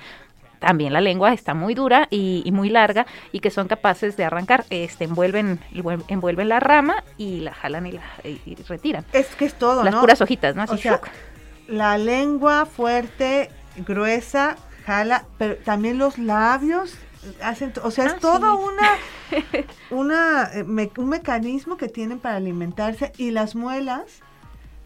también 0.58 0.92
la 0.92 1.00
lengua 1.00 1.32
está 1.32 1.54
muy 1.54 1.74
dura 1.74 2.08
y, 2.10 2.50
muy 2.52 2.70
larga 2.70 3.06
y 3.32 3.40
que 3.40 3.50
son 3.50 3.68
capaces 3.68 4.16
de 4.16 4.24
arrancar, 4.24 4.64
este, 4.70 5.04
envuelven, 5.04 5.60
envuelven 6.08 6.48
la 6.48 6.60
rama 6.60 7.04
y 7.18 7.40
la 7.40 7.52
jalan 7.54 7.86
y 7.86 7.92
la 7.92 8.02
retiran. 8.68 9.04
Es 9.12 9.36
que 9.36 9.44
es 9.44 9.54
todo, 9.54 9.84
Las 9.84 9.94
puras 9.94 10.20
hojitas, 10.20 10.56
¿no? 10.56 10.64
o 10.64 10.76
sea, 10.76 11.00
la 11.68 11.98
lengua 11.98 12.66
fuerte, 12.66 13.50
gruesa, 13.86 14.56
jala, 14.86 15.24
pero 15.38 15.56
también 15.56 15.98
los 15.98 16.18
labios 16.18 16.96
hacen, 17.42 17.72
o 17.82 17.90
sea, 17.90 18.06
es 18.06 18.12
ah, 18.14 18.18
todo 18.20 18.56
una, 18.56 18.88
una 19.90 20.50
eh, 20.54 20.90
un 20.96 21.08
mecanismo 21.08 21.76
que 21.76 21.88
tienen 21.88 22.18
para 22.18 22.36
alimentarse 22.36 23.12
y 23.18 23.30
las 23.30 23.56
muelas 23.56 24.22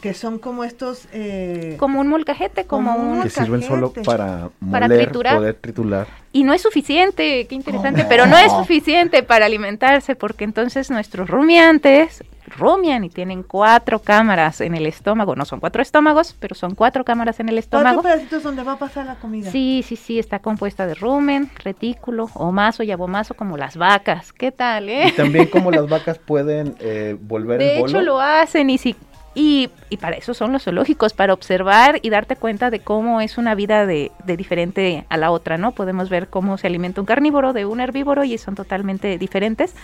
que 0.01 0.14
son 0.14 0.38
como 0.38 0.64
estos... 0.64 1.07
Eh, 1.12 1.76
como 1.78 2.01
un 2.01 2.09
molcajete, 2.09 2.64
como, 2.64 2.94
un... 2.94 3.22
Que 3.22 3.30
sirven 3.30 3.62
solo 3.62 3.92
para, 3.92 4.51
moler, 4.61 5.12
poder 5.12 5.55
triturar. 5.55 6.07
Y 6.32 6.44
no 6.44 6.53
es 6.53 6.62
suficiente, 6.62 7.46
qué 7.46 7.55
interesante, 7.55 8.07
pero 8.09 8.26
no 8.26 8.38
es 8.38 8.53
suficiente 8.53 9.22
para 9.22 9.46
alimentarse 9.46 10.14
porque 10.16 10.44
entonces 10.44 10.90
nuestros 10.90 11.28
rumiantes 11.28 12.22
rumian 12.57 13.05
y 13.05 13.11
tienen 13.11 13.42
cuatro 13.42 14.01
cámaras 14.01 14.61
en 14.61 14.74
el 14.74 14.86
estómago. 14.86 15.36
No 15.36 15.44
son 15.44 15.61
cuatro 15.61 15.82
estómagos, 15.82 16.36
pero 16.38 16.55
son 16.55 16.74
cuatro 16.74 17.05
cámaras 17.05 17.40
en 17.40 17.48
el 17.48 17.59
estómago. 17.59 18.03
Cuatro 18.03 18.18
pedacitos 18.18 18.42
donde 18.42 18.62
va 18.62 18.72
a 18.72 18.78
pasar 18.78 19.07
la 19.07 19.16
comida. 19.16 19.51
Sí, 19.51 19.84
sí, 19.86 19.96
sí, 19.96 20.18
está 20.18 20.38
compuesta 20.38 20.86
de 20.86 20.94
rumen, 20.94 21.51
retículo, 21.62 22.28
omaso 22.34 22.82
y 22.82 22.90
abomaso 22.90 23.34
como 23.34 23.57
las 23.57 23.76
vacas. 23.76 24.32
¿Qué 24.32 24.53
tal, 24.53 24.88
eh? 24.88 25.09
Y 25.09 25.12
también 25.12 25.46
como 25.46 25.70
las 25.70 25.88
vacas 25.88 26.18
pueden 26.18 26.76
eh, 26.80 27.16
volver 27.20 27.59
De 27.59 27.80
hecho 27.80 28.01
lo 28.01 28.20
hacen 28.20 28.70
y 28.70 28.78
si 28.78 28.96
y, 29.33 29.70
para 30.01 30.16
eso 30.16 30.35
son 30.35 30.53
los 30.53 30.64
zoológicos, 30.64 31.12
para 31.12 31.33
observar 31.33 32.01
y 32.03 32.11
darte 32.11 32.35
cuenta 32.35 32.68
de 32.70 32.81
cómo 32.81 33.20
es 33.20 33.39
una 33.39 33.55
vida 33.55 33.87
de, 33.87 34.11
diferente 34.24 35.05
a 35.09 35.16
la 35.16 35.31
otra, 35.31 35.57
¿no? 35.57 35.70
Podemos 35.72 36.09
ver 36.09 36.28
cómo 36.28 36.59
se 36.59 36.66
alimenta 36.66 37.01
un 37.01 37.07
carnívoro 37.07 37.53
de 37.53 37.64
un 37.64 37.81
herbívoro 37.81 38.24
y 38.24 38.37
son 38.39 38.57
totalmente 38.57 39.18
diferentes. 39.18 39.74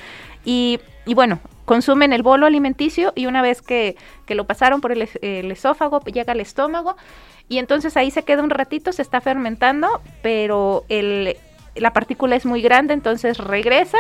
Y, 0.45 0.81
bueno, 1.15 1.39
consumen 1.65 2.13
el 2.13 2.25
bolo 2.25 2.47
alimenticio 2.47 3.13
y 3.15 3.27
una 3.27 3.41
vez 3.41 3.63
que, 3.63 3.97
que 4.27 4.35
lo 4.35 4.47
pasaron 4.47 4.81
por 4.81 4.91
el, 4.91 5.09
esófago, 5.23 6.01
llega 6.01 6.33
al 6.33 6.41
estómago 6.41 6.97
y 7.49 7.59
entonces 7.59 7.97
ahí 7.97 8.11
se 8.11 8.25
queda 8.25 8.43
un 8.43 8.51
ratito, 8.51 8.91
se 8.93 9.03
está 9.03 9.21
fermentando, 9.21 10.01
pero 10.23 10.85
la 10.89 11.93
partícula 11.93 12.35
es 12.35 12.47
muy 12.47 12.63
grande, 12.63 12.95
entonces 12.95 13.39
regresa 13.39 13.99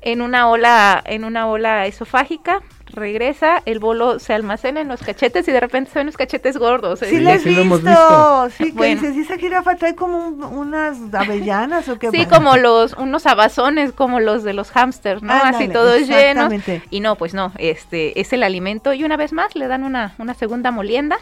en 0.00 0.20
una 0.20 1.02
en 1.04 1.24
una 1.24 1.48
ola 1.48 1.86
esofágica 1.86 2.62
regresa, 2.90 3.62
el 3.64 3.78
bolo 3.78 4.18
se 4.18 4.32
almacena 4.34 4.80
en 4.80 4.88
los 4.88 5.02
cachetes 5.02 5.46
y 5.48 5.52
de 5.52 5.60
repente 5.60 5.90
se 5.90 5.98
ven 5.98 6.06
los 6.06 6.16
cachetes 6.16 6.56
gordos. 6.56 7.00
Sí, 7.00 7.20
lo 7.20 7.30
he 7.30 7.38
visto. 7.38 8.48
Sí, 8.56 8.72
que 8.72 8.84
dices, 8.86 9.16
esa 9.16 9.36
jirafa 9.36 9.76
trae 9.76 9.94
como 9.94 10.28
unas 10.28 10.98
avellanas 11.12 11.88
o 11.88 11.98
qué. 11.98 12.10
Sí, 12.10 12.26
como 12.26 12.56
los, 12.56 12.94
unos 12.94 13.26
abazones 13.26 13.92
como 13.92 14.20
los 14.20 14.44
de 14.44 14.52
los 14.52 14.70
hámsters, 14.70 15.22
¿no? 15.22 15.32
Así 15.32 15.68
todos 15.68 16.06
llenos. 16.06 16.52
Y 16.90 17.00
no, 17.00 17.16
pues 17.16 17.34
no, 17.34 17.52
este, 17.58 18.20
es 18.20 18.32
el 18.32 18.42
alimento. 18.42 18.92
Y 18.92 19.04
una 19.04 19.16
vez 19.16 19.32
más 19.32 19.54
le 19.54 19.68
dan 19.68 19.84
una, 19.84 20.14
una 20.18 20.34
segunda 20.34 20.70
molienda, 20.70 21.18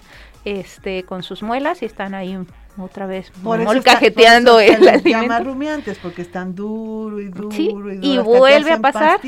este, 0.46 1.02
con 1.02 1.24
sus 1.24 1.42
muelas 1.42 1.82
y 1.82 1.86
están 1.86 2.14
ahí 2.14 2.38
otra 2.78 3.06
vez 3.06 3.32
molcajeteando 3.42 4.60
el 4.60 4.86
alimento. 4.88 5.42
rumiantes 5.42 5.98
porque 5.98 6.22
están 6.22 6.54
duro 6.54 7.20
y 7.20 7.28
duro 7.28 7.92
y 7.92 8.14
y 8.14 8.18
vuelve 8.18 8.70
a 8.70 8.78
pasar 8.78 9.18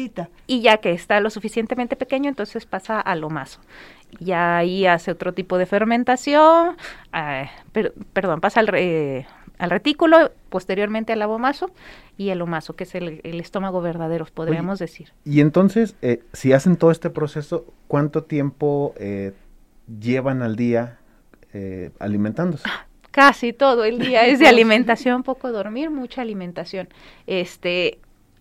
y 0.47 0.61
ya 0.61 0.77
que 0.77 0.93
está 0.93 1.19
lo 1.19 1.31
suficientemente 1.31 1.97
pequeño 1.97 2.29
entonces 2.29 2.67
pasa 2.67 3.01
al 3.01 3.25
omaso. 3.25 3.61
Ya 4.21 4.59
ahí 4.59 4.87
hace 4.87 5.11
otro 5.11 5.35
tipo 5.35 5.59
de 5.59 5.67
fermentación, 5.67 6.77
eh, 7.13 7.51
perdón, 8.13 8.41
pasa 8.41 8.61
al, 8.61 8.71
eh, 8.75 9.27
al 9.59 9.71
retículo, 9.71 10.31
posteriormente 10.51 11.13
al 11.13 11.23
abomaso 11.23 11.73
y 12.17 12.29
el 12.31 12.41
omaso, 12.43 12.75
que 12.75 12.85
es 12.85 12.95
el, 12.95 13.21
estómago 13.25 13.83
verdadero, 13.83 14.27
podríamos 14.33 14.79
decir. 14.79 15.13
Y 15.25 15.41
entonces, 15.41 15.97
eh, 16.01 16.23
si 16.33 16.53
hacen 16.53 16.77
todo 16.77 16.93
este 16.93 17.11
proceso, 17.11 17.67
¿cuánto 17.89 18.23
tiempo 18.23 18.95
llevan 20.01 20.43
al 20.43 20.57
día 20.57 20.98
alimentándose? 21.99 22.65
Ah, 22.67 22.87
casi 23.11 23.53
todo 23.53 23.85
el 23.85 23.99
día 23.99 24.27
es 24.27 24.39
de 24.39 24.49
alimentación, 24.49 25.23
poco 25.23 25.51
dormir, 25.51 25.91
mucha 25.91 26.23
alimentación. 26.23 26.89
Este, 27.27 27.99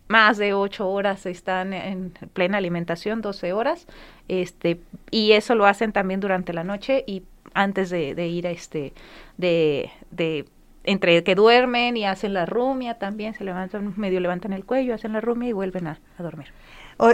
más 0.08 0.38
de 0.38 0.53
ocho 0.53 0.89
horas 0.89 1.26
están 1.26 1.74
en 1.74 2.12
plena 2.34 2.58
alimentación, 2.58 3.22
12 3.22 3.53
horas, 3.53 3.88
este, 4.28 4.80
y 5.12 5.34
eso 5.34 5.55
lo 5.55 5.66
hacen 5.66 5.91
también 5.91 6.20
durante 6.20 6.53
la 6.53 6.64
noche 6.64 7.03
y 7.08 7.24
antes 7.53 7.89
de, 7.89 8.28
ir 8.28 8.47
a 8.47 8.51
este, 8.51 8.93
de, 9.38 9.89
de 10.12 10.45
entre 10.84 11.24
que 11.24 11.36
duermen 11.36 11.97
y 11.97 12.05
hacen 12.05 12.34
la 12.34 12.45
rumia 12.45 12.97
también, 12.97 13.34
se 13.34 13.43
levantan, 13.43 13.93
medio 13.97 14.20
levantan 14.20 14.53
el 14.53 14.64
cuello, 14.64 14.93
hacen 14.93 15.14
la 15.14 15.22
rumia 15.22 15.49
y 15.49 15.53
vuelven 15.53 15.88
a, 15.88 15.99
dormir. 16.20 16.47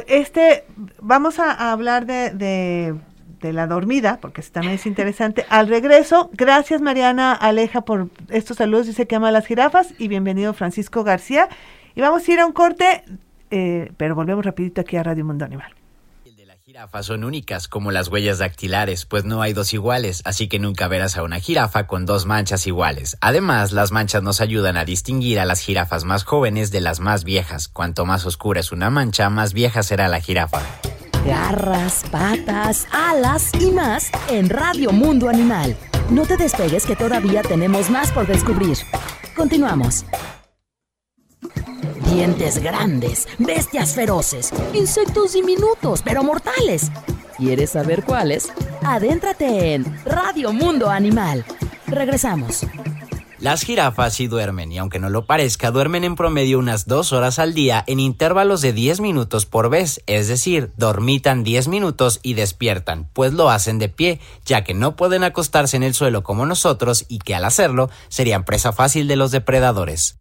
Este, 0.07 0.65
vamos 1.01 1.39
a, 1.39 1.71
hablar 1.71 2.05
de 2.05 2.29
de 2.29 2.95
la 3.51 3.67
dormida, 3.67 4.19
porque 4.21 4.41
también 4.43 4.75
es 4.75 4.85
interesante. 4.85 5.45
Al 5.49 5.67
regreso, 5.67 6.29
gracias 6.33 6.81
Mariana 6.81 7.33
Aleja 7.33 7.81
por 7.81 8.07
estos 8.29 8.57
saludos, 8.57 8.87
dice 8.87 9.07
que 9.07 9.15
ama 9.15 9.31
las 9.31 9.45
jirafas 9.47 9.93
y 9.97 10.07
bienvenido 10.07 10.53
Francisco 10.53 11.03
García. 11.03 11.49
Y 11.95 12.01
vamos 12.01 12.27
a 12.27 12.31
ir 12.31 12.39
a 12.39 12.45
un 12.45 12.53
corte, 12.53 13.03
eh, 13.51 13.91
pero 13.97 14.15
volvemos 14.15 14.45
rapidito 14.45 14.81
aquí 14.81 14.97
a 14.97 15.03
Radio 15.03 15.25
Mundo 15.25 15.45
Animal. 15.45 15.73
El 16.25 16.35
de 16.35 16.45
la 16.45 16.55
jirafa 16.55 17.03
son 17.03 17.23
únicas 17.23 17.67
como 17.67 17.91
las 17.91 18.07
huellas 18.07 18.39
dactilares, 18.39 19.05
pues 19.05 19.25
no 19.25 19.41
hay 19.41 19.53
dos 19.53 19.73
iguales, 19.73 20.21
así 20.25 20.47
que 20.47 20.59
nunca 20.59 20.87
verás 20.87 21.17
a 21.17 21.23
una 21.23 21.39
jirafa 21.39 21.85
con 21.85 22.05
dos 22.05 22.25
manchas 22.25 22.65
iguales. 22.65 23.17
Además, 23.21 23.71
las 23.71 23.91
manchas 23.91 24.23
nos 24.23 24.41
ayudan 24.41 24.77
a 24.77 24.85
distinguir 24.85 25.39
a 25.39 25.45
las 25.45 25.59
jirafas 25.59 26.03
más 26.05 26.23
jóvenes 26.23 26.71
de 26.71 26.81
las 26.81 26.99
más 26.99 27.23
viejas. 27.23 27.67
Cuanto 27.67 28.05
más 28.05 28.25
oscura 28.25 28.59
es 28.59 28.71
una 28.71 28.89
mancha, 28.89 29.29
más 29.29 29.53
vieja 29.53 29.83
será 29.83 30.07
la 30.07 30.19
jirafa. 30.19 30.61
Garras, 31.25 32.03
patas, 32.11 32.85
alas 32.91 33.51
y 33.59 33.71
más 33.71 34.11
en 34.29 34.49
Radio 34.49 34.91
Mundo 34.91 35.29
Animal. 35.29 35.77
No 36.09 36.25
te 36.25 36.35
despegues 36.35 36.85
que 36.85 36.97
todavía 36.97 37.41
tenemos 37.41 37.89
más 37.89 38.11
por 38.11 38.27
descubrir. 38.27 38.77
Continuamos. 39.33 40.05
Dientes 42.11 42.61
grandes, 42.61 43.27
bestias 43.39 43.95
feroces, 43.95 44.51
insectos 44.73 45.33
diminutos 45.33 46.01
pero 46.03 46.23
mortales. 46.23 46.91
¿Quieres 47.37 47.71
saber 47.71 48.03
cuáles? 48.03 48.51
Adéntrate 48.83 49.73
en 49.73 49.85
Radio 50.05 50.51
Mundo 50.51 50.89
Animal. 50.89 51.45
Regresamos. 51.87 52.65
Las 53.43 53.63
jirafas 53.65 54.13
sí 54.13 54.27
duermen 54.27 54.71
y 54.71 54.77
aunque 54.77 54.99
no 54.99 55.09
lo 55.09 55.25
parezca, 55.25 55.69
duermen 55.69 56.05
en 56.05 56.15
promedio 56.15 56.57
unas 56.57 56.87
dos 56.87 57.11
horas 57.11 57.39
al 57.39 57.53
día 57.53 57.83
en 57.87 57.99
intervalos 57.99 58.61
de 58.61 58.71
10 58.71 59.01
minutos 59.01 59.45
por 59.45 59.69
vez, 59.69 60.01
es 60.07 60.29
decir, 60.29 60.71
dormitan 60.77 61.43
10 61.43 61.67
minutos 61.67 62.21
y 62.23 62.35
despiertan, 62.35 63.09
pues 63.11 63.33
lo 63.33 63.49
hacen 63.49 63.79
de 63.79 63.89
pie, 63.89 64.21
ya 64.45 64.63
que 64.63 64.73
no 64.73 64.95
pueden 64.95 65.25
acostarse 65.25 65.75
en 65.75 65.83
el 65.83 65.93
suelo 65.93 66.23
como 66.23 66.45
nosotros 66.45 67.03
y 67.09 67.19
que 67.19 67.35
al 67.35 67.43
hacerlo 67.43 67.89
serían 68.07 68.45
presa 68.45 68.71
fácil 68.71 69.09
de 69.09 69.17
los 69.17 69.31
depredadores. 69.31 70.19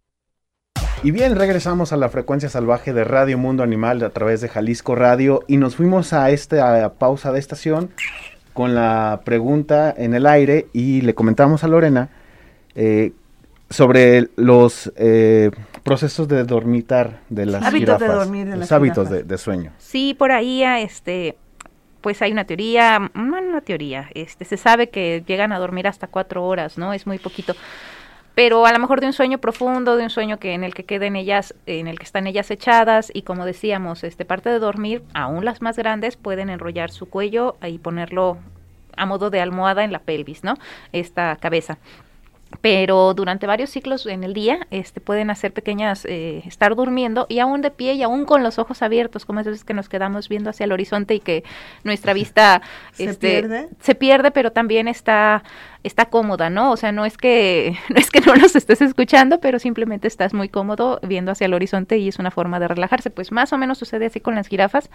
Y 1.01 1.11
bien, 1.11 1.37
regresamos 1.37 1.93
a 1.93 1.97
la 1.97 2.09
frecuencia 2.09 2.49
salvaje 2.49 2.91
de 2.91 3.05
Radio 3.05 3.37
Mundo 3.37 3.63
Animal 3.63 4.03
a 4.03 4.09
través 4.09 4.41
de 4.41 4.49
Jalisco 4.49 4.95
Radio 4.95 5.45
y 5.47 5.55
nos 5.55 5.77
fuimos 5.77 6.11
a 6.11 6.29
esta 6.31 6.95
pausa 6.95 7.31
de 7.31 7.39
estación 7.39 7.89
con 8.51 8.75
la 8.75 9.21
pregunta 9.23 9.95
en 9.97 10.13
el 10.13 10.25
aire 10.25 10.67
y 10.73 10.99
le 10.99 11.15
comentamos 11.15 11.63
a 11.63 11.69
Lorena 11.69 12.09
eh, 12.75 13.13
sobre 13.69 14.29
los 14.35 14.91
eh, 14.95 15.49
procesos 15.83 16.27
de 16.27 16.43
dormitar 16.43 17.21
de 17.29 17.45
las 17.45 17.63
hábitos 17.63 17.79
jirafas, 17.79 18.07
de 18.07 18.13
dormir 18.13 18.45
de 18.45 18.51
los 18.51 18.59
las 18.59 18.71
hábitos 18.71 19.09
de, 19.09 19.37
sueño. 19.37 19.71
Sí, 19.79 20.13
por 20.13 20.31
ahí, 20.31 20.63
ah, 20.63 20.79
este, 20.79 21.35
pues 22.01 22.21
hay 22.21 22.31
una 22.31 22.45
teoría, 22.45 23.11
no 23.13 23.37
una 23.39 23.61
teoría, 23.61 24.09
este, 24.13 24.45
se 24.45 24.57
sabe 24.57 24.89
que 24.89 25.23
llegan 25.25 25.51
a 25.51 25.59
dormir 25.59 25.87
hasta 25.87 26.07
cuatro 26.07 26.45
horas, 26.45 26.77
¿no? 26.77 26.93
Es 26.93 27.07
muy 27.07 27.17
poquito. 27.17 27.55
Pero 28.35 28.65
a 28.65 28.73
lo 28.73 28.79
mejor 28.79 28.99
de 28.99 29.07
un 29.07 29.13
sueño 29.13 29.37
profundo, 29.37 29.95
de 29.95 30.03
un 30.03 30.09
sueño 30.09 30.39
que 30.39 30.53
en 30.53 30.63
el 30.63 30.73
que 30.73 30.85
queden 30.85 31.15
ellas, 31.15 31.53
en 31.67 31.87
el 31.87 31.99
que 31.99 32.05
están 32.05 32.25
ellas 32.25 32.49
echadas 32.49 33.11
y 33.13 33.21
como 33.21 33.45
decíamos, 33.45 34.03
este 34.03 34.25
parte 34.25 34.49
de 34.49 34.57
dormir, 34.57 35.03
aún 35.13 35.45
las 35.45 35.61
más 35.61 35.77
grandes 35.77 36.17
pueden 36.17 36.49
enrollar 36.49 36.91
su 36.91 37.07
cuello 37.07 37.57
y 37.65 37.77
ponerlo 37.77 38.37
a 38.97 39.05
modo 39.05 39.29
de 39.29 39.39
almohada 39.39 39.83
en 39.83 39.91
la 39.91 39.99
pelvis, 39.99 40.43
¿no? 40.43 40.55
Esta 40.91 41.35
cabeza 41.35 41.77
pero 42.61 43.13
durante 43.13 43.47
varios 43.47 43.69
ciclos 43.69 44.05
en 44.05 44.23
el 44.23 44.33
día 44.33 44.67
este, 44.71 45.01
pueden 45.01 45.29
hacer 45.29 45.53
pequeñas, 45.53 46.05
eh, 46.05 46.43
estar 46.45 46.75
durmiendo 46.75 47.25
y 47.29 47.39
aún 47.39 47.61
de 47.61 47.71
pie 47.71 47.93
y 47.93 48.03
aún 48.03 48.25
con 48.25 48.43
los 48.43 48.59
ojos 48.59 48.81
abiertos, 48.81 49.25
como 49.25 49.39
es 49.39 49.45
veces 49.45 49.63
que 49.63 49.73
nos 49.73 49.89
quedamos 49.89 50.29
viendo 50.29 50.49
hacia 50.49 50.65
el 50.65 50.71
horizonte 50.71 51.15
y 51.15 51.19
que 51.19 51.43
nuestra 51.83 52.13
vista 52.13 52.61
¿Se 52.93 53.05
este, 53.05 53.41
pierde? 53.41 53.69
se 53.79 53.95
pierde, 53.95 54.31
pero 54.31 54.51
también 54.51 54.87
está, 54.87 55.43
está 55.83 56.05
cómoda, 56.05 56.49
¿no? 56.49 56.71
O 56.71 56.77
sea, 56.77 56.91
no 56.91 57.05
es 57.05 57.17
que 57.17 57.77
no 57.89 57.97
es 57.97 58.09
que 58.09 58.21
no 58.21 58.35
nos 58.35 58.55
estés 58.55 58.81
escuchando, 58.81 59.39
pero 59.39 59.59
simplemente 59.59 60.07
estás 60.07 60.33
muy 60.33 60.49
cómodo 60.49 60.99
viendo 61.03 61.31
hacia 61.31 61.45
el 61.45 61.53
horizonte 61.53 61.97
y 61.97 62.07
es 62.07 62.19
una 62.19 62.31
forma 62.31 62.59
de 62.59 62.67
relajarse. 62.67 63.09
Pues 63.09 63.31
más 63.31 63.53
o 63.53 63.57
menos 63.57 63.77
sucede 63.77 64.05
así 64.05 64.19
con 64.19 64.35
las 64.35 64.47
jirafas, 64.47 64.89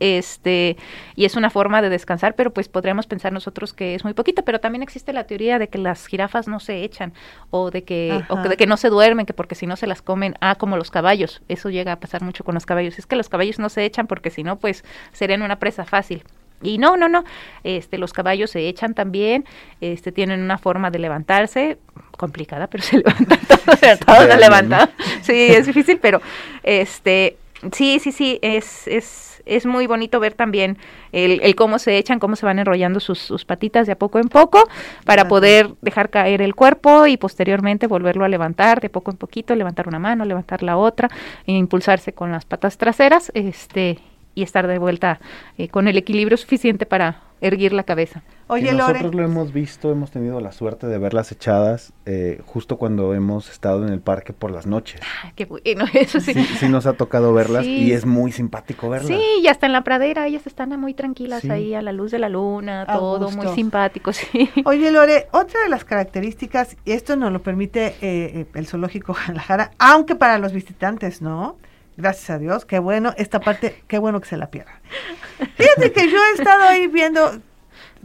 este, 0.00 0.76
y 1.16 1.24
es 1.24 1.36
una 1.36 1.50
forma 1.50 1.82
de 1.82 1.88
descansar, 1.90 2.34
pero 2.34 2.52
pues 2.52 2.68
podríamos 2.68 3.06
pensar 3.06 3.32
nosotros 3.32 3.72
que 3.72 3.94
es 3.94 4.04
muy 4.04 4.14
poquito, 4.14 4.44
pero 4.44 4.60
también 4.60 4.82
existe 4.82 5.12
la 5.12 5.24
teoría 5.24 5.58
de 5.58 5.68
que 5.68 5.78
las 5.78 6.06
jirafas 6.06 6.48
no 6.48 6.60
se 6.60 6.84
echan 6.84 7.12
o 7.50 7.70
de 7.70 7.84
que 7.84 8.22
o 8.28 8.34
Ajá. 8.34 8.48
de 8.48 8.56
que 8.56 8.66
no 8.66 8.76
se 8.76 8.88
duermen, 8.88 9.26
que 9.26 9.34
porque 9.34 9.54
si 9.54 9.66
no 9.66 9.76
se 9.76 9.86
las 9.86 10.02
comen, 10.02 10.34
ah, 10.40 10.54
como 10.54 10.76
los 10.76 10.90
caballos. 10.90 11.42
Eso 11.48 11.70
llega 11.70 11.92
a 11.92 12.00
pasar 12.00 12.22
mucho 12.22 12.44
con 12.44 12.54
los 12.54 12.66
caballos. 12.66 12.98
Es 12.98 13.06
que 13.06 13.16
los 13.16 13.28
caballos 13.28 13.58
no 13.58 13.68
se 13.68 13.84
echan 13.84 14.06
porque 14.06 14.30
si 14.30 14.42
no, 14.42 14.56
pues 14.58 14.84
serían 15.12 15.42
una 15.42 15.58
presa 15.58 15.84
fácil. 15.84 16.22
Y 16.62 16.78
no, 16.78 16.96
no, 16.96 17.08
no. 17.08 17.24
Este, 17.64 17.98
los 17.98 18.12
caballos 18.12 18.50
se 18.50 18.68
echan 18.68 18.94
también, 18.94 19.44
este, 19.80 20.12
tienen 20.12 20.40
una 20.40 20.58
forma 20.58 20.90
de 20.90 20.98
levantarse, 20.98 21.78
complicada, 22.16 22.66
pero 22.66 22.82
se 22.84 22.98
levantan 22.98 23.38
todos, 23.46 24.00
todos 24.00 24.24
se 24.24 24.36
levantan. 24.36 24.90
Sí, 25.22 25.48
es 25.50 25.66
difícil, 25.66 25.98
pero 26.00 26.20
este, 26.62 27.36
sí, 27.72 27.98
sí, 28.00 28.12
sí, 28.12 28.38
es, 28.42 28.86
es, 28.88 29.42
es 29.46 29.66
muy 29.66 29.86
bonito 29.86 30.20
ver 30.20 30.34
también 30.34 30.78
el, 31.12 31.40
el 31.42 31.54
cómo 31.54 31.78
se 31.78 31.96
echan, 31.96 32.18
cómo 32.18 32.36
se 32.36 32.46
van 32.46 32.58
enrollando 32.58 33.00
sus, 33.00 33.18
sus 33.18 33.44
patitas 33.44 33.86
de 33.86 33.92
a 33.92 33.98
poco 33.98 34.18
en 34.18 34.28
poco 34.28 34.68
para 35.04 35.28
poder 35.28 35.70
dejar 35.80 36.10
caer 36.10 36.42
el 36.42 36.54
cuerpo 36.54 37.06
y 37.06 37.16
posteriormente 37.16 37.86
volverlo 37.86 38.24
a 38.24 38.28
levantar 38.28 38.80
de 38.80 38.90
poco 38.90 39.10
en 39.10 39.16
poquito, 39.16 39.54
levantar 39.54 39.88
una 39.88 39.98
mano, 39.98 40.24
levantar 40.24 40.62
la 40.62 40.76
otra, 40.76 41.08
e 41.46 41.52
impulsarse 41.52 42.12
con 42.12 42.30
las 42.30 42.44
patas 42.44 42.78
traseras, 42.78 43.30
este, 43.34 43.98
y 44.38 44.42
estar 44.44 44.68
de 44.68 44.78
vuelta 44.78 45.18
eh, 45.56 45.68
con 45.68 45.88
el 45.88 45.96
equilibrio 45.96 46.36
suficiente 46.36 46.86
para 46.86 47.22
erguir 47.40 47.72
la 47.72 47.84
cabeza. 47.84 48.22
Oye, 48.48 48.68
Y 48.68 48.70
Lore, 48.72 48.94
nosotros 48.94 49.14
lo 49.14 49.22
hemos 49.24 49.52
visto, 49.52 49.92
hemos 49.92 50.10
tenido 50.10 50.40
la 50.40 50.50
suerte 50.50 50.88
de 50.88 50.98
verlas 50.98 51.30
echadas 51.30 51.92
eh, 52.04 52.40
justo 52.46 52.78
cuando 52.78 53.14
hemos 53.14 53.48
estado 53.50 53.86
en 53.86 53.92
el 53.92 54.00
parque 54.00 54.32
por 54.32 54.50
las 54.50 54.66
noches. 54.66 55.00
Ah, 55.24 55.32
qué 55.36 55.44
bueno, 55.44 55.84
eso 55.94 56.18
sí. 56.20 56.34
Sí, 56.34 56.44
sí 56.44 56.68
nos 56.68 56.86
ha 56.86 56.94
tocado 56.94 57.32
verlas 57.32 57.64
Sí. 57.64 57.84
y 57.84 57.92
es 57.92 58.06
muy 58.06 58.32
simpático 58.32 58.88
verlas. 58.88 59.08
Sí, 59.08 59.20
y 59.42 59.46
hasta 59.48 59.66
en 59.66 59.72
la 59.72 59.82
pradera, 59.84 60.26
ellas 60.26 60.46
están 60.46 60.78
muy 60.80 60.94
tranquilas 60.94 61.42
Sí. 61.42 61.50
ahí 61.50 61.74
a 61.74 61.82
la 61.82 61.92
luz 61.92 62.10
de 62.10 62.18
la 62.18 62.28
luna, 62.28 62.82
A 62.82 62.96
todo 62.96 63.30
muy 63.30 63.48
simpático, 63.54 64.12
sí. 64.12 64.50
Oye, 64.64 64.90
Lore, 64.90 65.28
otra 65.32 65.60
de 65.62 65.68
las 65.68 65.84
características, 65.84 66.76
y 66.84 66.92
esto 66.92 67.14
nos 67.16 67.32
lo 67.32 67.40
permite 67.42 67.86
eh, 67.86 67.94
eh, 68.02 68.46
el 68.54 68.66
zoológico 68.66 69.12
Guadalajara, 69.14 69.70
aunque 69.78 70.14
para 70.16 70.38
los 70.38 70.52
visitantes 70.52 71.22
no, 71.22 71.56
gracias 71.98 72.30
a 72.30 72.38
Dios, 72.38 72.64
qué 72.64 72.78
bueno, 72.78 73.12
esta 73.18 73.40
parte, 73.40 73.82
qué 73.88 73.98
bueno 73.98 74.20
que 74.20 74.28
se 74.28 74.36
la 74.36 74.50
pierda. 74.50 74.80
Fíjate 75.56 75.92
que 75.92 76.08
yo 76.08 76.16
he 76.16 76.32
estado 76.38 76.62
ahí 76.62 76.86
viendo 76.86 77.40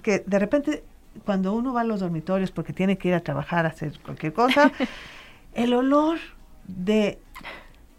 que 0.02 0.20
de 0.26 0.39
repente 0.39 0.84
cuando 1.26 1.54
uno 1.54 1.74
va 1.74 1.82
a 1.82 1.84
los 1.84 2.00
dormitorios 2.00 2.52
porque 2.52 2.74
tiene 2.74 2.98
que 2.98 3.10
ir 3.10 3.14
a 3.14 3.20
trabajar, 3.20 3.66
a 3.68 3.70
hacer 3.70 3.98
cualquier 4.00 4.34
cosa, 4.34 4.72
el 5.54 5.74
olor 5.74 6.18
de 6.68 7.20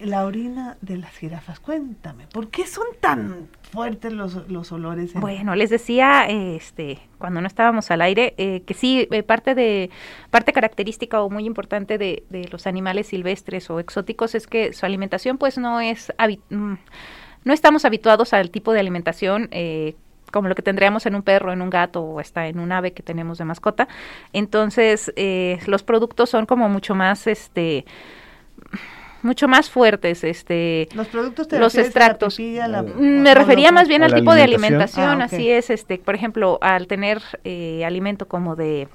la 0.01 0.26
orina 0.26 0.76
de 0.80 0.99
las 0.99 1.16
jirafas, 1.16 1.61
cuéntame, 1.61 2.26
¿por 2.26 2.49
qué 2.49 2.66
son 2.66 2.86
tan 3.01 3.49
fuertes 3.75 4.12
los, 4.12 4.49
los 4.51 4.72
olores? 4.72 5.14
en- 5.14 5.20
Bueno, 5.20 5.55
les 5.55 5.68
decía, 5.70 6.27
eh, 6.29 6.57
este, 6.57 7.01
cuando 7.18 7.41
no 7.41 7.47
estábamos 7.47 7.91
al 7.91 8.01
aire, 8.01 8.35
eh, 8.39 8.62
que 8.66 8.72
sí, 8.75 9.07
eh, 9.11 9.22
parte 9.22 9.55
de, 9.55 9.91
parte 10.31 10.53
característica 10.53 11.20
o 11.22 11.29
muy 11.29 11.45
importante 11.45 11.99
de, 11.99 12.22
los 12.51 12.66
animales 12.66 13.09
silvestres 13.09 13.68
o 13.70 13.81
exóticos 13.81 14.35
es 14.35 14.47
que 14.47 14.72
su 14.72 14.87
alimentación, 14.87 15.37
pues, 15.37 15.59
no 15.59 15.81
es, 15.81 16.12
mm, 16.51 16.75
no 17.45 17.53
estamos 17.53 17.85
habituados 17.85 18.33
al 18.33 18.51
tipo 18.51 18.72
de 18.72 18.81
alimentación 18.81 19.49
eh, 19.51 19.97
como 20.33 20.49
lo 20.49 20.55
que 20.57 20.62
tendríamos 20.62 21.07
en 21.07 21.14
un 21.14 21.22
perro, 21.22 21.53
en 21.53 21.62
un 21.62 21.70
gato 21.70 22.03
o 22.03 22.18
hasta 22.18 22.49
en 22.49 22.59
un 22.59 22.72
ave 22.72 22.93
que 22.93 23.03
tenemos 23.05 23.39
de 23.39 23.45
mascota. 23.45 23.87
Entonces, 24.33 25.12
eh, 25.16 25.61
los 25.66 25.85
productos 25.85 26.31
son 26.31 26.47
como 26.47 26.68
mucho 26.68 26.95
más, 26.97 27.27
este, 27.29 27.85
mucho 29.25 29.49
más 29.49 29.70
fuertes, 29.70 30.22
este, 30.25 30.89
Los 30.95 31.09
productos 31.09 31.49
te 31.49 31.59
los 31.59 31.72
refieres 31.75 31.97
a 31.97 31.99
la 31.99 32.05
extractos. 32.07 32.37
pipí, 32.37 32.59
a 32.59 32.68
la- 32.68 32.83
Mm, 32.83 33.20
Me 33.22 33.35
refería 33.35 33.68
los- 33.68 33.75
más 33.75 33.89
bien 33.89 34.03
¿A 34.03 34.07
al 34.07 34.14
tipo 34.14 34.35
de 34.35 34.43
alimentación? 34.43 35.20
Ah, 35.22 35.25
así 35.25 35.51
es, 35.51 35.70
este, 35.70 35.99
por 35.99 36.14
ejemplo, 36.14 36.59
al 36.61 36.87
tener 36.87 37.20
eh, 37.45 37.85
alimento 37.85 38.29
como 38.29 38.55
de 38.57 38.89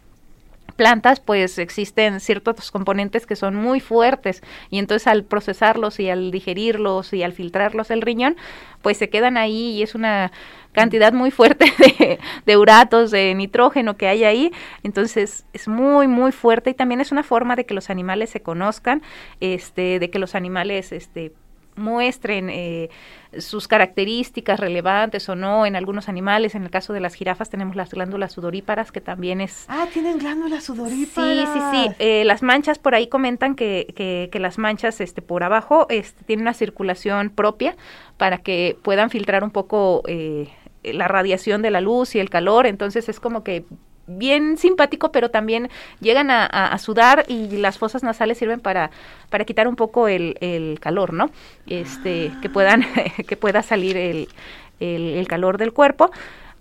plantas, 0.80 1.20
pues 1.20 1.60
existen 1.60 2.22
ciertos 2.22 2.72
componentes 2.72 3.26
que 3.26 3.36
son 3.36 3.54
muy 3.54 3.82
fuertes. 3.82 4.42
Y 4.70 4.80
entonces 4.80 5.08
al 5.08 5.26
procesarlos 5.26 6.00
y 6.00 6.10
al 6.10 6.32
digerirlos 6.32 7.12
y 7.12 7.22
al 7.22 7.34
filtrarlos 7.34 7.92
el 7.92 8.02
riñón, 8.02 8.38
pues 8.82 8.96
se 8.96 9.10
quedan 9.10 9.36
ahí 9.36 9.72
y 9.72 9.84
es 9.84 9.94
una 9.94 10.32
cantidad 10.72 11.12
muy 11.12 11.32
fuerte 11.32 11.66
de, 12.00 12.20
de 12.46 12.58
uratos, 12.58 13.12
de 13.12 13.36
nitrógeno 13.36 13.98
que 13.98 14.08
hay 14.08 14.24
ahí, 14.24 14.52
entonces 14.84 15.46
es 15.52 15.68
muy 15.68 16.08
muy 16.08 16.32
fuerte 16.32 16.70
y 16.70 16.74
también 16.74 17.02
es 17.02 17.12
una 17.12 17.24
forma 17.24 17.58
de 17.58 17.66
que 17.66 17.74
los 17.74 17.90
animales 17.90 18.30
se 18.30 18.42
conozcan, 18.42 19.02
este, 19.42 20.00
de 20.00 20.10
que 20.10 20.20
los 20.20 20.36
animales, 20.36 20.94
este, 20.94 21.34
muestren 21.80 22.50
eh, 22.50 22.90
sus 23.38 23.68
características 23.68 24.60
relevantes 24.60 25.28
o 25.30 25.36
no 25.36 25.66
en 25.66 25.76
algunos 25.76 26.10
animales. 26.10 26.56
En 26.56 26.64
el 26.64 26.70
caso 26.70 26.94
de 26.94 27.00
las 27.00 27.14
jirafas 27.16 27.50
tenemos 27.50 27.76
las 27.76 27.92
glándulas 27.92 28.34
sudoríparas, 28.34 28.92
que 28.92 29.02
también 29.02 29.42
es... 29.42 29.66
Ah, 29.68 29.88
tienen 29.92 30.18
glándulas 30.20 30.64
Sí, 30.64 30.68
sudoríparas. 30.74 31.50
sí, 31.54 31.60
sí. 31.72 31.96
Eh, 32.00 32.24
las 32.26 32.44
manchas 32.44 32.80
por 32.80 32.96
ahí 32.96 33.08
comentan 33.08 33.56
que, 33.56 33.94
que, 33.96 34.30
que 34.32 34.40
las 34.40 34.58
manchas 34.58 35.00
este, 35.02 35.22
por 35.22 35.44
abajo 35.44 35.88
este, 35.90 36.24
tienen 36.24 36.44
una 36.44 36.54
circulación 36.54 37.30
propia 37.30 37.76
para 38.18 38.40
que 38.40 38.78
puedan 38.84 39.10
filtrar 39.10 39.44
un 39.44 39.52
poco 39.52 40.04
eh, 40.08 40.50
la 40.84 41.08
radiación 41.08 41.62
de 41.62 41.72
la 41.72 41.82
luz 41.82 42.16
y 42.16 42.20
el 42.20 42.30
calor. 42.30 42.66
Entonces 42.68 43.10
es 43.10 43.20
como 43.20 43.44
que 43.44 43.66
bien 44.18 44.57
simpático, 44.57 45.12
pero 45.12 45.30
también 45.30 45.70
llegan 46.01 46.32
a, 46.32 46.45
a- 46.45 46.68
a 46.74 46.78
sudar 46.80 47.26
y 47.28 47.57
las 47.57 47.78
fosas 47.78 48.03
nasales 48.03 48.38
sirven 48.38 48.60
para, 48.60 48.91
para 49.30 49.45
quitar 49.45 49.68
un 49.68 49.76
poco 49.76 50.07
el, 50.07 50.36
el 50.41 50.80
calor, 50.80 51.14
¿no? 51.14 51.30
Este, 51.68 52.32
que 52.41 52.49
puedan, 52.49 52.86
que 53.28 53.38
pueda 53.38 53.62
salir 53.64 53.95
el, 53.97 54.28
el, 54.80 55.14
el 55.16 55.28
calor 55.28 55.57
del 55.57 55.74
cuerpo. 55.74 56.12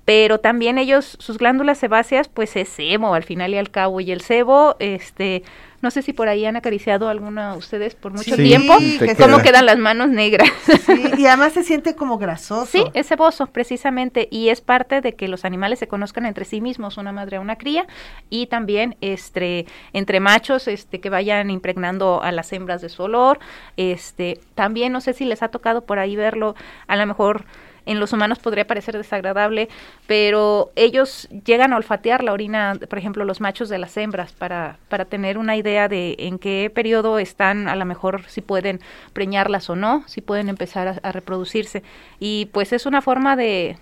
Pero 0.04 0.38
también 0.40 0.78
ellos, 0.78 1.16
sus 1.20 1.36
glándulas 1.36 1.76
sebáceas, 1.78 2.28
pues 2.28 2.56
es 2.56 2.70
sebo 2.70 3.12
al 3.12 3.24
final 3.24 3.52
y 3.52 3.58
al 3.58 3.70
cabo. 3.70 4.00
Y 4.00 4.10
el 4.10 4.22
sebo, 4.22 4.76
este, 4.78 5.42
No 5.80 5.92
sé 5.92 6.02
si 6.02 6.12
por 6.12 6.28
ahí 6.28 6.44
han 6.44 6.56
acariciado 6.56 7.08
alguna 7.08 7.54
ustedes 7.54 7.94
por 7.94 8.12
mucho 8.12 8.34
tiempo. 8.34 8.76
¿Cómo 9.18 9.38
quedan 9.42 9.64
las 9.64 9.78
manos 9.78 10.08
negras? 10.08 10.50
Sí, 10.86 11.02
y 11.18 11.26
además 11.26 11.52
se 11.52 11.62
siente 11.62 11.94
como 11.94 12.18
grasoso. 12.18 12.66
Sí, 12.66 12.84
es 12.94 13.06
ceboso, 13.06 13.46
precisamente. 13.46 14.26
Y 14.30 14.48
es 14.48 14.60
parte 14.60 15.00
de 15.00 15.14
que 15.14 15.28
los 15.28 15.44
animales 15.44 15.78
se 15.78 15.86
conozcan 15.86 16.26
entre 16.26 16.44
sí 16.44 16.60
mismos, 16.60 16.96
una 16.96 17.12
madre 17.12 17.36
a 17.36 17.40
una 17.40 17.56
cría. 17.56 17.86
Y 18.28 18.46
también 18.46 18.96
este, 19.00 19.66
entre 19.92 20.18
machos 20.18 20.66
este, 20.66 21.00
que 21.00 21.10
vayan 21.10 21.50
impregnando 21.50 22.22
a 22.22 22.32
las 22.32 22.52
hembras 22.52 22.82
de 22.82 22.88
su 22.88 23.04
olor. 23.04 23.38
Este, 23.76 24.40
también 24.54 24.92
no 24.92 25.00
sé 25.00 25.12
si 25.12 25.24
les 25.24 25.42
ha 25.42 25.48
tocado 25.48 25.82
por 25.82 25.98
ahí 25.98 26.16
verlo, 26.16 26.56
a 26.86 26.96
lo 26.96 27.06
mejor 27.06 27.44
en 27.88 28.00
los 28.00 28.12
humanos 28.12 28.38
podría 28.38 28.66
parecer 28.66 28.96
desagradable, 28.96 29.68
pero 30.06 30.70
ellos 30.76 31.26
llegan 31.44 31.72
a 31.72 31.76
olfatear 31.76 32.22
la 32.22 32.32
orina, 32.32 32.78
por 32.88 32.98
ejemplo, 32.98 33.24
los 33.24 33.40
machos 33.40 33.70
de 33.70 33.78
las 33.78 33.96
hembras 33.96 34.32
para, 34.32 34.78
para 34.88 35.06
tener 35.06 35.38
una 35.38 35.56
idea 35.56 35.88
de 35.88 36.14
en 36.18 36.38
qué 36.38 36.70
periodo 36.72 37.18
están, 37.18 37.66
a 37.66 37.74
lo 37.76 37.86
mejor 37.86 38.24
si 38.28 38.42
pueden 38.42 38.80
preñarlas 39.14 39.70
o 39.70 39.76
no, 39.76 40.04
si 40.06 40.20
pueden 40.20 40.50
empezar 40.50 41.00
a, 41.02 41.12
reproducirse. 41.12 41.82
Y 42.20 42.50
pues 42.52 42.74
es 42.74 42.84
una 42.84 43.00
forma 43.00 43.36
de, 43.36 43.78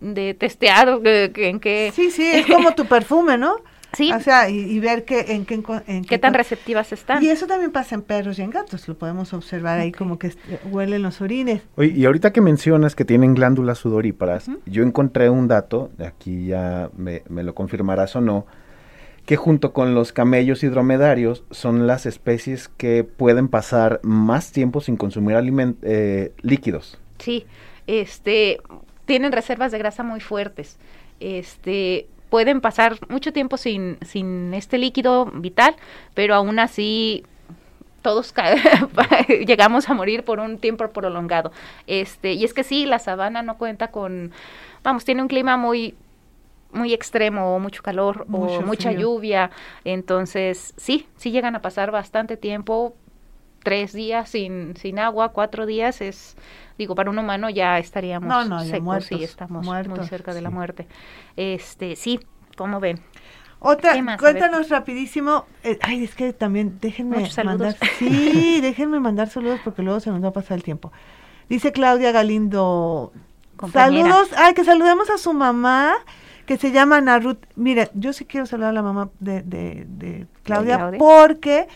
de 0.00 0.34
testear 0.34 1.00
en 1.04 1.58
qué... 1.58 1.92
Sí, 1.94 2.12
sí, 2.12 2.30
es 2.32 2.46
como 2.46 2.74
tu 2.76 2.86
perfume, 2.86 3.38
¿no? 3.38 3.56
Sí. 3.94 4.12
O 4.12 4.20
sea, 4.20 4.50
y, 4.50 4.78
ver 4.80 5.04
que, 5.04 5.32
en, 5.32 5.46
qué, 5.46 5.62
en 5.86 6.04
qué 6.04 6.18
tan 6.18 6.34
receptivas 6.34 6.92
están. 6.92 7.22
Y 7.22 7.28
eso 7.28 7.46
también 7.46 7.72
pasa 7.72 7.94
en 7.94 8.02
perros 8.02 8.38
y 8.38 8.42
en 8.42 8.50
gatos, 8.50 8.86
lo 8.86 8.98
podemos 8.98 9.32
observar 9.32 9.78
ahí 9.78 9.92
como 9.92 10.18
que 10.18 10.32
huelen 10.70 11.02
los 11.02 11.20
orines. 11.20 11.62
Oye, 11.76 11.92
y 11.96 12.04
ahorita 12.04 12.32
que 12.32 12.40
mencionas 12.40 12.94
que 12.94 13.04
tienen 13.04 13.34
glándulas 13.34 13.78
sudoríparas, 13.78 14.50
yo 14.66 14.82
encontré 14.82 15.30
un 15.30 15.48
dato, 15.48 15.90
aquí 16.04 16.46
ya 16.46 16.90
me, 16.96 17.22
lo 17.28 17.54
confirmarás 17.54 18.14
o 18.16 18.20
no, 18.20 18.46
que 19.24 19.36
junto 19.36 19.72
con 19.72 19.94
los 19.94 20.12
camellos 20.12 20.62
y 20.64 20.68
dromedarios 20.68 21.44
son 21.50 21.86
las 21.86 22.06
especies 22.06 22.68
que 22.68 23.04
pueden 23.04 23.48
pasar 23.48 24.00
más 24.02 24.52
tiempo 24.52 24.80
sin 24.80 24.96
consumir 24.96 25.36
eh, 25.82 26.32
líquidos. 26.42 26.98
Sí, 27.18 27.46
este, 27.86 28.60
tienen 29.06 29.32
reservas 29.32 29.72
de 29.72 29.78
grasa 29.78 30.02
muy 30.02 30.20
fuertes. 30.20 30.78
Este, 31.20 32.06
pueden 32.30 32.60
pasar 32.60 32.98
mucho 33.08 33.32
tiempo 33.32 33.56
sin, 33.56 33.98
sin 34.02 34.54
este 34.54 34.78
líquido 34.78 35.26
vital, 35.26 35.76
pero 36.14 36.34
aún 36.34 36.58
así 36.58 37.24
todos 38.02 38.32
llegamos 39.46 39.88
a 39.88 39.94
morir 39.94 40.24
por 40.24 40.40
un 40.40 40.58
tiempo 40.58 40.88
prolongado. 40.88 41.52
Este, 41.86 42.32
y 42.32 42.44
es 42.44 42.54
que 42.54 42.64
sí, 42.64 42.86
la 42.86 42.98
sabana 42.98 43.42
no 43.42 43.58
cuenta 43.58 43.88
con, 43.88 44.32
vamos, 44.82 45.04
tiene 45.04 45.22
un 45.22 45.28
clima 45.28 45.56
muy 45.56 45.94
muy 46.70 46.92
extremo 46.92 47.54
o 47.54 47.58
mucho 47.58 47.82
calor 47.82 48.26
o 48.30 48.60
mucha 48.60 48.92
lluvia, 48.92 49.50
entonces 49.84 50.74
sí, 50.76 51.06
sí 51.16 51.30
llegan 51.30 51.56
a 51.56 51.62
pasar 51.62 51.90
bastante 51.90 52.36
tiempo, 52.36 52.94
tres 53.62 53.92
días 53.92 54.28
sin, 54.28 54.76
sin 54.76 54.98
agua, 54.98 55.30
cuatro 55.30 55.66
días 55.66 56.00
es 56.00 56.36
digo, 56.78 56.94
para 56.94 57.10
un 57.10 57.18
humano 57.18 57.50
ya 57.50 57.78
estaríamos 57.78 58.66
secos 58.66 59.10
y 59.12 59.24
estamos 59.24 59.66
muy 59.66 60.06
cerca 60.06 60.32
de 60.32 60.40
la 60.40 60.50
muerte. 60.50 60.86
Este, 61.36 61.96
sí, 61.96 62.20
¿cómo 62.56 62.80
ven? 62.80 63.00
Otra, 63.60 63.94
cuéntanos 64.16 64.68
rapidísimo. 64.68 65.44
Eh, 65.64 65.78
ay, 65.82 66.04
es 66.04 66.14
que 66.14 66.32
también 66.32 66.78
déjenme 66.80 67.28
mandar. 67.44 67.76
Sí, 67.98 68.60
déjenme 68.62 69.00
mandar 69.00 69.28
saludos 69.28 69.60
porque 69.64 69.82
luego 69.82 69.98
se 69.98 70.10
nos 70.10 70.22
va 70.22 70.28
a 70.28 70.32
pasar 70.32 70.56
el 70.56 70.62
tiempo. 70.62 70.92
Dice 71.48 71.72
Claudia 71.72 72.12
Galindo. 72.12 73.12
Saludos. 73.72 74.28
Ay, 74.36 74.54
que 74.54 74.62
saludemos 74.62 75.10
a 75.10 75.18
su 75.18 75.32
mamá 75.32 75.94
que 76.46 76.56
se 76.56 76.70
llama 76.70 77.00
Narut. 77.00 77.44
Mire, 77.56 77.90
yo 77.94 78.12
sí 78.12 78.24
quiero 78.24 78.46
saludar 78.46 78.70
a 78.70 78.74
la 78.74 78.82
mamá 78.82 79.10
de, 79.18 79.42
de, 79.42 80.26
Claudia, 80.44 80.92
porque 80.96 81.66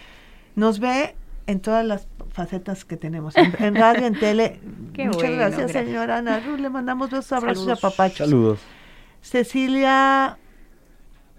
nos 0.54 0.78
ve 0.78 1.16
en 1.46 1.60
todas 1.60 1.84
las 1.84 2.06
facetas 2.30 2.84
que 2.84 2.96
tenemos, 2.96 3.34
en, 3.36 3.74
radio, 3.74 4.06
en 4.06 4.18
tele. 4.18 4.60
Muchas 4.96 5.30
gracias, 5.30 5.72
señora 5.72 6.18
Ana 6.18 6.40
Le 6.40 6.70
mandamos 6.70 7.10
dos 7.10 7.30
abrazos 7.32 7.68
a 7.68 7.76
papachos. 7.76 8.28
Saludos. 8.28 8.60
Cecilia 9.20 10.38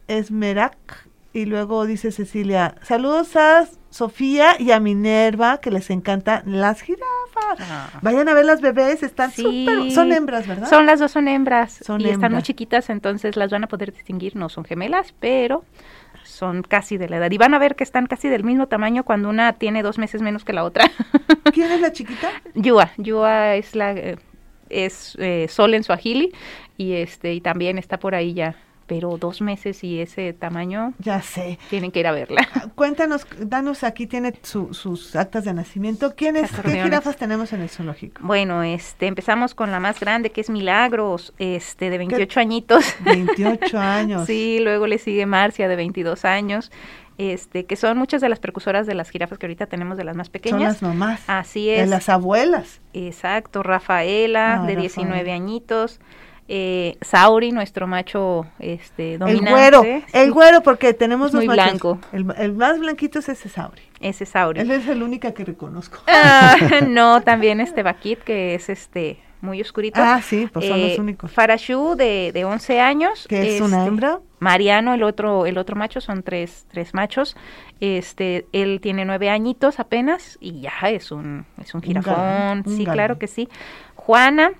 Esmerac. 0.07 1.07
Y 1.35 1.45
luego 1.45 1.87
dice 1.87 2.11
Cecilia, 2.11 2.75
saludos 2.83 3.35
a 3.35 3.67
Sofía 3.89 4.55
y 4.59 4.69
a 4.69 4.79
Minerva, 4.79 5.57
que 5.57 5.71
les 5.71 5.89
encantan 5.89 6.43
las 6.45 6.81
jirafas. 6.81 7.57
Ah. 7.59 7.89
Vayan 8.03 8.29
a 8.29 8.35
ver 8.35 8.45
las 8.45 8.61
bebés, 8.61 9.01
están 9.01 9.31
súper, 9.31 9.91
son 9.91 10.11
hembras, 10.11 10.45
¿verdad? 10.45 10.69
Son 10.69 10.85
las 10.85 10.99
dos, 10.99 11.11
son 11.11 11.27
hembras. 11.27 11.79
Son 11.83 11.99
y 12.01 12.09
están 12.09 12.33
muy 12.33 12.43
chiquitas, 12.43 12.91
entonces 12.91 13.35
las 13.35 13.49
van 13.49 13.63
a 13.63 13.67
poder 13.67 13.91
distinguir, 13.91 14.35
no 14.35 14.47
son 14.47 14.63
gemelas, 14.63 15.15
pero 15.19 15.65
son 16.23 16.63
casi 16.63 16.97
de 16.97 17.09
la 17.09 17.17
edad. 17.17 17.31
Y 17.31 17.37
van 17.37 17.53
a 17.53 17.59
ver 17.59 17.75
que 17.75 17.83
están 17.83 18.07
casi 18.07 18.29
del 18.29 18.43
mismo 18.43 18.67
tamaño 18.67 19.03
cuando 19.03 19.29
una 19.29 19.53
tiene 19.53 19.83
dos 19.83 19.97
meses 19.97 20.21
menos 20.21 20.43
que 20.43 20.53
la 20.53 20.63
otra. 20.63 20.89
¿Quién 21.53 21.71
es 21.71 21.81
la 21.81 21.91
chiquita? 21.91 22.29
Yua. 22.55 22.91
Yua 22.97 23.55
es 23.55 23.75
la 23.75 23.93
eh, 23.93 24.17
es 24.69 25.15
eh, 25.19 25.47
Sol 25.49 25.73
en 25.73 25.83
su 25.83 25.93
agili 25.93 26.33
y 26.77 26.93
este 26.93 27.33
y 27.33 27.41
también 27.41 27.77
está 27.77 27.99
por 27.99 28.15
ahí 28.15 28.33
ya 28.33 28.55
pero 28.87 29.17
dos 29.17 29.41
meses 29.41 29.83
y 29.83 29.99
ese 29.99 30.33
tamaño. 30.33 30.93
Ya 30.99 31.21
sé. 31.21 31.57
Tienen 31.69 31.91
que 31.91 31.99
ir 31.99 32.07
a 32.07 32.11
verla. 32.11 32.47
Ah, 32.53 32.67
cuéntanos, 32.75 33.25
danos 33.39 33.83
aquí, 33.83 34.07
tiene 34.07 34.33
sus 34.43 35.15
actas 35.15 35.45
de 35.45 35.53
nacimiento. 35.53 36.15
¿Quiénes, 36.15 36.51
¿Qué 36.51 36.83
jirafas 36.83 37.15
tenemos 37.15 37.53
en 37.53 37.61
el 37.61 37.69
zoológico? 37.69 38.21
Bueno, 38.23 38.63
este, 38.63 39.07
empezamos 39.07 39.55
con 39.55 39.71
la 39.71 39.79
más 39.79 39.99
grande, 39.99 40.31
que 40.31 40.41
es 40.41 40.49
Milagros, 40.49 41.33
este, 41.37 41.89
de 41.89 41.97
28 41.97 42.39
añitos. 42.39 42.95
28 43.05 43.77
años. 43.79 44.27
sí, 44.27 44.59
luego 44.61 44.87
le 44.87 44.97
sigue 44.97 45.25
Marcia, 45.25 45.67
de 45.67 45.75
22 45.75 46.25
años. 46.25 46.71
Este, 47.19 47.65
que 47.65 47.75
son 47.75 47.99
muchas 47.99 48.21
de 48.21 48.29
las 48.29 48.39
precursoras 48.39 48.87
de 48.87 48.95
las 48.95 49.11
jirafas 49.11 49.37
que 49.37 49.45
ahorita 49.45 49.67
tenemos 49.67 49.97
de 49.97 50.03
las 50.03 50.15
más 50.15 50.29
pequeñas. 50.29 50.79
Son 50.79 50.89
las 50.89 50.97
mamás. 50.99 51.21
Así 51.27 51.69
es. 51.69 51.81
De 51.81 51.85
las 51.85 52.09
abuelas. 52.09 52.81
Exacto, 52.93 53.61
Rafaela, 53.61 54.63
ah, 54.63 54.65
de 54.65 54.75
19 54.75 55.31
añitos 55.31 55.99
eh, 56.47 56.97
Sauri, 57.01 57.51
nuestro 57.51 57.87
macho 57.87 58.45
este, 58.59 59.17
dominante. 59.17 59.49
El 59.49 59.53
güero, 59.53 60.03
el 60.13 60.31
güero, 60.31 60.61
porque 60.61 60.93
tenemos 60.93 61.33
muy 61.33 61.47
blanco. 61.47 61.99
El, 62.11 62.53
más 62.53 62.79
blanquito 62.79 63.19
es 63.19 63.29
ese 63.29 63.49
Sauri. 63.49 63.81
Ese 63.99 64.25
Sauri. 64.25 64.59
Él 64.59 64.71
es 64.71 64.87
el 64.87 65.03
único 65.03 65.33
que 65.33 65.45
reconozco. 65.45 65.99
Ah, 66.07 66.55
no, 66.87 67.21
también 67.21 67.61
este 67.61 67.83
Bakit, 67.83 68.19
que 68.19 68.55
es 68.55 68.69
este 68.69 69.19
muy 69.43 69.61
oscurito. 69.61 69.99
Ah, 70.01 70.21
sí, 70.21 70.49
pues 70.51 70.67
son 70.67 70.81
los 70.81 70.91
eh, 70.91 71.01
únicos. 71.01 71.31
Farashu, 71.31 71.95
de, 71.95 72.31
de 72.33 72.45
11 72.45 72.79
años. 72.79 73.27
Que 73.27 73.55
es 73.55 73.61
una 73.61 73.79
este, 73.79 73.87
hembra. 73.89 74.19
Mariano, 74.39 74.93
el 74.93 75.03
otro, 75.03 75.45
el 75.45 75.57
otro 75.57 75.75
macho, 75.75 76.01
son 76.01 76.23
tres, 76.23 76.65
tres 76.71 76.93
machos. 76.93 77.35
Este, 77.81 78.47
él 78.53 78.79
tiene 78.81 79.05
nueve 79.05 79.29
añitos 79.29 79.79
apenas 79.79 80.37
y 80.39 80.61
ya 80.61 80.89
es 80.89 81.11
un, 81.11 81.45
es 81.61 81.73
un 81.73 81.81
jirafón. 81.81 82.63
sí, 82.67 82.85
claro 82.85 83.19
que 83.19 83.27
sí. 83.27 83.49
Juana, 83.95 84.53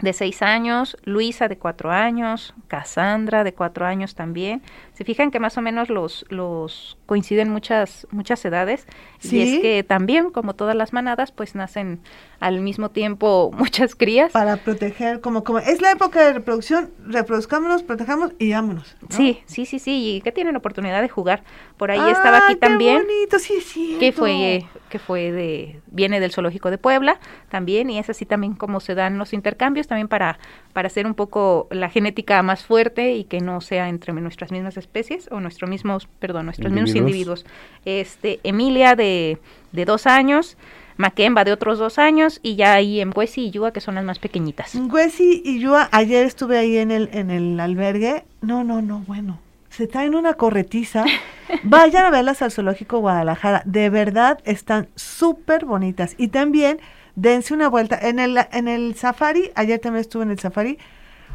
de 0.00 0.12
seis 0.12 0.42
años, 0.42 0.96
Luisa 1.04 1.48
de 1.48 1.58
cuatro 1.58 1.90
años, 1.90 2.54
Cassandra 2.68 3.44
de 3.44 3.54
cuatro 3.54 3.86
años 3.86 4.14
también. 4.14 4.62
Se 4.98 5.04
fijan 5.04 5.30
que 5.30 5.38
más 5.38 5.56
o 5.56 5.62
menos 5.62 5.90
los, 5.90 6.24
los 6.28 6.98
coinciden 7.06 7.50
muchas, 7.50 8.08
muchas 8.10 8.44
edades. 8.44 8.84
Y 9.22 9.42
es 9.42 9.60
que 9.60 9.84
también, 9.84 10.30
como 10.30 10.54
todas 10.54 10.74
las 10.74 10.92
manadas, 10.92 11.30
pues 11.30 11.54
nacen 11.54 12.00
al 12.40 12.60
mismo 12.60 12.90
tiempo 12.90 13.52
muchas 13.56 13.94
crías. 13.94 14.32
Para 14.32 14.56
proteger, 14.56 15.20
como, 15.20 15.44
como 15.44 15.60
es 15.60 15.80
la 15.80 15.92
época 15.92 16.26
de 16.26 16.32
reproducción, 16.32 16.90
reproduzcámonos, 17.06 17.84
protejamos 17.84 18.32
y 18.40 18.50
vámonos. 18.50 18.96
Sí, 19.08 19.40
sí, 19.46 19.66
sí, 19.66 19.78
sí, 19.78 20.16
y 20.16 20.20
que 20.20 20.32
tienen 20.32 20.56
oportunidad 20.56 21.00
de 21.00 21.08
jugar. 21.08 21.44
Por 21.76 21.92
ahí 21.92 22.10
estaba 22.10 22.38
aquí 22.38 22.56
también. 22.56 23.04
bonito, 23.04 23.38
sí, 23.38 23.60
sí. 23.60 23.98
Que 24.00 24.10
fue, 24.10 24.66
que 24.88 24.98
fue 24.98 25.30
de, 25.30 25.80
viene 25.86 26.18
del 26.18 26.32
zoológico 26.32 26.72
de 26.72 26.78
Puebla 26.78 27.20
también, 27.50 27.88
y 27.88 28.00
es 28.00 28.10
así 28.10 28.26
también 28.26 28.54
como 28.54 28.80
se 28.80 28.96
dan 28.96 29.16
los 29.16 29.32
intercambios, 29.32 29.86
también 29.86 30.08
para, 30.08 30.40
para 30.72 30.88
hacer 30.88 31.06
un 31.06 31.14
poco 31.14 31.68
la 31.70 31.88
genética 31.88 32.42
más 32.42 32.64
fuerte 32.64 33.12
y 33.12 33.22
que 33.22 33.40
no 33.40 33.60
sea 33.60 33.88
entre 33.88 34.12
nuestras 34.12 34.50
mismas 34.50 34.76
especies 34.76 34.87
o 35.30 35.40
nuestros 35.40 35.70
mismos, 35.70 36.08
perdón, 36.18 36.46
nuestros 36.46 36.72
mismos 36.72 36.94
individuos. 36.94 37.46
Este, 37.84 38.40
Emilia 38.42 38.96
de, 38.96 39.38
de 39.72 39.84
dos 39.84 40.06
años, 40.06 40.56
Maquemba 40.96 41.44
de 41.44 41.52
otros 41.52 41.78
dos 41.78 41.98
años 41.98 42.40
y 42.42 42.56
ya 42.56 42.74
ahí 42.74 43.00
en 43.00 43.12
Huesi 43.14 43.46
y 43.46 43.50
Yua 43.50 43.72
que 43.72 43.80
son 43.80 43.94
las 43.94 44.04
más 44.04 44.18
pequeñitas. 44.18 44.74
Huesi 44.74 45.42
y 45.44 45.60
Yua, 45.60 45.88
ayer 45.92 46.26
estuve 46.26 46.58
ahí 46.58 46.76
en 46.76 46.90
el, 46.90 47.08
en 47.12 47.30
el 47.30 47.58
albergue. 47.60 48.24
No, 48.40 48.64
no, 48.64 48.82
no, 48.82 48.98
bueno. 49.06 49.38
Se 49.70 49.86
traen 49.86 50.16
una 50.16 50.34
corretiza. 50.34 51.04
Vayan 51.62 52.06
a 52.06 52.10
verlas 52.10 52.42
al 52.42 52.50
Zoológico 52.50 52.98
Guadalajara. 52.98 53.62
De 53.64 53.90
verdad 53.90 54.40
están 54.44 54.88
súper 54.96 55.64
bonitas. 55.66 56.16
Y 56.18 56.28
también 56.28 56.80
dense 57.14 57.54
una 57.54 57.68
vuelta. 57.68 57.96
En 58.00 58.18
el, 58.18 58.36
en 58.50 58.66
el 58.66 58.96
safari, 58.96 59.52
ayer 59.54 59.78
también 59.78 60.00
estuve 60.00 60.24
en 60.24 60.30
el 60.32 60.40
safari, 60.40 60.78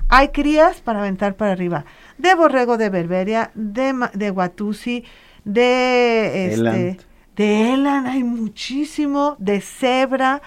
hay 0.10 0.30
crías 0.30 0.82
para 0.82 1.00
aventar 1.00 1.36
para 1.36 1.52
arriba. 1.52 1.86
De 2.18 2.36
borrego 2.36 2.78
de 2.78 2.90
Berberia, 2.90 3.52
de, 3.56 3.94
de 4.14 4.32
Watusi, 4.32 5.04
de... 5.44 6.54
Este, 6.54 6.98
de 7.36 7.74
Elan 7.74 8.06
hay 8.06 8.24
muchísimo, 8.24 9.36
de 9.40 9.60
cebra 9.60 10.44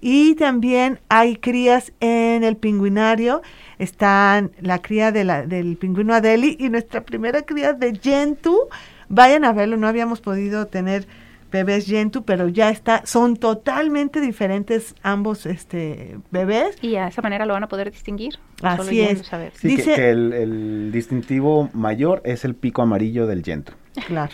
y 0.00 0.34
también 0.36 0.98
hay 1.10 1.36
crías 1.36 1.92
en 2.00 2.42
el 2.42 2.56
pingüinario. 2.56 3.42
Están 3.78 4.50
la 4.60 4.80
cría 4.80 5.12
de 5.12 5.24
la, 5.24 5.46
del 5.46 5.76
pingüino 5.76 6.14
Adeli 6.14 6.56
y 6.58 6.70
nuestra 6.70 7.02
primera 7.02 7.42
cría 7.42 7.74
de 7.74 7.94
Gentoo 8.02 8.70
Vayan 9.14 9.44
a 9.44 9.52
verlo, 9.52 9.76
no 9.76 9.88
habíamos 9.88 10.22
podido 10.22 10.68
tener 10.68 11.06
bebés 11.50 11.86
Yentu, 11.86 12.24
pero 12.24 12.48
ya 12.48 12.70
está, 12.70 13.02
son 13.04 13.36
totalmente 13.36 14.22
diferentes 14.22 14.94
ambos 15.02 15.44
este 15.44 16.16
bebés. 16.30 16.82
Y 16.82 16.96
a 16.96 17.08
esa 17.08 17.20
manera 17.20 17.44
lo 17.44 17.52
van 17.52 17.62
a 17.62 17.68
poder 17.68 17.90
distinguir. 17.90 18.38
Así 18.62 19.00
es. 19.00 19.22
Sí, 19.54 19.68
Dice, 19.68 19.94
que, 19.94 20.10
el, 20.10 20.90
distintivo 20.92 21.68
mayor 21.72 22.22
es 22.24 22.44
el 22.44 22.54
pico 22.54 22.82
amarillo 22.82 23.26
del 23.26 23.42
Yentu. 23.42 23.72
Claro. 24.06 24.32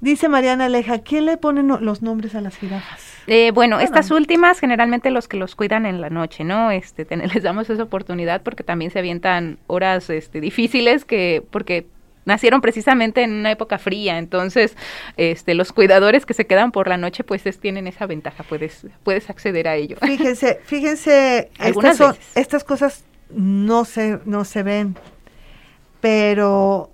Dice 0.00 0.28
Mariana 0.28 0.66
Aleja, 0.66 0.98
¿quién 0.98 1.24
le 1.24 1.36
pone 1.36 1.62
los 1.62 2.02
nombres 2.02 2.34
a 2.34 2.40
las 2.40 2.56
jirafas? 2.56 3.14
Eh, 3.26 3.52
bueno, 3.52 3.80
estas 3.80 4.10
últimas 4.10 4.60
generalmente 4.60 5.10
los 5.10 5.28
que 5.28 5.38
los 5.38 5.56
cuidan 5.56 5.86
en 5.86 6.00
la 6.00 6.10
noche, 6.10 6.44
¿no? 6.44 6.70
Este, 6.70 7.06
les 7.16 7.42
damos 7.42 7.70
esa 7.70 7.82
oportunidad 7.82 8.42
porque 8.42 8.62
también 8.62 8.90
se 8.90 8.98
avientan 8.98 9.58
horas 9.66 10.10
este, 10.10 10.40
difíciles 10.40 11.04
que 11.04 11.42
porque 11.50 11.86
nacieron 12.26 12.60
precisamente 12.60 13.22
en 13.22 13.32
una 13.32 13.50
época 13.50 13.78
fría, 13.78 14.18
entonces 14.18 14.76
este, 15.16 15.54
los 15.54 15.72
cuidadores 15.72 16.26
que 16.26 16.34
se 16.34 16.46
quedan 16.46 16.72
por 16.72 16.88
la 16.88 16.96
noche 16.96 17.24
pues 17.24 17.42
tienen 17.58 17.86
esa 17.86 18.06
ventaja, 18.06 18.44
puedes, 18.44 18.86
puedes 19.02 19.28
acceder 19.30 19.68
a 19.68 19.76
ello. 19.76 19.96
Fíjense, 20.02 20.60
fíjense, 20.64 21.50
estas, 21.58 22.18
estas 22.34 22.64
cosas 22.64 23.04
no 23.34 23.84
se, 23.84 24.20
no 24.24 24.44
se 24.44 24.62
ven, 24.62 24.96
pero 26.00 26.90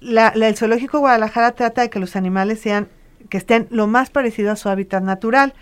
el 0.00 0.56
Zoológico 0.56 1.00
Guadalajara 1.00 1.52
trata 1.52 1.82
de 1.82 1.90
que 1.90 1.98
los 1.98 2.16
animales 2.16 2.60
sean, 2.60 2.88
que 3.28 3.38
estén 3.38 3.66
lo 3.70 3.86
más 3.86 4.10
parecido 4.10 4.52
a 4.52 4.56
su 4.56 4.68
hábitat 4.68 5.02
natural 5.02 5.54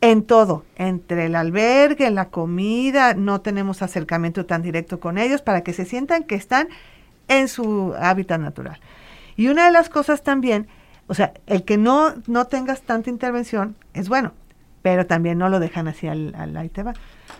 en 0.00 0.22
todo, 0.22 0.64
entre 0.76 1.26
el 1.26 1.34
albergue, 1.34 2.10
la 2.10 2.26
comida, 2.26 3.14
no 3.14 3.40
tenemos 3.40 3.82
acercamiento 3.82 4.44
tan 4.46 4.62
directo 4.62 5.00
con 5.00 5.18
ellos 5.18 5.42
para 5.42 5.62
que 5.62 5.72
se 5.72 5.84
sientan 5.84 6.24
que 6.24 6.34
están 6.34 6.68
en 7.28 7.48
su 7.48 7.94
hábitat 7.98 8.40
natural. 8.40 8.78
Y 9.36 9.48
una 9.48 9.64
de 9.66 9.72
las 9.72 9.88
cosas 9.88 10.22
también, 10.22 10.68
o 11.06 11.14
sea, 11.14 11.32
el 11.46 11.64
que 11.64 11.76
no, 11.76 12.14
no 12.26 12.46
tengas 12.46 12.82
tanta 12.82 13.10
intervención 13.10 13.76
es 13.94 14.08
bueno, 14.08 14.32
pero 14.82 15.06
también 15.06 15.38
no 15.38 15.48
lo 15.48 15.58
dejan 15.58 15.88
así 15.88 16.06
al, 16.06 16.34
al. 16.34 16.70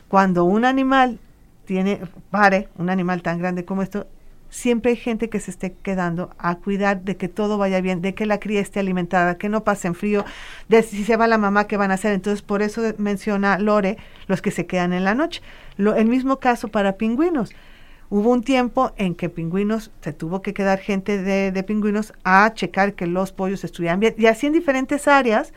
Cuando 0.09 0.45
un 0.45 0.65
animal 0.65 1.19
tiene, 1.65 2.01
pare, 2.31 2.69
un 2.77 2.91
animal 2.91 3.23
tan 3.23 3.39
grande 3.39 3.65
como 3.65 3.83
esto, 3.83 4.07
siempre 4.55 4.93
hay 4.93 4.97
gente 4.97 5.29
que 5.29 5.41
se 5.41 5.51
esté 5.51 5.73
quedando 5.73 6.31
a 6.39 6.55
cuidar 6.57 7.03
de 7.03 7.17
que 7.17 7.29
todo 7.29 7.59
vaya 7.59 7.81
bien, 7.81 8.01
de 8.01 8.15
que 8.15 8.25
la 8.25 8.39
cría 8.39 8.61
esté 8.61 8.79
alimentada, 8.79 9.37
que 9.37 9.49
no 9.49 9.65
pasen 9.65 9.97
frío, 9.97 10.25
de 10.69 10.83
si 10.85 11.05
se 11.05 11.17
va 11.17 11.27
la 11.27 11.39
mamá, 11.39 11.67
¿qué 11.67 11.77
van 11.77 11.91
a 11.91 11.95
hacer? 11.95 12.13
Entonces, 12.13 12.43
por 12.43 12.63
eso 12.63 12.83
menciona 12.99 13.59
Lore 13.59 13.99
los 14.29 14.43
que 14.43 14.53
se 14.53 14.67
quedan 14.67 14.93
en 14.93 15.03
la 15.03 15.15
noche. 15.15 15.43
Lo, 15.77 15.97
el 15.97 16.07
mismo 16.07 16.39
caso 16.39 16.69
para 16.69 16.93
pingüinos. 16.93 17.51
Hubo 18.11 18.31
un 18.31 18.43
tiempo 18.45 18.93
en 18.97 19.17
que 19.17 19.29
pingüinos, 19.29 19.91
se 20.01 20.13
tuvo 20.13 20.41
que 20.41 20.55
quedar 20.55 20.79
gente 20.79 21.21
de, 21.21 21.63
pingüinos 21.65 22.13
a 22.23 22.53
checar 22.55 22.95
que 22.95 23.09
los 23.09 23.33
pollos 23.33 23.65
estuvieran 23.65 23.99
bien. 23.99 24.15
Y 24.17 24.27
así 24.27 24.47
en 24.47 24.53
diferentes 24.53 25.09
áreas, 25.09 25.53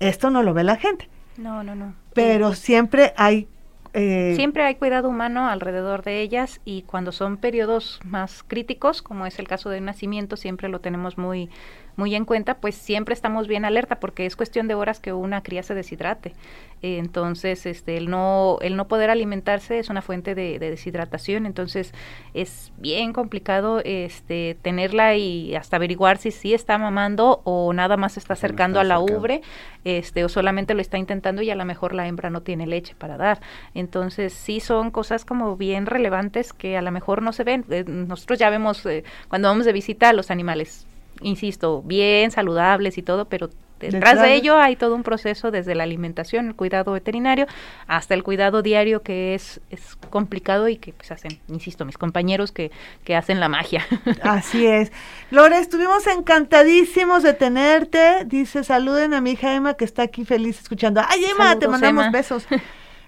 esto 0.00 0.30
no 0.30 0.42
lo 0.42 0.52
ve 0.52 0.64
la 0.64 0.76
gente. 0.76 1.08
No, 1.36 1.62
no, 1.62 1.76
no. 1.76 1.94
Pero 2.12 2.54
siempre 2.54 3.12
hay 3.16 3.46
eh, 3.92 4.34
Siempre 4.36 4.62
hay 4.64 4.76
cuidado 4.76 5.08
humano 5.08 5.48
alrededor 5.48 6.02
de 6.02 6.20
ellas 6.20 6.60
y 6.64 6.82
cuando 6.82 7.12
son 7.12 7.36
periodos 7.36 8.00
más 8.04 8.42
críticos, 8.46 9.02
como 9.02 9.26
es 9.26 9.38
el 9.38 9.48
caso 9.48 9.70
de 9.70 9.80
nacimiento, 9.80 10.36
siempre 10.36 10.68
lo 10.68 10.80
tenemos 10.80 11.18
muy 11.18 11.50
muy 11.96 12.14
en 12.14 12.24
cuenta, 12.24 12.54
pues 12.54 12.74
siempre 12.74 13.14
estamos 13.14 13.48
bien 13.48 13.64
alerta 13.64 14.00
porque 14.00 14.26
es 14.26 14.36
cuestión 14.36 14.68
de 14.68 14.74
horas 14.74 15.00
que 15.00 15.12
una 15.12 15.42
cría 15.42 15.62
se 15.62 15.74
deshidrate. 15.74 16.34
entonces, 16.82 17.66
este, 17.66 17.96
el 17.96 18.08
no, 18.08 18.58
el 18.62 18.76
no 18.76 18.88
poder 18.88 19.10
alimentarse 19.10 19.78
es 19.78 19.90
una 19.90 20.02
fuente 20.02 20.34
de, 20.34 20.58
deshidratación, 20.58 21.46
entonces 21.46 21.92
es 22.32 22.72
bien 22.78 23.12
complicado 23.12 23.80
este, 23.84 24.56
tenerla 24.62 25.16
y 25.16 25.54
hasta 25.54 25.76
averiguar 25.76 26.18
si 26.18 26.30
sí 26.30 26.54
está 26.54 26.78
mamando 26.78 27.42
o 27.44 27.72
nada 27.72 27.96
más 27.96 28.16
está 28.16 28.34
acercando 28.34 28.80
a 28.80 28.84
la 28.84 28.98
ubre, 28.98 29.42
este, 29.84 30.24
o 30.24 30.28
solamente 30.28 30.74
lo 30.74 30.80
está 30.80 30.98
intentando 30.98 31.42
y 31.42 31.50
a 31.50 31.54
lo 31.54 31.64
mejor 31.64 31.94
la 31.94 32.06
hembra 32.06 32.30
no 32.30 32.42
tiene 32.42 32.66
leche 32.66 32.94
para 32.96 33.16
dar. 33.16 33.40
Entonces, 33.74 34.32
sí 34.32 34.60
son 34.60 34.90
cosas 34.90 35.24
como 35.24 35.56
bien 35.56 35.86
relevantes 35.86 36.52
que 36.52 36.76
a 36.76 36.82
lo 36.82 36.90
mejor 36.90 37.22
no 37.22 37.32
se 37.32 37.44
ven. 37.44 37.64
Eh, 37.70 37.84
nosotros 37.86 38.38
ya 38.38 38.50
vemos 38.50 38.84
eh, 38.86 39.04
cuando 39.28 39.48
vamos 39.48 39.66
de 39.66 39.72
visita 39.72 40.08
a 40.08 40.12
los 40.12 40.30
animales 40.30 40.86
insisto, 41.20 41.82
bien 41.82 42.30
saludables 42.30 42.98
y 42.98 43.02
todo, 43.02 43.26
pero 43.26 43.50
detrás 43.78 44.20
de 44.20 44.34
ello 44.34 44.58
hay 44.58 44.76
todo 44.76 44.94
un 44.94 45.02
proceso 45.02 45.50
desde 45.50 45.74
la 45.74 45.84
alimentación, 45.84 46.48
el 46.48 46.54
cuidado 46.54 46.92
veterinario, 46.92 47.46
hasta 47.86 48.14
el 48.14 48.22
cuidado 48.22 48.62
diario 48.62 49.02
que 49.02 49.34
es, 49.34 49.60
es 49.70 49.96
complicado 50.10 50.68
y 50.68 50.76
que 50.76 50.92
pues 50.92 51.10
hacen, 51.10 51.40
insisto, 51.48 51.84
mis 51.84 51.96
compañeros 51.96 52.52
que, 52.52 52.70
que 53.04 53.16
hacen 53.16 53.40
la 53.40 53.48
magia. 53.48 53.86
Así 54.22 54.66
es. 54.66 54.92
Lore, 55.30 55.58
estuvimos 55.58 56.06
encantadísimos 56.06 57.22
de 57.22 57.32
tenerte. 57.32 58.24
Dice, 58.26 58.64
saluden 58.64 59.14
a 59.14 59.20
mi 59.20 59.32
hija 59.32 59.54
Emma 59.54 59.74
que 59.74 59.84
está 59.84 60.02
aquí 60.02 60.24
feliz 60.24 60.60
escuchando. 60.60 61.00
Ay, 61.08 61.24
Emma, 61.24 61.58
te 61.58 61.68
mandamos 61.68 62.10
besos. 62.12 62.46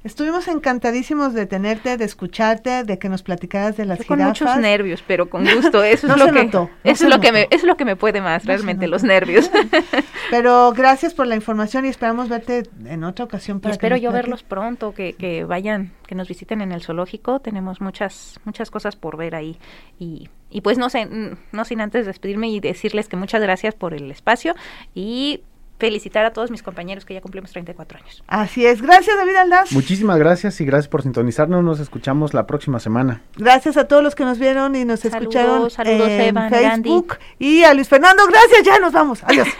Estuvimos 0.05 0.48
encantadísimos 0.48 1.32
de 1.32 1.46
tenerte, 1.46 1.96
de 1.96 2.05
escucharte, 2.05 2.82
de 2.82 2.98
que 2.98 3.09
nos 3.09 3.22
platicaras 3.22 3.76
de 3.76 3.84
las 3.84 4.05
Con 4.05 4.18
muchos 4.20 4.57
nervios, 4.57 5.05
pero 5.07 5.30
con 5.30 5.44
gusto. 5.44 5.84
Eso 5.84 6.07
es 6.12 6.18
lo 6.18 6.32
que 6.32 6.50
eso 6.84 7.05
es 7.05 7.11
lo 7.11 7.20
que 7.20 7.32
me 7.32 7.48
es 7.50 7.62
lo 7.62 7.76
que 7.76 7.84
me 7.84 7.94
puede 7.94 8.20
más 8.20 8.44
realmente 8.44 8.88
los 8.88 9.05
nervios. 9.05 9.50
pero 10.30 10.72
gracias 10.72 11.14
por 11.14 11.26
la 11.26 11.36
información 11.36 11.84
y 11.84 11.88
esperamos 11.88 12.28
verte 12.28 12.64
en 12.84 13.05
otra 13.05 13.24
ocasión 13.24 13.61
para 13.61 13.72
espero 13.72 13.96
yo 13.96 14.11
verlos 14.11 14.42
pronto, 14.42 14.92
que, 14.92 15.12
que 15.12 15.44
vayan, 15.44 15.92
que 16.07 16.14
nos 16.14 16.28
visiten 16.28 16.62
en 16.62 16.72
el 16.72 16.82
zoológico. 16.82 17.40
Tenemos 17.40 17.80
muchas 17.80 18.40
muchas 18.44 18.70
cosas 18.70 18.96
por 18.96 19.16
ver 19.16 19.34
ahí 19.34 19.59
y 19.98 20.28
y 20.50 20.61
pues 20.61 20.76
no 20.76 20.90
sé, 20.90 21.09
no 21.53 21.64
sin 21.64 21.80
antes 21.80 22.05
despedirme 22.05 22.50
y 22.50 22.61
decirles 22.61 23.09
que 23.09 23.16
muchas 23.16 23.40
gracias 23.40 23.74
por 23.74 23.94
el 23.94 24.11
espacio 24.11 24.55
y 24.94 25.40
felicitar 25.83 26.24
a 26.24 26.33
todos 26.33 26.53
mis 26.53 26.62
compañeros 26.62 27.05
que 27.05 27.12
ya 27.12 27.20
cumplimos 27.20 27.51
34 27.51 27.99
años. 27.99 28.22
Así 28.28 28.64
es. 28.64 28.80
Gracias, 28.80 29.16
David 29.16 29.35
Aldaz. 29.35 29.72
Muchísimas 29.72 30.16
gracias 30.16 30.61
y 30.61 30.64
gracias 30.64 30.87
por 30.87 31.03
sintonizarnos. 31.03 31.64
Nos 31.64 31.80
escuchamos 31.80 32.35
la 32.35 32.47
próxima 32.47 32.78
semana. 32.78 33.22
Gracias 33.37 33.76
a 33.76 33.89
todos 33.89 34.01
los 34.01 34.14
que 34.14 34.24
nos 34.24 34.39
vieron 34.39 34.76
y 34.76 34.85
nos 34.85 35.05
escucharon 35.05 35.68
en 35.85 36.51
Facebook. 36.51 37.18
Y 37.41 37.64
a 37.64 37.74
Luis 37.74 37.89
Fernando, 37.89 38.22
gracias. 38.28 38.62
Ya 38.64 38.78
nos 38.78 38.93
vamos. 38.93 39.24
Adiós. 39.24 39.49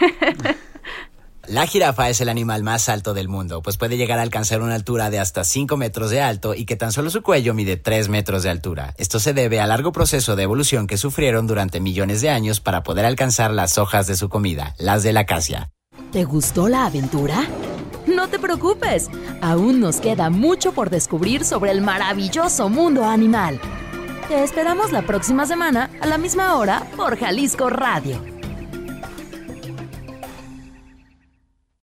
La 1.45 1.67
jirafa 1.67 2.07
es 2.07 2.21
el 2.21 2.29
animal 2.29 2.63
más 2.63 2.87
alto 2.87 3.13
del 3.13 3.27
mundo, 3.27 3.61
pues 3.61 3.75
puede 3.75 3.97
llegar 3.97 4.17
a 4.17 4.21
alcanzar 4.21 4.61
una 4.61 4.75
altura 4.75 5.09
de 5.09 5.19
hasta 5.19 5.43
5 5.43 5.75
metros 5.75 6.09
de 6.09 6.21
alto 6.21 6.55
y 6.55 6.63
que 6.63 6.77
tan 6.77 6.93
solo 6.93 7.09
su 7.09 7.21
cuello 7.21 7.53
mide 7.53 7.75
3 7.75 8.07
metros 8.07 8.43
de 8.43 8.49
altura. 8.49 8.93
Esto 8.97 9.19
se 9.19 9.33
debe 9.33 9.59
al 9.59 9.67
largo 9.67 9.91
proceso 9.91 10.37
de 10.37 10.43
evolución 10.43 10.87
que 10.87 10.95
sufrieron 10.95 11.45
durante 11.45 11.81
millones 11.81 12.21
de 12.21 12.29
años 12.29 12.61
para 12.61 12.83
poder 12.83 13.03
alcanzar 13.03 13.51
las 13.51 13.77
hojas 13.77 14.07
de 14.07 14.15
su 14.15 14.29
comida, 14.29 14.73
las 14.77 15.03
de 15.03 15.11
la 15.11 15.19
acacia. 15.21 15.69
¿Te 16.13 16.25
gustó 16.25 16.69
la 16.69 16.85
aventura? 16.85 17.47
No 18.05 18.27
te 18.27 18.37
preocupes, 18.37 19.09
aún 19.41 19.79
nos 19.79 19.99
queda 19.99 20.29
mucho 20.29 20.71
por 20.71 20.91
descubrir 20.91 21.43
sobre 21.43 21.71
el 21.71 21.81
maravilloso 21.81 22.69
mundo 22.69 23.03
animal. 23.03 23.59
Te 24.27 24.43
esperamos 24.43 24.91
la 24.91 25.01
próxima 25.01 25.47
semana 25.47 25.89
a 26.01 26.05
la 26.05 26.19
misma 26.19 26.55
hora 26.55 26.83
por 26.95 27.17
Jalisco 27.17 27.67
Radio 27.71 28.32